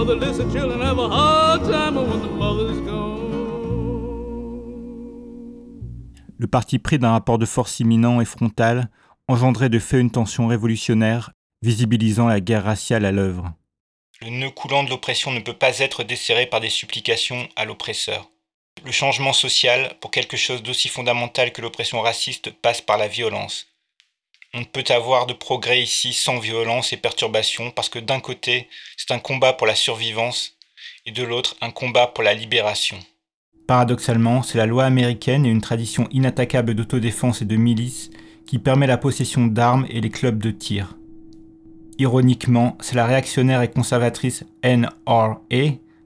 gone. 0.08 0.20
Motherless 0.20 0.53
children 0.53 0.82
have 0.82 0.99
a 0.99 1.10
hard 1.10 1.64
time 1.64 1.95
when 1.95 2.22
the 2.22 2.32
mother's 2.32 2.82
gone. 2.82 3.18
Le 6.39 6.47
parti 6.47 6.80
pris 6.80 6.99
d'un 6.99 7.12
rapport 7.12 7.38
de 7.38 7.45
force 7.45 7.80
imminent 7.80 8.22
et 8.22 8.26
frontal 8.26 8.89
engendrait 9.28 9.70
de 9.70 9.80
fait 9.80 9.99
une 9.99 10.12
tension 10.12 10.47
révolutionnaire, 10.47 11.32
visibilisant 11.62 12.28
la 12.28 12.39
guerre 12.39 12.64
raciale 12.64 13.05
à 13.05 13.12
l'œuvre. 13.12 13.53
Le 14.22 14.30
nœud 14.30 14.51
coulant 14.51 14.84
de 14.84 14.89
l'oppression 14.89 15.32
ne 15.32 15.39
peut 15.39 15.53
pas 15.53 15.80
être 15.80 16.03
desserré 16.03 16.45
par 16.45 16.60
des 16.60 16.70
supplications 16.70 17.47
à 17.55 17.66
l'oppresseur. 17.66 18.30
Le 18.86 18.91
changement 18.91 19.34
social, 19.34 19.95
pour 19.99 20.12
quelque 20.12 20.38
chose 20.38 20.64
d'aussi 20.64 20.88
fondamental 20.88 21.51
que 21.51 21.62
l'oppression 21.62 22.01
raciste, 22.01 22.51
passe 22.51 22.82
par 22.82 22.97
la 22.97 23.08
violence. 23.08 23.68
On 24.53 24.61
ne 24.61 24.65
peut 24.65 24.83
avoir 24.89 25.25
de 25.25 25.33
progrès 25.33 25.81
ici 25.81 26.13
sans 26.13 26.39
violence 26.39 26.93
et 26.93 26.97
perturbation 26.97 27.71
parce 27.71 27.89
que 27.89 27.99
d'un 27.99 28.19
côté, 28.19 28.67
c'est 28.95 29.13
un 29.13 29.19
combat 29.19 29.53
pour 29.53 29.67
la 29.67 29.75
survivance 29.75 30.57
et 31.05 31.11
de 31.11 31.23
l'autre, 31.23 31.55
un 31.61 31.71
combat 31.71 32.07
pour 32.07 32.23
la 32.23 32.33
libération. 32.33 32.97
Paradoxalement, 33.67 34.43
c'est 34.43 34.57
la 34.57 34.65
loi 34.65 34.85
américaine 34.85 35.45
et 35.45 35.49
une 35.49 35.61
tradition 35.61 36.07
inattaquable 36.11 36.73
d'autodéfense 36.73 37.41
et 37.41 37.45
de 37.45 37.57
milice 37.57 38.09
qui 38.45 38.59
permet 38.59 38.87
la 38.87 38.97
possession 38.97 39.45
d'armes 39.45 39.85
et 39.89 39.99
les 39.99 40.09
clubs 40.09 40.41
de 40.41 40.51
tir. 40.51 40.95
Ironiquement, 41.99 42.77
c'est 42.79 42.95
la 42.95 43.05
réactionnaire 43.05 43.61
et 43.61 43.69
conservatrice 43.69 44.45
NRA, 44.63 45.41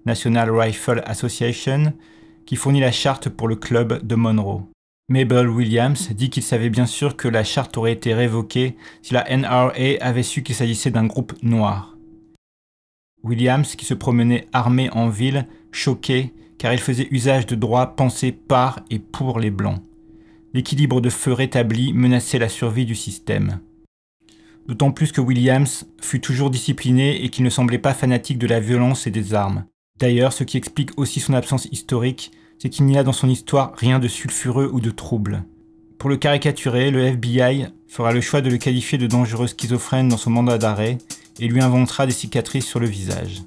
National 0.05 0.49
Rifle 0.49 1.03
Association, 1.05 1.93
qui 2.45 2.55
fournit 2.55 2.79
la 2.79 2.91
charte 2.91 3.29
pour 3.29 3.47
le 3.47 3.55
club 3.55 4.05
de 4.05 4.15
Monroe. 4.15 4.63
Mabel 5.11 5.49
Williams 5.49 6.09
dit 6.13 6.29
qu'il 6.29 6.41
savait 6.41 6.69
bien 6.69 6.85
sûr 6.85 7.17
que 7.17 7.27
la 7.27 7.43
charte 7.43 7.75
aurait 7.75 7.91
été 7.91 8.13
révoquée 8.13 8.77
si 9.01 9.13
la 9.13 9.25
NRA 9.29 9.73
avait 9.99 10.23
su 10.23 10.41
qu'il 10.41 10.55
s'agissait 10.55 10.89
d'un 10.89 11.05
groupe 11.05 11.33
noir. 11.43 11.97
Williams, 13.21 13.75
qui 13.75 13.83
se 13.83 13.93
promenait 13.93 14.47
armé 14.53 14.89
en 14.91 15.09
ville, 15.09 15.47
choqué, 15.73 16.33
car 16.57 16.71
il 16.71 16.79
faisait 16.79 17.09
usage 17.11 17.45
de 17.45 17.55
droits 17.55 17.97
pensés 17.97 18.31
par 18.31 18.79
et 18.89 18.99
pour 18.99 19.41
les 19.41 19.51
Blancs. 19.51 19.81
L'équilibre 20.53 21.01
de 21.01 21.09
feu 21.09 21.33
rétabli 21.33 21.91
menaçait 21.91 22.39
la 22.39 22.47
survie 22.47 22.85
du 22.85 22.95
système. 22.95 23.59
D'autant 24.65 24.91
plus 24.91 25.11
que 25.11 25.19
Williams 25.19 25.89
fut 25.99 26.21
toujours 26.21 26.51
discipliné 26.51 27.21
et 27.21 27.27
qu'il 27.27 27.43
ne 27.43 27.49
semblait 27.49 27.79
pas 27.79 27.93
fanatique 27.93 28.37
de 28.37 28.47
la 28.47 28.61
violence 28.61 29.07
et 29.07 29.11
des 29.11 29.33
armes. 29.33 29.65
D'ailleurs, 29.99 30.31
ce 30.31 30.45
qui 30.45 30.55
explique 30.55 30.97
aussi 30.97 31.19
son 31.19 31.33
absence 31.33 31.65
historique, 31.65 32.31
c'est 32.61 32.69
qu'il 32.69 32.85
n'y 32.85 32.95
a 32.95 33.03
dans 33.03 33.11
son 33.11 33.27
histoire 33.27 33.73
rien 33.75 33.97
de 33.97 34.07
sulfureux 34.07 34.69
ou 34.71 34.81
de 34.81 34.91
trouble. 34.91 35.45
Pour 35.97 36.11
le 36.11 36.17
caricaturer, 36.17 36.91
le 36.91 37.01
FBI 37.01 37.65
fera 37.87 38.13
le 38.13 38.21
choix 38.21 38.41
de 38.41 38.51
le 38.51 38.57
qualifier 38.57 38.99
de 38.99 39.07
dangereux 39.07 39.47
schizophrène 39.47 40.09
dans 40.09 40.17
son 40.17 40.29
mandat 40.29 40.59
d'arrêt 40.59 40.99
et 41.39 41.47
lui 41.47 41.59
inventera 41.59 42.05
des 42.05 42.11
cicatrices 42.11 42.67
sur 42.67 42.79
le 42.79 42.85
visage. 42.85 43.41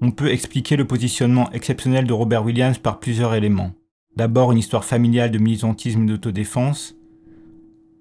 On 0.00 0.12
peut 0.12 0.30
expliquer 0.30 0.76
le 0.76 0.86
positionnement 0.86 1.50
exceptionnel 1.50 2.06
de 2.06 2.12
Robert 2.12 2.44
Williams 2.44 2.78
par 2.78 3.00
plusieurs 3.00 3.34
éléments. 3.34 3.72
D'abord 4.14 4.52
une 4.52 4.58
histoire 4.58 4.84
familiale 4.84 5.32
de 5.32 5.38
militantisme 5.38 6.04
et 6.04 6.06
d'autodéfense, 6.06 6.94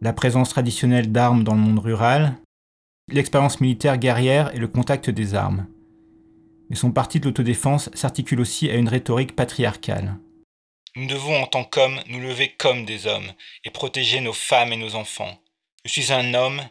la 0.01 0.13
présence 0.13 0.49
traditionnelle 0.49 1.11
d'armes 1.11 1.43
dans 1.43 1.55
le 1.55 1.61
monde 1.61 1.79
rural, 1.79 2.35
l'expérience 3.11 3.59
militaire 3.59 3.97
guerrière 3.97 4.53
et 4.53 4.59
le 4.59 4.67
contact 4.67 5.09
des 5.09 5.33
armes 5.33 5.65
mais 6.69 6.75
son 6.75 6.91
parti 6.91 7.19
de 7.19 7.25
l'autodéfense 7.25 7.89
s'articule 7.93 8.39
aussi 8.39 8.69
à 8.69 8.75
une 8.75 8.89
rhétorique 8.89 9.35
patriarcale. 9.35 10.17
Nous 10.95 11.07
devons 11.07 11.43
en 11.43 11.47
tant 11.47 11.65
qu'hommes 11.65 11.99
nous 12.07 12.19
lever 12.19 12.53
comme 12.57 12.85
des 12.85 13.05
hommes 13.05 13.31
et 13.65 13.69
protéger 13.69 14.21
nos 14.21 14.33
femmes 14.33 14.71
et 14.71 14.77
nos 14.77 14.95
enfants. 14.95 15.37
Je 15.83 15.91
suis 15.91 16.13
un 16.13 16.33
homme 16.33 16.61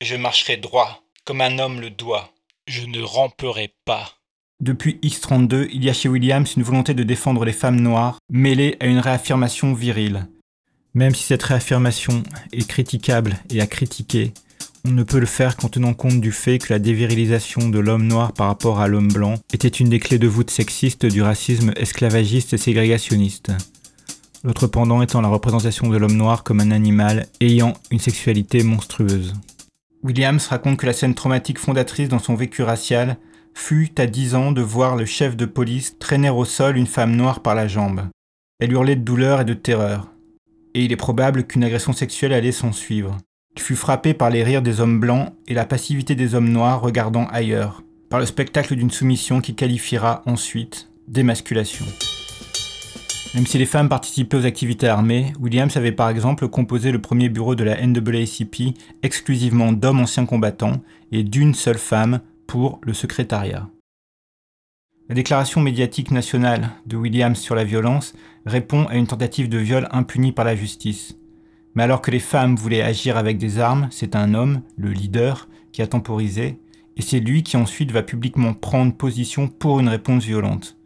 et 0.00 0.04
je 0.04 0.16
marcherai 0.16 0.58
droit, 0.58 1.02
comme 1.24 1.40
un 1.40 1.58
homme 1.58 1.80
le 1.80 1.90
doit. 1.90 2.30
Je 2.66 2.84
ne 2.84 3.02
ramperai 3.02 3.74
pas. 3.84 4.16
Depuis 4.60 4.98
X32, 5.02 5.70
il 5.72 5.82
y 5.82 5.88
a 5.88 5.94
chez 5.94 6.10
Williams 6.10 6.54
une 6.56 6.62
volonté 6.62 6.92
de 6.92 7.02
défendre 7.02 7.46
les 7.46 7.54
femmes 7.54 7.80
noires, 7.80 8.18
mêlée 8.28 8.76
à 8.80 8.86
une 8.86 8.98
réaffirmation 8.98 9.72
virile. 9.72 10.26
Même 10.92 11.14
si 11.14 11.22
cette 11.22 11.42
réaffirmation 11.42 12.22
est 12.52 12.68
critiquable 12.68 13.38
et 13.48 13.62
à 13.62 13.66
critiquer, 13.66 14.34
on 14.84 14.90
ne 14.90 15.02
peut 15.02 15.18
le 15.18 15.26
faire 15.26 15.56
qu'en 15.56 15.68
tenant 15.68 15.94
compte 15.94 16.20
du 16.20 16.32
fait 16.32 16.58
que 16.58 16.72
la 16.72 16.78
dévirilisation 16.78 17.68
de 17.68 17.78
l'homme 17.78 18.06
noir 18.06 18.32
par 18.32 18.46
rapport 18.46 18.80
à 18.80 18.88
l'homme 18.88 19.12
blanc 19.12 19.34
était 19.52 19.68
une 19.68 19.88
des 19.88 19.98
clés 19.98 20.18
de 20.18 20.28
voûte 20.28 20.50
sexiste 20.50 21.06
du 21.06 21.22
racisme 21.22 21.72
esclavagiste 21.76 22.54
et 22.54 22.58
ségrégationniste. 22.58 23.52
L'autre 24.42 24.66
pendant 24.66 25.02
étant 25.02 25.20
la 25.20 25.28
représentation 25.28 25.88
de 25.88 25.98
l'homme 25.98 26.16
noir 26.16 26.44
comme 26.44 26.60
un 26.60 26.70
animal 26.70 27.26
ayant 27.40 27.74
une 27.90 27.98
sexualité 27.98 28.62
monstrueuse. 28.62 29.34
Williams 30.02 30.46
raconte 30.46 30.78
que 30.78 30.86
la 30.86 30.94
scène 30.94 31.14
traumatique 31.14 31.58
fondatrice 31.58 32.08
dans 32.08 32.18
son 32.18 32.34
vécu 32.34 32.62
racial 32.62 33.18
fut 33.52 34.00
à 34.00 34.06
10 34.06 34.34
ans 34.34 34.52
de 34.52 34.62
voir 34.62 34.96
le 34.96 35.04
chef 35.04 35.36
de 35.36 35.44
police 35.44 35.98
traîner 35.98 36.30
au 36.30 36.46
sol 36.46 36.78
une 36.78 36.86
femme 36.86 37.16
noire 37.16 37.40
par 37.40 37.54
la 37.54 37.68
jambe. 37.68 38.02
Elle 38.60 38.72
hurlait 38.72 38.96
de 38.96 39.02
douleur 39.02 39.42
et 39.42 39.44
de 39.44 39.54
terreur. 39.54 40.08
Et 40.72 40.84
il 40.84 40.92
est 40.92 40.96
probable 40.96 41.44
qu'une 41.44 41.64
agression 41.64 41.92
sexuelle 41.92 42.32
allait 42.32 42.52
s'en 42.52 42.72
suivre. 42.72 43.18
Fut 43.60 43.76
frappé 43.76 44.14
par 44.14 44.30
les 44.30 44.42
rires 44.42 44.62
des 44.62 44.80
hommes 44.80 44.98
blancs 44.98 45.32
et 45.46 45.54
la 45.54 45.66
passivité 45.66 46.16
des 46.16 46.34
hommes 46.34 46.48
noirs 46.48 46.80
regardant 46.80 47.26
ailleurs, 47.26 47.84
par 48.08 48.18
le 48.18 48.26
spectacle 48.26 48.74
d'une 48.74 48.90
soumission 48.90 49.40
qui 49.40 49.54
qualifiera 49.54 50.22
ensuite 50.26 50.90
d'émasculation. 51.06 51.84
Même 53.34 53.46
si 53.46 53.58
les 53.58 53.66
femmes 53.66 53.90
participaient 53.90 54.38
aux 54.38 54.46
activités 54.46 54.88
armées, 54.88 55.34
Williams 55.38 55.76
avait 55.76 55.92
par 55.92 56.08
exemple 56.08 56.48
composé 56.48 56.90
le 56.90 57.00
premier 57.00 57.28
bureau 57.28 57.54
de 57.54 57.62
la 57.62 57.76
NAACP 57.86 58.74
exclusivement 59.04 59.72
d'hommes 59.72 60.00
anciens 60.00 60.26
combattants 60.26 60.80
et 61.12 61.22
d'une 61.22 61.54
seule 61.54 61.78
femme 61.78 62.22
pour 62.48 62.80
le 62.82 62.94
secrétariat. 62.94 63.68
La 65.08 65.14
déclaration 65.14 65.60
médiatique 65.60 66.10
nationale 66.10 66.70
de 66.86 66.96
Williams 66.96 67.38
sur 67.38 67.54
la 67.54 67.64
violence 67.64 68.14
répond 68.46 68.86
à 68.86 68.96
une 68.96 69.06
tentative 69.06 69.48
de 69.48 69.58
viol 69.58 69.86
impunie 69.92 70.32
par 70.32 70.44
la 70.44 70.56
justice. 70.56 71.19
Mais 71.74 71.82
alors 71.82 72.02
que 72.02 72.10
les 72.10 72.20
femmes 72.20 72.56
voulaient 72.56 72.82
agir 72.82 73.16
avec 73.16 73.38
des 73.38 73.58
armes, 73.58 73.88
c'est 73.90 74.16
un 74.16 74.34
homme, 74.34 74.62
le 74.76 74.90
leader, 74.90 75.48
qui 75.72 75.82
a 75.82 75.86
temporisé, 75.86 76.58
et 76.96 77.02
c'est 77.02 77.20
lui 77.20 77.42
qui 77.42 77.56
ensuite 77.56 77.92
va 77.92 78.02
publiquement 78.02 78.54
prendre 78.54 78.94
position 78.94 79.48
pour 79.48 79.80
une 79.80 79.88
réponse 79.88 80.24
violente. 80.24 80.76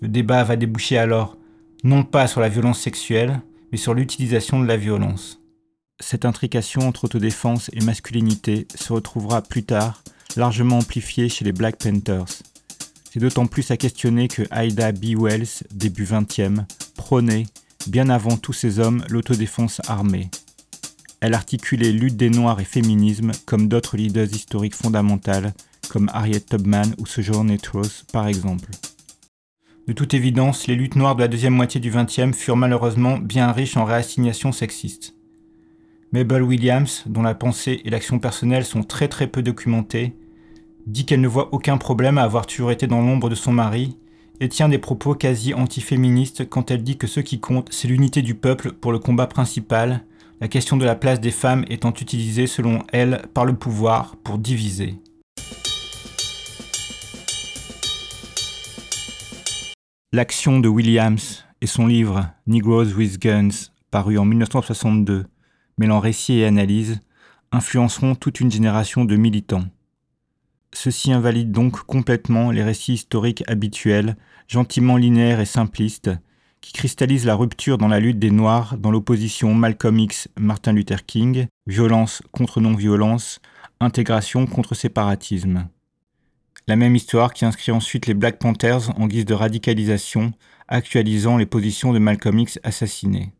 Le 0.00 0.08
débat 0.08 0.44
va 0.44 0.56
déboucher 0.56 0.98
alors 0.98 1.36
non 1.84 2.04
pas 2.04 2.26
sur 2.26 2.40
la 2.40 2.48
violence 2.48 2.80
sexuelle, 2.80 3.40
mais 3.72 3.78
sur 3.78 3.94
l'utilisation 3.94 4.60
de 4.60 4.66
la 4.66 4.76
violence. 4.76 5.40
Cette 6.00 6.24
intrication 6.24 6.88
entre 6.88 7.04
autodéfense 7.04 7.70
et 7.74 7.84
masculinité 7.84 8.66
se 8.74 8.92
retrouvera 8.92 9.42
plus 9.42 9.64
tard 9.64 10.02
largement 10.36 10.78
amplifiée 10.78 11.28
chez 11.28 11.44
les 11.44 11.52
Black 11.52 11.76
Panthers. 11.76 12.42
C'est 13.12 13.20
d'autant 13.20 13.46
plus 13.46 13.70
à 13.70 13.76
questionner 13.76 14.28
que 14.28 14.42
Ida 14.54 14.92
B. 14.92 15.16
Wells, 15.18 15.64
début 15.72 16.04
20e, 16.04 16.64
prônait 16.94 17.44
bien 17.86 18.08
avant 18.08 18.36
tous 18.36 18.52
ces 18.52 18.78
hommes, 18.78 19.04
l'autodéfense 19.08 19.80
armée. 19.88 20.30
Elle 21.20 21.34
articulait 21.34 21.92
lutte 21.92 22.16
des 22.16 22.30
Noirs 22.30 22.60
et 22.60 22.64
féminisme 22.64 23.32
comme 23.46 23.68
d'autres 23.68 23.96
leaders 23.96 24.32
historiques 24.32 24.74
fondamentales, 24.74 25.52
comme 25.88 26.10
Harriet 26.12 26.40
Tubman 26.40 26.94
ou 26.98 27.06
Sojourner 27.06 27.58
Truth 27.58 28.04
par 28.12 28.26
exemple. 28.26 28.70
De 29.86 29.92
toute 29.92 30.14
évidence, 30.14 30.66
les 30.66 30.76
luttes 30.76 30.96
noires 30.96 31.16
de 31.16 31.20
la 31.20 31.28
deuxième 31.28 31.54
moitié 31.54 31.80
du 31.80 31.90
XXe 31.90 32.36
furent 32.36 32.56
malheureusement 32.56 33.18
bien 33.18 33.50
riches 33.50 33.76
en 33.76 33.84
réassignations 33.84 34.52
sexistes. 34.52 35.14
Mabel 36.12 36.42
Williams, 36.42 37.04
dont 37.06 37.22
la 37.22 37.34
pensée 37.34 37.82
et 37.84 37.90
l'action 37.90 38.18
personnelle 38.18 38.64
sont 38.64 38.82
très 38.82 39.08
très 39.08 39.26
peu 39.26 39.42
documentées, 39.42 40.16
dit 40.86 41.06
qu'elle 41.06 41.20
ne 41.20 41.28
voit 41.28 41.52
aucun 41.52 41.76
problème 41.76 42.18
à 42.18 42.22
avoir 42.22 42.46
toujours 42.46 42.70
été 42.70 42.86
dans 42.86 43.00
l'ombre 43.00 43.28
de 43.28 43.34
son 43.34 43.52
mari 43.52 43.96
et 44.40 44.48
tient 44.48 44.68
des 44.68 44.78
propos 44.78 45.14
quasi 45.14 45.54
antiféministes 45.54 46.48
quand 46.48 46.70
elle 46.70 46.82
dit 46.82 46.96
que 46.96 47.06
ce 47.06 47.20
qui 47.20 47.40
compte, 47.40 47.68
c'est 47.70 47.88
l'unité 47.88 48.22
du 48.22 48.34
peuple 48.34 48.72
pour 48.72 48.90
le 48.90 48.98
combat 48.98 49.26
principal, 49.26 50.02
la 50.40 50.48
question 50.48 50.78
de 50.78 50.84
la 50.86 50.94
place 50.94 51.20
des 51.20 51.30
femmes 51.30 51.64
étant 51.68 51.92
utilisée 51.92 52.46
selon 52.46 52.82
elle 52.92 53.22
par 53.34 53.44
le 53.44 53.54
pouvoir 53.54 54.16
pour 54.16 54.38
diviser. 54.38 54.96
L'action 60.12 60.58
de 60.58 60.68
Williams 60.68 61.44
et 61.60 61.66
son 61.66 61.86
livre 61.86 62.26
Negroes 62.46 62.94
with 62.96 63.20
Guns, 63.20 63.70
paru 63.90 64.18
en 64.18 64.24
1962, 64.24 65.26
mêlant 65.78 66.00
récit 66.00 66.38
et 66.38 66.46
analyse, 66.46 67.00
influenceront 67.52 68.14
toute 68.14 68.40
une 68.40 68.50
génération 68.50 69.04
de 69.04 69.16
militants. 69.16 69.66
Ceci 70.72 71.12
invalide 71.12 71.50
donc 71.50 71.80
complètement 71.82 72.50
les 72.50 72.62
récits 72.62 72.94
historiques 72.94 73.44
habituels, 73.48 74.16
gentiment 74.48 74.96
linéaires 74.96 75.40
et 75.40 75.46
simplistes, 75.46 76.10
qui 76.60 76.72
cristallisent 76.72 77.26
la 77.26 77.34
rupture 77.34 77.78
dans 77.78 77.88
la 77.88 78.00
lutte 78.00 78.18
des 78.18 78.30
Noirs 78.30 78.76
dans 78.78 78.90
l'opposition 78.90 79.54
Malcolm 79.54 79.98
X 79.98 80.28
Martin 80.38 80.72
Luther 80.72 81.04
King, 81.06 81.46
violence 81.66 82.22
contre 82.32 82.60
non-violence, 82.60 83.40
intégration 83.80 84.46
contre 84.46 84.74
séparatisme. 84.74 85.68
La 86.68 86.76
même 86.76 86.94
histoire 86.94 87.32
qui 87.32 87.44
inscrit 87.44 87.72
ensuite 87.72 88.06
les 88.06 88.14
Black 88.14 88.38
Panthers 88.38 88.90
en 88.98 89.06
guise 89.06 89.24
de 89.24 89.34
radicalisation, 89.34 90.32
actualisant 90.68 91.36
les 91.36 91.46
positions 91.46 91.92
de 91.92 91.98
Malcolm 91.98 92.38
X 92.38 92.60
assassiné. 92.62 93.32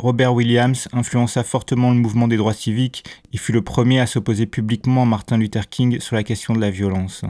Robert 0.00 0.32
Williams 0.32 0.88
influença 0.94 1.44
fortement 1.44 1.90
le 1.90 1.96
mouvement 1.98 2.26
des 2.26 2.38
droits 2.38 2.54
civiques 2.54 3.04
et 3.34 3.36
fut 3.36 3.52
le 3.52 3.60
premier 3.60 4.00
à 4.00 4.06
s'opposer 4.06 4.46
publiquement 4.46 5.02
à 5.02 5.04
Martin 5.04 5.36
Luther 5.36 5.68
King 5.68 6.00
sur 6.00 6.16
la 6.16 6.22
question 6.22 6.54
de 6.54 6.60
la 6.60 6.70
violence. 6.70 7.26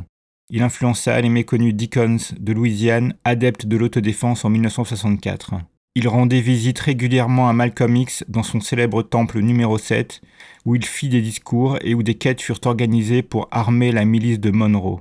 Il 0.50 0.62
influença 0.62 1.20
les 1.20 1.30
méconnus 1.30 1.74
Dickens 1.74 2.32
de 2.38 2.52
Louisiane, 2.52 3.14
adepte 3.24 3.66
de 3.66 3.76
l'autodéfense 3.76 4.44
en 4.44 4.50
1964. 4.50 5.54
Il 5.96 6.06
rendait 6.06 6.40
visite 6.40 6.78
régulièrement 6.78 7.48
à 7.48 7.52
Malcolm 7.52 7.96
X 7.96 8.22
dans 8.28 8.44
son 8.44 8.60
célèbre 8.60 9.02
temple 9.02 9.40
numéro 9.40 9.76
7, 9.76 10.20
où 10.64 10.76
il 10.76 10.84
fit 10.84 11.08
des 11.08 11.22
discours 11.22 11.76
et 11.82 11.94
où 11.94 12.04
des 12.04 12.14
quêtes 12.14 12.40
furent 12.40 12.60
organisées 12.66 13.22
pour 13.22 13.48
armer 13.50 13.90
la 13.90 14.04
milice 14.04 14.38
de 14.38 14.52
Monroe. 14.52 15.00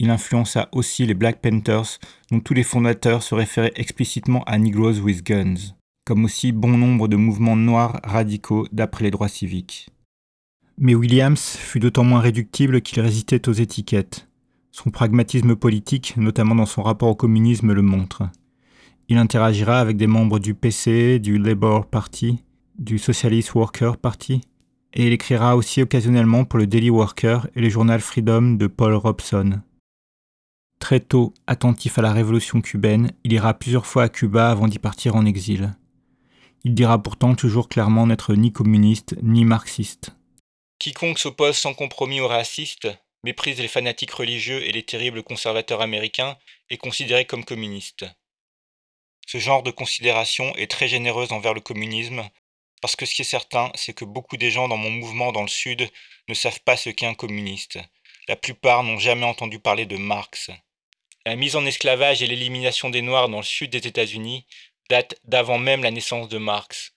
il 0.00 0.10
influença 0.10 0.68
aussi 0.72 1.06
les 1.06 1.14
Black 1.14 1.40
Panthers, 1.40 2.00
dont 2.32 2.40
tous 2.40 2.54
les 2.54 2.64
fondateurs 2.64 3.22
se 3.22 3.36
référaient 3.36 3.74
explicitement 3.76 4.42
à 4.44 4.58
Negroes 4.58 4.98
with 4.98 5.24
Guns, 5.24 5.74
comme 6.04 6.24
aussi 6.24 6.52
bon 6.52 6.76
nombre 6.76 7.08
de 7.08 7.16
mouvements 7.16 7.56
noirs 7.56 8.00
radicaux 8.04 8.66
d'après 8.72 9.04
les 9.04 9.10
droits 9.10 9.28
civiques. 9.28 9.88
Mais 10.78 10.94
Williams 10.94 11.56
fut 11.56 11.78
d'autant 11.78 12.04
moins 12.04 12.20
réductible 12.20 12.80
qu'il 12.80 13.00
résistait 13.00 13.48
aux 13.48 13.52
étiquettes. 13.52 14.28
Son 14.70 14.90
pragmatisme 14.90 15.56
politique, 15.56 16.14
notamment 16.16 16.54
dans 16.54 16.66
son 16.66 16.82
rapport 16.82 17.08
au 17.08 17.14
communisme, 17.14 17.72
le 17.72 17.82
montre. 17.82 18.22
Il 19.08 19.18
interagira 19.18 19.80
avec 19.80 19.96
des 19.96 20.06
membres 20.06 20.38
du 20.38 20.54
PC, 20.54 21.18
du 21.18 21.36
Labour 21.36 21.86
Party, 21.86 22.42
du 22.78 22.98
Socialist 22.98 23.54
Worker 23.54 23.96
Party, 23.96 24.40
et 24.94 25.06
il 25.06 25.12
écrira 25.12 25.56
aussi 25.56 25.82
occasionnellement 25.82 26.44
pour 26.44 26.58
le 26.58 26.66
Daily 26.66 26.90
Worker 26.90 27.48
et 27.54 27.60
le 27.60 27.68
journal 27.68 28.00
Freedom 28.00 28.52
de 28.52 28.66
Paul 28.66 28.94
Robson. 28.94 29.60
Très 30.78 31.00
tôt, 31.00 31.34
attentif 31.46 31.98
à 31.98 32.02
la 32.02 32.12
révolution 32.12 32.60
cubaine, 32.60 33.10
il 33.22 33.32
ira 33.32 33.54
plusieurs 33.54 33.86
fois 33.86 34.04
à 34.04 34.08
Cuba 34.08 34.50
avant 34.50 34.66
d'y 34.66 34.78
partir 34.78 35.14
en 35.14 35.26
exil. 35.26 35.74
Il 36.64 36.74
dira 36.74 37.02
pourtant 37.02 37.34
toujours 37.34 37.68
clairement 37.68 38.06
n'être 38.06 38.34
ni 38.34 38.52
communiste 38.52 39.14
ni 39.22 39.44
marxiste. 39.44 40.10
Quiconque 40.78 41.18
s'oppose 41.18 41.56
sans 41.56 41.74
compromis 41.74 42.20
aux 42.20 42.28
racistes, 42.28 42.88
méprise 43.24 43.58
les 43.58 43.68
fanatiques 43.68 44.12
religieux 44.12 44.62
et 44.64 44.72
les 44.72 44.82
terribles 44.82 45.22
conservateurs 45.22 45.80
américains, 45.80 46.36
est 46.68 46.76
considéré 46.76 47.24
comme 47.24 47.44
communiste. 47.44 48.06
Ce 49.26 49.38
genre 49.38 49.62
de 49.62 49.70
considération 49.70 50.54
est 50.56 50.70
très 50.70 50.88
généreuse 50.88 51.32
envers 51.32 51.54
le 51.54 51.60
communisme, 51.60 52.28
parce 52.80 52.96
que 52.96 53.06
ce 53.06 53.14
qui 53.14 53.22
est 53.22 53.24
certain, 53.24 53.70
c'est 53.74 53.92
que 53.92 54.04
beaucoup 54.04 54.36
des 54.36 54.50
gens 54.50 54.68
dans 54.68 54.76
mon 54.76 54.90
mouvement 54.90 55.32
dans 55.32 55.42
le 55.42 55.48
Sud 55.48 55.88
ne 56.28 56.34
savent 56.34 56.60
pas 56.60 56.76
ce 56.76 56.90
qu'est 56.90 57.06
un 57.06 57.14
communiste. 57.14 57.78
La 58.28 58.36
plupart 58.36 58.82
n'ont 58.82 58.98
jamais 58.98 59.26
entendu 59.26 59.58
parler 59.58 59.86
de 59.86 59.96
Marx. 59.96 60.50
La 61.26 61.36
mise 61.36 61.56
en 61.56 61.66
esclavage 61.66 62.22
et 62.22 62.26
l'élimination 62.26 62.88
des 62.88 63.02
Noirs 63.02 63.28
dans 63.28 63.38
le 63.38 63.44
sud 63.44 63.70
des 63.70 63.86
États-Unis 63.86 64.46
datent 64.90 65.14
d'avant 65.22 65.58
même 65.58 65.84
la 65.84 65.92
naissance 65.92 66.28
de 66.28 66.38
Marx. 66.38 66.92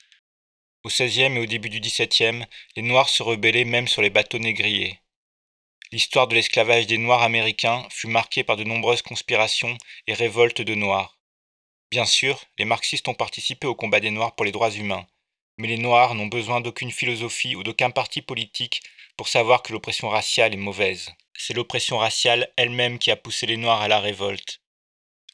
Au 0.84 0.90
XVIe 0.90 1.36
et 1.36 1.40
au 1.40 1.46
début 1.46 1.70
du 1.70 1.80
XVIIe, 1.80 2.44
les 2.76 2.82
Noirs 2.82 3.08
se 3.08 3.22
rebellaient 3.22 3.66
même 3.66 3.88
sur 3.88 4.02
les 4.02 4.10
bateaux 4.10 4.40
négriers. 4.40 5.00
L'histoire 5.92 6.28
de 6.28 6.34
l'esclavage 6.34 6.88
des 6.88 6.98
Noirs 6.98 7.22
américains 7.22 7.88
fut 7.92 8.08
marquée 8.08 8.44
par 8.44 8.58
de 8.58 8.64
nombreuses 8.64 9.04
conspirations 9.04 9.78
et 10.08 10.16
révoltes 10.16 10.64
de 10.64 10.74
Noirs. 10.74 11.20
Bien 11.92 12.06
sûr, 12.06 12.44
les 12.58 12.66
marxistes 12.66 13.08
ont 13.08 13.14
participé 13.14 13.68
au 13.68 13.76
combat 13.76 14.00
des 14.00 14.10
Noirs 14.10 14.34
pour 14.34 14.46
les 14.46 14.52
droits 14.52 14.72
humains, 14.72 15.06
mais 15.60 15.68
les 15.68 15.78
Noirs 15.78 16.16
n'ont 16.16 16.26
besoin 16.26 16.62
d'aucune 16.62 16.92
philosophie 16.92 17.56
ou 17.56 17.62
d'aucun 17.62 17.92
parti 17.92 18.24
politique 18.24 18.82
pour 19.18 19.28
savoir 19.28 19.62
que 19.62 19.72
l'oppression 19.72 20.10
raciale 20.10 20.56
est 20.56 20.58
mauvaise. 20.58 21.12
C'est 21.38 21.54
l'oppression 21.54 22.00
raciale 22.00 22.52
elle-même 22.58 22.98
qui 22.98 23.12
a 23.12 23.16
poussé 23.16 23.46
les 23.46 23.58
Noirs 23.58 23.82
à 23.82 23.88
la 23.88 24.00
révolte. 24.00 24.63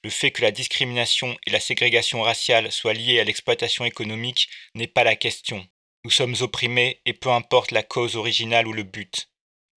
Le 0.04 0.10
fait 0.10 0.32
que 0.32 0.42
la 0.42 0.52
discrimination 0.52 1.36
et 1.46 1.52
la 1.52 1.60
ségrégation 1.60 2.22
raciale 2.22 2.72
soient 2.72 2.94
liées 2.94 3.20
à 3.20 3.26
l'exploitation 3.26 3.84
économique 3.84 4.48
n'est 4.74 4.88
pas 4.88 5.04
la 5.04 5.18
question. 5.18 5.66
Nous 6.06 6.12
sommes 6.12 6.36
opprimés 6.40 7.02
et 7.06 7.12
peu 7.12 7.30
importe 7.30 7.72
la 7.72 7.84
cause 7.84 8.16
originale 8.16 8.68
ou 8.68 8.72
le 8.72 8.84
but. 8.84 9.30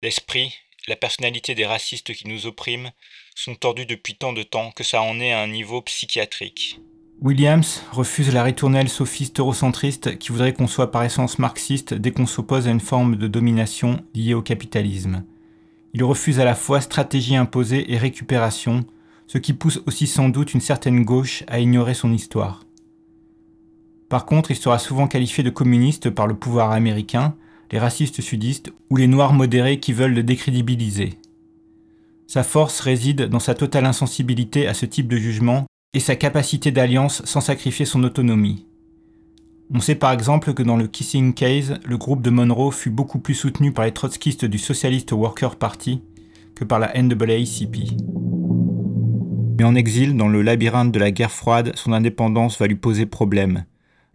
L'esprit, 0.03 0.53
la 0.87 0.95
personnalité 0.95 1.55
des 1.55 1.65
racistes 1.65 2.13
qui 2.13 2.27
nous 2.27 2.45
oppriment 2.45 2.91
sont 3.35 3.55
tordus 3.55 3.87
depuis 3.87 4.15
tant 4.15 4.31
de 4.31 4.43
temps 4.43 4.71
que 4.71 4.83
ça 4.83 5.01
en 5.01 5.19
est 5.19 5.31
à 5.31 5.41
un 5.41 5.47
niveau 5.47 5.81
psychiatrique. 5.81 6.79
Williams 7.21 7.83
refuse 7.91 8.33
la 8.33 8.43
ritournelle 8.43 8.89
sophiste 8.89 9.39
eurocentriste 9.39 10.17
qui 10.19 10.29
voudrait 10.29 10.53
qu'on 10.53 10.67
soit 10.67 10.91
par 10.91 11.03
essence 11.03 11.39
marxiste 11.39 11.93
dès 11.93 12.11
qu'on 12.11 12.25
s'oppose 12.25 12.67
à 12.67 12.71
une 12.71 12.79
forme 12.79 13.15
de 13.15 13.27
domination 13.27 14.03
liée 14.13 14.33
au 14.33 14.41
capitalisme. 14.41 15.23
Il 15.93 16.03
refuse 16.03 16.39
à 16.39 16.45
la 16.45 16.55
fois 16.55 16.81
stratégie 16.81 17.35
imposée 17.35 17.91
et 17.91 17.97
récupération, 17.97 18.85
ce 19.31 19.37
qui 19.37 19.53
pousse 19.53 19.79
aussi 19.85 20.07
sans 20.07 20.27
doute 20.27 20.53
une 20.53 20.59
certaine 20.59 21.05
gauche 21.05 21.45
à 21.47 21.61
ignorer 21.61 21.93
son 21.93 22.11
histoire. 22.11 22.65
Par 24.09 24.25
contre, 24.25 24.51
il 24.51 24.57
sera 24.57 24.77
souvent 24.77 25.07
qualifié 25.07 25.41
de 25.41 25.49
communiste 25.49 26.09
par 26.09 26.27
le 26.27 26.33
pouvoir 26.33 26.71
américain, 26.71 27.35
les 27.71 27.79
racistes 27.79 28.19
sudistes 28.19 28.73
ou 28.89 28.97
les 28.97 29.07
noirs 29.07 29.31
modérés 29.31 29.79
qui 29.79 29.93
veulent 29.93 30.15
le 30.15 30.23
décrédibiliser. 30.23 31.13
Sa 32.27 32.43
force 32.43 32.81
réside 32.81 33.29
dans 33.29 33.39
sa 33.39 33.55
totale 33.55 33.85
insensibilité 33.85 34.67
à 34.67 34.73
ce 34.73 34.85
type 34.85 35.07
de 35.07 35.15
jugement 35.15 35.65
et 35.93 36.01
sa 36.01 36.17
capacité 36.17 36.71
d'alliance 36.71 37.21
sans 37.23 37.39
sacrifier 37.39 37.85
son 37.85 38.03
autonomie. 38.03 38.65
On 39.73 39.79
sait 39.79 39.95
par 39.95 40.11
exemple 40.11 40.53
que 40.53 40.63
dans 40.63 40.75
le 40.75 40.87
Kissing 40.87 41.33
Case, 41.33 41.75
le 41.85 41.97
groupe 41.97 42.21
de 42.21 42.31
Monroe 42.31 42.71
fut 42.71 42.89
beaucoup 42.89 43.19
plus 43.19 43.35
soutenu 43.35 43.71
par 43.71 43.85
les 43.85 43.93
trotskistes 43.93 44.43
du 44.43 44.57
Socialist 44.57 45.09
Worker 45.13 45.55
Party 45.55 46.01
que 46.53 46.65
par 46.65 46.79
la 46.79 46.91
NAACP. 47.01 48.10
Mais 49.57 49.65
en 49.65 49.75
exil, 49.75 50.15
dans 50.15 50.29
le 50.29 50.41
labyrinthe 50.41 50.91
de 50.91 50.99
la 50.99 51.11
guerre 51.11 51.31
froide, 51.31 51.73
son 51.75 51.91
indépendance 51.91 52.57
va 52.57 52.67
lui 52.67 52.75
poser 52.75 53.05
problème. 53.05 53.65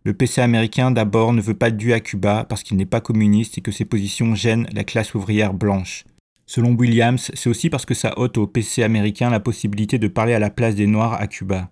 Le 0.05 0.14
PC 0.14 0.41
américain 0.41 0.91
d'abord 0.91 1.32
ne 1.32 1.43
veut 1.43 1.55
pas 1.55 1.70
de 1.70 1.76
dû 1.76 1.93
à 1.93 2.01
Cuba 2.01 2.47
parce 2.49 2.62
qu'il 2.62 2.76
n'est 2.76 2.87
pas 2.87 3.01
communiste 3.01 3.59
et 3.59 3.61
que 3.61 3.70
ses 3.70 3.84
positions 3.84 4.34
gênent 4.34 4.66
la 4.72 4.84
classe 4.84 5.14
ouvrière 5.14 5.53
blanche. 5.53 6.05
Selon 6.47 6.72
Williams, 6.72 7.30
c'est 7.34 7.51
aussi 7.51 7.70
parce 7.70 7.84
que 7.84 7.95
ça 7.95 8.18
ôte 8.18 8.39
au 8.39 8.47
PC 8.47 8.82
américain 8.82 9.28
la 9.28 9.41
possibilité 9.41 9.99
de 9.99 10.09
parler 10.09 10.32
à 10.32 10.39
la 10.39 10.49
place 10.49 10.74
des 10.74 10.87
Noirs 10.87 11.20
à 11.20 11.26
Cuba. 11.26 11.70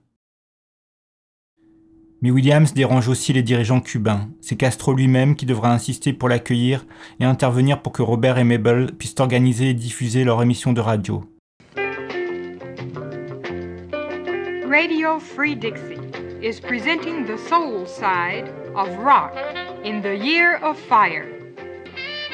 Mais 2.20 2.30
Williams 2.30 2.74
dérange 2.74 3.08
aussi 3.08 3.32
les 3.32 3.42
dirigeants 3.42 3.80
cubains. 3.80 4.28
C'est 4.40 4.56
Castro 4.56 4.94
lui-même 4.94 5.36
qui 5.36 5.46
devra 5.46 5.72
insister 5.72 6.12
pour 6.12 6.28
l'accueillir 6.28 6.86
et 7.20 7.24
intervenir 7.24 7.82
pour 7.82 7.92
que 7.92 8.02
Robert 8.02 8.38
et 8.38 8.44
Mabel 8.44 8.92
puissent 8.98 9.20
organiser 9.20 9.70
et 9.70 9.74
diffuser 9.74 10.24
leur 10.24 10.42
émission 10.42 10.72
de 10.72 10.80
radio. 10.80 11.24
Radio 14.74 15.20
Free 15.20 15.54
Dixie 15.54 16.00
is 16.42 16.58
presenting 16.58 17.26
the 17.26 17.38
soul 17.38 17.86
side 17.86 18.48
of 18.74 18.88
rock 18.98 19.32
in 19.84 20.02
the 20.02 20.16
year 20.16 20.56
of 20.56 20.76
fire. 20.76 21.30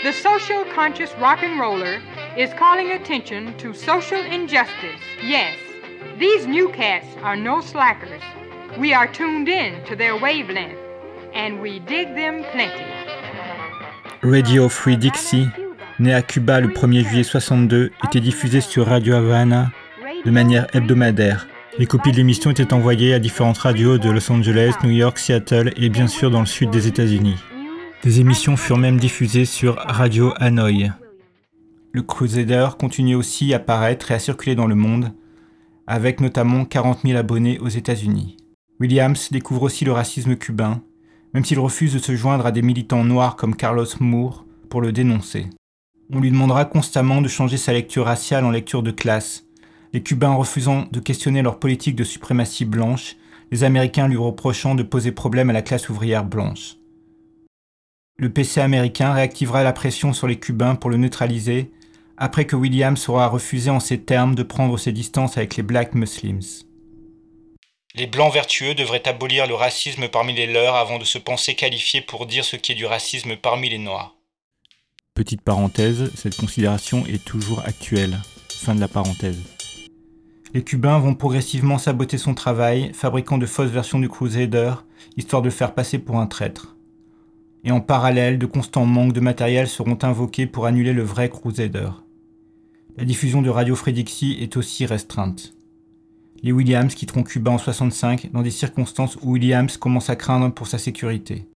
The 0.03 0.12
social 0.14 0.64
conscious 0.74 1.12
rock 1.20 1.43
and 1.43 1.61
roller 1.61 2.01
is 2.38 2.49
calling 2.55 2.93
attention 2.93 3.55
to 3.59 3.74
social 3.74 4.22
injustice. 4.22 5.03
Yes, 5.22 5.55
these 6.18 6.47
new 6.47 6.70
cats 6.70 7.09
are 7.22 7.36
no 7.36 7.61
slackers. 7.61 8.22
We 8.78 8.95
are 8.95 9.07
tuned 9.07 9.51
in 9.51 9.84
to 9.84 9.95
their 9.95 10.16
wavelength, 10.16 10.78
and 11.34 11.61
we 11.61 11.80
dig 11.80 12.14
them 12.14 12.43
plenty. 12.53 12.86
Radio 14.22 14.70
Free 14.70 14.97
Dixie, 14.97 15.47
né 15.99 16.14
à 16.14 16.22
Cuba 16.22 16.62
le 16.62 16.68
1er 16.68 17.05
juillet 17.05 17.22
62, 17.22 17.91
était 18.07 18.20
diffusé 18.20 18.62
sur 18.62 18.86
Radio 18.86 19.16
Havana 19.16 19.70
de 20.24 20.30
manière 20.30 20.66
hebdomadaire. 20.72 21.47
Les 21.81 21.87
copies 21.87 22.12
de 22.12 22.18
l'émission 22.18 22.51
étaient 22.51 22.74
envoyées 22.74 23.14
à 23.14 23.18
différentes 23.18 23.57
radios 23.57 23.97
de 23.97 24.11
Los 24.11 24.31
Angeles, 24.31 24.74
New 24.85 24.91
York, 24.91 25.18
Seattle 25.18 25.72
et 25.78 25.89
bien 25.89 26.09
sûr 26.09 26.31
dans 26.31 26.41
le 26.41 26.47
sud 26.47 26.68
des 26.68 26.87
États-Unis. 26.87 27.37
Des 28.03 28.20
émissions 28.20 28.59
furent 28.59 28.76
même 28.76 28.99
diffusées 28.99 29.47
sur 29.47 29.76
Radio 29.76 30.35
Hanoi. 30.37 30.91
Le 31.93 32.03
Crusader 32.03 32.68
continue 32.78 33.14
aussi 33.14 33.55
à 33.55 33.59
paraître 33.59 34.11
et 34.11 34.14
à 34.14 34.18
circuler 34.18 34.55
dans 34.55 34.66
le 34.66 34.74
monde, 34.74 35.14
avec 35.87 36.20
notamment 36.20 36.66
40 36.66 36.99
000 37.07 37.18
abonnés 37.18 37.59
aux 37.61 37.68
États-Unis. 37.68 38.37
Williams 38.78 39.31
découvre 39.31 39.62
aussi 39.62 39.87
le 39.87 39.93
racisme 39.93 40.37
cubain, 40.37 40.83
même 41.33 41.47
s'il 41.47 41.61
refuse 41.61 41.95
de 41.95 41.99
se 41.99 42.14
joindre 42.14 42.45
à 42.45 42.53
des 42.53 42.61
militants 42.61 43.05
noirs 43.05 43.37
comme 43.37 43.57
Carlos 43.57 43.87
Moore 44.01 44.45
pour 44.68 44.83
le 44.83 44.93
dénoncer. 44.93 45.47
On 46.12 46.20
lui 46.20 46.31
demandera 46.31 46.66
constamment 46.66 47.22
de 47.22 47.28
changer 47.28 47.57
sa 47.57 47.72
lecture 47.72 48.05
raciale 48.05 48.45
en 48.45 48.51
lecture 48.51 48.83
de 48.83 48.91
classe, 48.91 49.47
les 49.93 50.03
Cubains 50.03 50.34
refusant 50.34 50.86
de 50.91 51.01
questionner 51.01 51.43
leur 51.43 51.59
politique 51.59 51.97
de 51.97 52.05
suprématie 52.05 52.64
blanche, 52.64 53.16
les 53.51 53.64
Américains 53.64 54.09
lui 54.09 54.16
reprochant 54.16 54.74
de 54.74 54.82
poser 54.82 55.12
problème 55.12 55.51
à 55.51 55.53
la 55.53 55.62
classe 55.62 55.88
ouvrière 55.88 56.24
blanche. 56.24 56.76
Le 58.16 58.30
PC 58.30 58.61
américain 58.61 59.12
réactivera 59.12 59.62
la 59.62 59.72
pression 59.72 60.12
sur 60.12 60.28
les 60.28 60.38
Cubains 60.38 60.74
pour 60.74 60.91
le 60.91 60.99
neutraliser 60.99 61.70
après 62.20 62.45
que 62.45 62.55
Williams 62.55 63.09
aura 63.09 63.28
refusé 63.28 63.70
en 63.70 63.80
ces 63.80 63.99
termes 63.99 64.34
de 64.34 64.43
prendre 64.43 64.76
ses 64.78 64.93
distances 64.93 65.38
avec 65.38 65.57
les 65.57 65.62
Black 65.62 65.95
Muslims. 65.95 66.43
Les 67.95 68.07
Blancs 68.07 68.32
vertueux 68.32 68.74
devraient 68.74 69.09
abolir 69.09 69.47
le 69.47 69.55
racisme 69.55 70.07
parmi 70.09 70.34
les 70.34 70.47
leurs 70.47 70.76
avant 70.76 70.99
de 70.99 71.05
se 71.05 71.18
penser 71.18 71.55
qualifiés 71.55 72.03
pour 72.03 72.26
dire 72.26 72.45
ce 72.45 72.57
qui 72.57 72.72
est 72.72 72.76
du 72.76 72.84
racisme 72.84 73.36
parmi 73.36 73.70
les 73.70 73.78
Noirs. 73.78 74.14
Petite 75.14 75.41
parenthèse, 75.41 76.12
cette 76.14 76.36
considération 76.36 77.05
est 77.07 77.24
toujours 77.24 77.61
actuelle. 77.66 78.18
Fin 78.49 78.74
de 78.74 78.80
la 78.80 78.88
parenthèse. 78.88 79.41
Les 80.53 80.64
Cubains 80.64 80.98
vont 80.98 81.14
progressivement 81.14 81.78
saboter 81.78 82.18
son 82.18 82.34
travail, 82.34 82.90
fabriquant 82.92 83.38
de 83.38 83.46
fausses 83.46 83.70
versions 83.70 84.01
du 84.01 84.09
Crusader, 84.09 84.74
histoire 85.16 85.42
de 85.42 85.51
faire 85.51 85.74
passer 85.74 86.01
pour 86.01 86.18
un 86.18 86.26
traître. 86.26 86.76
Et 87.62 87.70
en 87.70 87.80
parallèle, 87.80 88.36
de 88.36 88.46
constants 88.46 88.86
manques 88.86 89.12
de 89.12 89.20
matériel 89.20 89.68
seront 89.68 89.98
invoqués 90.03 90.46
pour 90.46 90.66
annuler 90.66 90.92
le 90.92 91.05
vrai 91.05 91.28
Crusader. 91.28 91.90
La 92.96 93.05
diffusion 93.05 93.42
de 93.42 93.51
Radio 93.51 93.76
Fredixie 93.76 94.38
est 94.40 94.57
aussi 94.57 94.86
restreinte. 94.86 95.55
Les 96.42 96.51
Williams 96.51 96.94
quitteront 96.94 97.22
Cuba 97.22 97.53
en 97.53 97.59
65 97.59 98.30
dans 98.32 98.42
des 98.42 98.51
circonstances 98.51 99.16
où 99.22 99.32
Williams 99.32 99.76
commence 99.76 100.11
à 100.11 100.16
craindre 100.16 100.53
pour 100.53 100.66
sa 100.66 100.78
sécurité. 100.78 101.49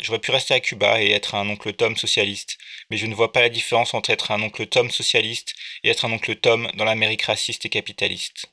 J'aurais 0.00 0.20
pu 0.20 0.30
rester 0.30 0.54
à 0.54 0.60
Cuba 0.60 1.02
et 1.02 1.10
être 1.10 1.34
un 1.34 1.48
oncle 1.48 1.72
Tom 1.72 1.96
socialiste, 1.96 2.56
mais 2.90 2.96
je 2.96 3.06
ne 3.06 3.14
vois 3.14 3.32
pas 3.32 3.40
la 3.40 3.48
différence 3.48 3.94
entre 3.94 4.10
être 4.10 4.30
un 4.30 4.40
oncle 4.42 4.66
Tom 4.66 4.90
socialiste 4.90 5.54
et 5.82 5.90
être 5.90 6.04
un 6.04 6.12
oncle 6.12 6.36
Tom 6.36 6.68
dans 6.76 6.84
l'Amérique 6.84 7.22
raciste 7.22 7.66
et 7.66 7.68
capitaliste. 7.68 8.46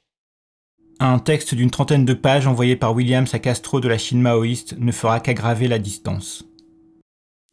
Un 0.99 1.19
texte 1.19 1.53
d'une 1.53 1.71
trentaine 1.71 2.05
de 2.05 2.13
pages 2.13 2.47
envoyé 2.47 2.75
par 2.75 2.95
Williams 2.95 3.33
à 3.33 3.39
Castro 3.39 3.79
de 3.79 3.87
la 3.87 3.97
Chine 3.97 4.21
maoïste 4.21 4.75
ne 4.79 4.91
fera 4.91 5.19
qu'aggraver 5.19 5.67
la 5.67 5.77
distance. 5.77 6.45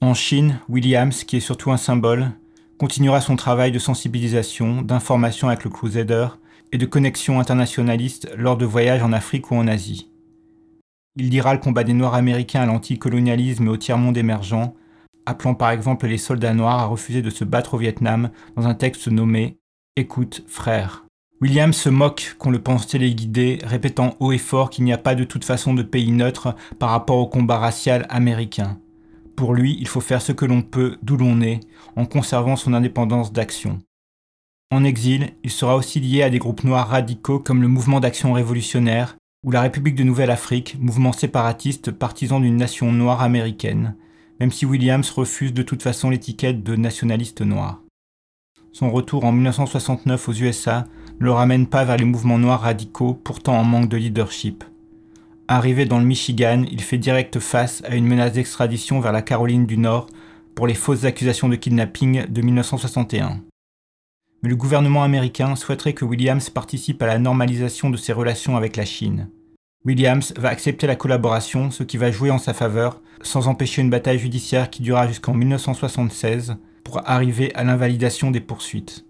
En 0.00 0.14
Chine, 0.14 0.60
Williams, 0.68 1.24
qui 1.24 1.36
est 1.36 1.40
surtout 1.40 1.70
un 1.70 1.76
symbole, 1.76 2.30
continuera 2.78 3.20
son 3.20 3.36
travail 3.36 3.72
de 3.72 3.78
sensibilisation, 3.78 4.82
d'information 4.82 5.48
avec 5.48 5.64
le 5.64 5.70
Crusader 5.70 6.28
et 6.72 6.78
de 6.78 6.86
connexion 6.86 7.40
internationaliste 7.40 8.30
lors 8.36 8.56
de 8.56 8.64
voyages 8.64 9.02
en 9.02 9.12
Afrique 9.12 9.50
ou 9.50 9.56
en 9.56 9.68
Asie. 9.68 10.11
Il 11.16 11.28
dira 11.28 11.52
le 11.52 11.60
combat 11.60 11.84
des 11.84 11.92
Noirs 11.92 12.14
américains 12.14 12.62
à 12.62 12.66
l'anticolonialisme 12.66 13.66
et 13.66 13.70
au 13.70 13.76
tiers-monde 13.76 14.16
émergent, 14.16 14.72
appelant 15.26 15.54
par 15.54 15.70
exemple 15.70 16.06
les 16.06 16.16
soldats 16.16 16.54
noirs 16.54 16.80
à 16.80 16.86
refuser 16.86 17.20
de 17.20 17.28
se 17.28 17.44
battre 17.44 17.74
au 17.74 17.78
Vietnam 17.78 18.30
dans 18.56 18.66
un 18.66 18.74
texte 18.74 19.08
nommé 19.08 19.58
Écoute, 19.94 20.42
frère. 20.46 21.04
William 21.42 21.74
se 21.74 21.90
moque 21.90 22.36
qu'on 22.38 22.50
le 22.50 22.62
pense 22.62 22.86
téléguidé, 22.86 23.58
répétant 23.62 24.16
haut 24.20 24.32
et 24.32 24.38
fort 24.38 24.70
qu'il 24.70 24.84
n'y 24.84 24.92
a 24.92 24.98
pas 24.98 25.14
de 25.14 25.24
toute 25.24 25.44
façon 25.44 25.74
de 25.74 25.82
pays 25.82 26.12
neutre 26.12 26.54
par 26.78 26.88
rapport 26.90 27.18
au 27.18 27.26
combat 27.26 27.58
racial 27.58 28.06
américain. 28.08 28.78
Pour 29.36 29.52
lui, 29.52 29.76
il 29.80 29.88
faut 29.88 30.00
faire 30.00 30.22
ce 30.22 30.32
que 30.32 30.46
l'on 30.46 30.62
peut 30.62 30.96
d'où 31.02 31.18
l'on 31.18 31.42
est, 31.42 31.60
en 31.94 32.06
conservant 32.06 32.56
son 32.56 32.72
indépendance 32.72 33.32
d'action. 33.32 33.80
En 34.70 34.84
exil, 34.84 35.34
il 35.42 35.50
sera 35.50 35.76
aussi 35.76 36.00
lié 36.00 36.22
à 36.22 36.30
des 36.30 36.38
groupes 36.38 36.64
noirs 36.64 36.88
radicaux 36.88 37.38
comme 37.38 37.60
le 37.60 37.68
Mouvement 37.68 38.00
d'action 38.00 38.32
révolutionnaire, 38.32 39.16
ou 39.44 39.50
la 39.50 39.62
République 39.62 39.96
de 39.96 40.04
Nouvelle-Afrique, 40.04 40.76
mouvement 40.80 41.12
séparatiste 41.12 41.90
partisan 41.90 42.38
d'une 42.38 42.56
nation 42.56 42.92
noire 42.92 43.22
américaine, 43.22 43.96
même 44.38 44.52
si 44.52 44.66
Williams 44.66 45.10
refuse 45.10 45.52
de 45.52 45.62
toute 45.62 45.82
façon 45.82 46.10
l'étiquette 46.10 46.62
de 46.62 46.76
nationaliste 46.76 47.42
noir. 47.42 47.80
Son 48.72 48.90
retour 48.90 49.24
en 49.24 49.32
1969 49.32 50.28
aux 50.28 50.32
USA 50.32 50.86
ne 51.20 51.24
le 51.24 51.32
ramène 51.32 51.66
pas 51.66 51.84
vers 51.84 51.96
les 51.96 52.04
mouvements 52.04 52.38
noirs 52.38 52.62
radicaux, 52.62 53.14
pourtant 53.14 53.58
en 53.58 53.64
manque 53.64 53.88
de 53.88 53.96
leadership. 53.96 54.64
Arrivé 55.48 55.86
dans 55.86 55.98
le 55.98 56.06
Michigan, 56.06 56.64
il 56.70 56.80
fait 56.80 56.98
direct 56.98 57.38
face 57.40 57.82
à 57.84 57.96
une 57.96 58.06
menace 58.06 58.32
d'extradition 58.32 59.00
vers 59.00 59.12
la 59.12 59.22
Caroline 59.22 59.66
du 59.66 59.76
Nord 59.76 60.06
pour 60.54 60.66
les 60.66 60.74
fausses 60.74 61.04
accusations 61.04 61.48
de 61.48 61.56
kidnapping 61.56 62.26
de 62.26 62.42
1961 62.42 63.40
mais 64.42 64.48
le 64.48 64.56
gouvernement 64.56 65.04
américain 65.04 65.54
souhaiterait 65.56 65.92
que 65.92 66.04
Williams 66.04 66.50
participe 66.50 67.02
à 67.02 67.06
la 67.06 67.18
normalisation 67.18 67.90
de 67.90 67.96
ses 67.96 68.12
relations 68.12 68.56
avec 68.56 68.76
la 68.76 68.84
Chine. 68.84 69.28
Williams 69.84 70.32
va 70.36 70.48
accepter 70.48 70.86
la 70.86 70.96
collaboration, 70.96 71.70
ce 71.70 71.82
qui 71.82 71.96
va 71.96 72.10
jouer 72.10 72.30
en 72.30 72.38
sa 72.38 72.54
faveur, 72.54 73.00
sans 73.22 73.48
empêcher 73.48 73.82
une 73.82 73.90
bataille 73.90 74.18
judiciaire 74.18 74.70
qui 74.70 74.82
durera 74.82 75.08
jusqu'en 75.08 75.34
1976 75.34 76.56
pour 76.84 77.08
arriver 77.08 77.54
à 77.54 77.64
l'invalidation 77.64 78.30
des 78.30 78.40
poursuites. 78.40 79.04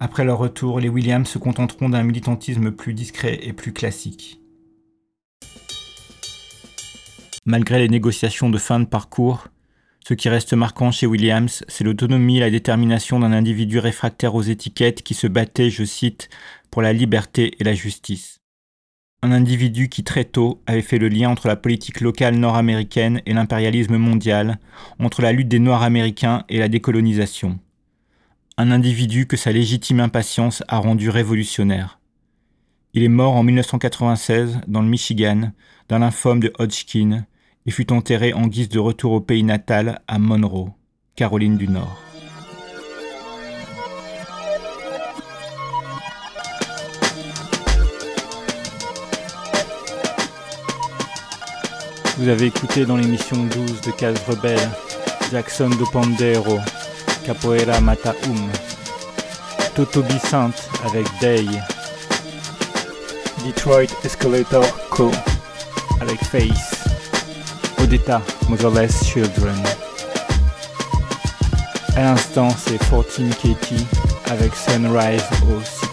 Après 0.00 0.24
leur 0.24 0.38
retour, 0.38 0.80
les 0.80 0.88
Williams 0.88 1.28
se 1.28 1.38
contenteront 1.38 1.88
d'un 1.88 2.02
militantisme 2.02 2.72
plus 2.72 2.94
discret 2.94 3.40
et 3.42 3.52
plus 3.52 3.72
classique. 3.72 4.40
Malgré 7.46 7.78
les 7.78 7.88
négociations 7.88 8.50
de 8.50 8.58
fin 8.58 8.80
de 8.80 8.86
parcours, 8.86 9.48
ce 10.06 10.12
qui 10.12 10.28
reste 10.28 10.52
marquant 10.52 10.90
chez 10.90 11.06
Williams, 11.06 11.64
c'est 11.66 11.82
l'autonomie 11.82 12.36
et 12.36 12.40
la 12.40 12.50
détermination 12.50 13.18
d'un 13.18 13.32
individu 13.32 13.78
réfractaire 13.78 14.34
aux 14.34 14.42
étiquettes 14.42 15.02
qui 15.02 15.14
se 15.14 15.26
battait, 15.26 15.70
je 15.70 15.82
cite, 15.82 16.28
pour 16.70 16.82
la 16.82 16.92
liberté 16.92 17.56
et 17.58 17.64
la 17.64 17.72
justice. 17.72 18.40
Un 19.22 19.32
individu 19.32 19.88
qui 19.88 20.04
très 20.04 20.24
tôt 20.24 20.60
avait 20.66 20.82
fait 20.82 20.98
le 20.98 21.08
lien 21.08 21.30
entre 21.30 21.48
la 21.48 21.56
politique 21.56 22.02
locale 22.02 22.34
nord-américaine 22.34 23.22
et 23.24 23.32
l'impérialisme 23.32 23.96
mondial, 23.96 24.58
entre 24.98 25.22
la 25.22 25.32
lutte 25.32 25.48
des 25.48 25.58
Noirs 25.58 25.82
américains 25.82 26.44
et 26.50 26.58
la 26.58 26.68
décolonisation. 26.68 27.58
Un 28.58 28.70
individu 28.70 29.26
que 29.26 29.38
sa 29.38 29.52
légitime 29.52 30.00
impatience 30.00 30.62
a 30.68 30.76
rendu 30.76 31.08
révolutionnaire. 31.08 31.98
Il 32.92 33.02
est 33.02 33.08
mort 33.08 33.36
en 33.36 33.42
1996 33.42 34.60
dans 34.68 34.82
le 34.82 34.88
Michigan 34.88 35.52
d'un 35.88 36.00
lymphome 36.00 36.40
de 36.40 36.52
Hodgkin 36.58 37.24
et 37.66 37.70
fut 37.70 37.92
enterré 37.92 38.32
en 38.32 38.46
guise 38.46 38.68
de 38.68 38.78
retour 38.78 39.12
au 39.12 39.20
pays 39.20 39.42
natal 39.42 40.00
à 40.06 40.18
Monroe, 40.18 40.70
Caroline 41.16 41.56
du 41.56 41.68
Nord. 41.68 41.98
Vous 52.18 52.28
avez 52.28 52.46
écouté 52.46 52.86
dans 52.86 52.96
l'émission 52.96 53.36
12 53.44 53.80
de 53.80 53.90
Case 53.90 54.22
Rebelle 54.28 54.70
Jackson 55.32 55.68
de 55.68 55.84
Pandero, 55.90 56.58
Capoeira 57.24 57.80
Mata 57.80 58.14
Um, 58.28 58.50
Toto 59.74 60.02
Bicente 60.02 60.68
avec 60.84 61.06
Day, 61.20 61.44
Detroit 63.44 63.90
Escalator 64.04 64.64
Co. 64.90 65.10
avec 66.00 66.22
Face. 66.24 66.73
Odetta, 67.84 68.22
Motherless 68.48 69.04
Children. 69.04 69.54
À 71.96 72.02
l'instant, 72.02 72.48
c'est 72.56 72.78
14 72.78 73.20
Katie 73.42 73.86
avec 74.30 74.54
Sunrise 74.54 75.22
au 75.42 75.83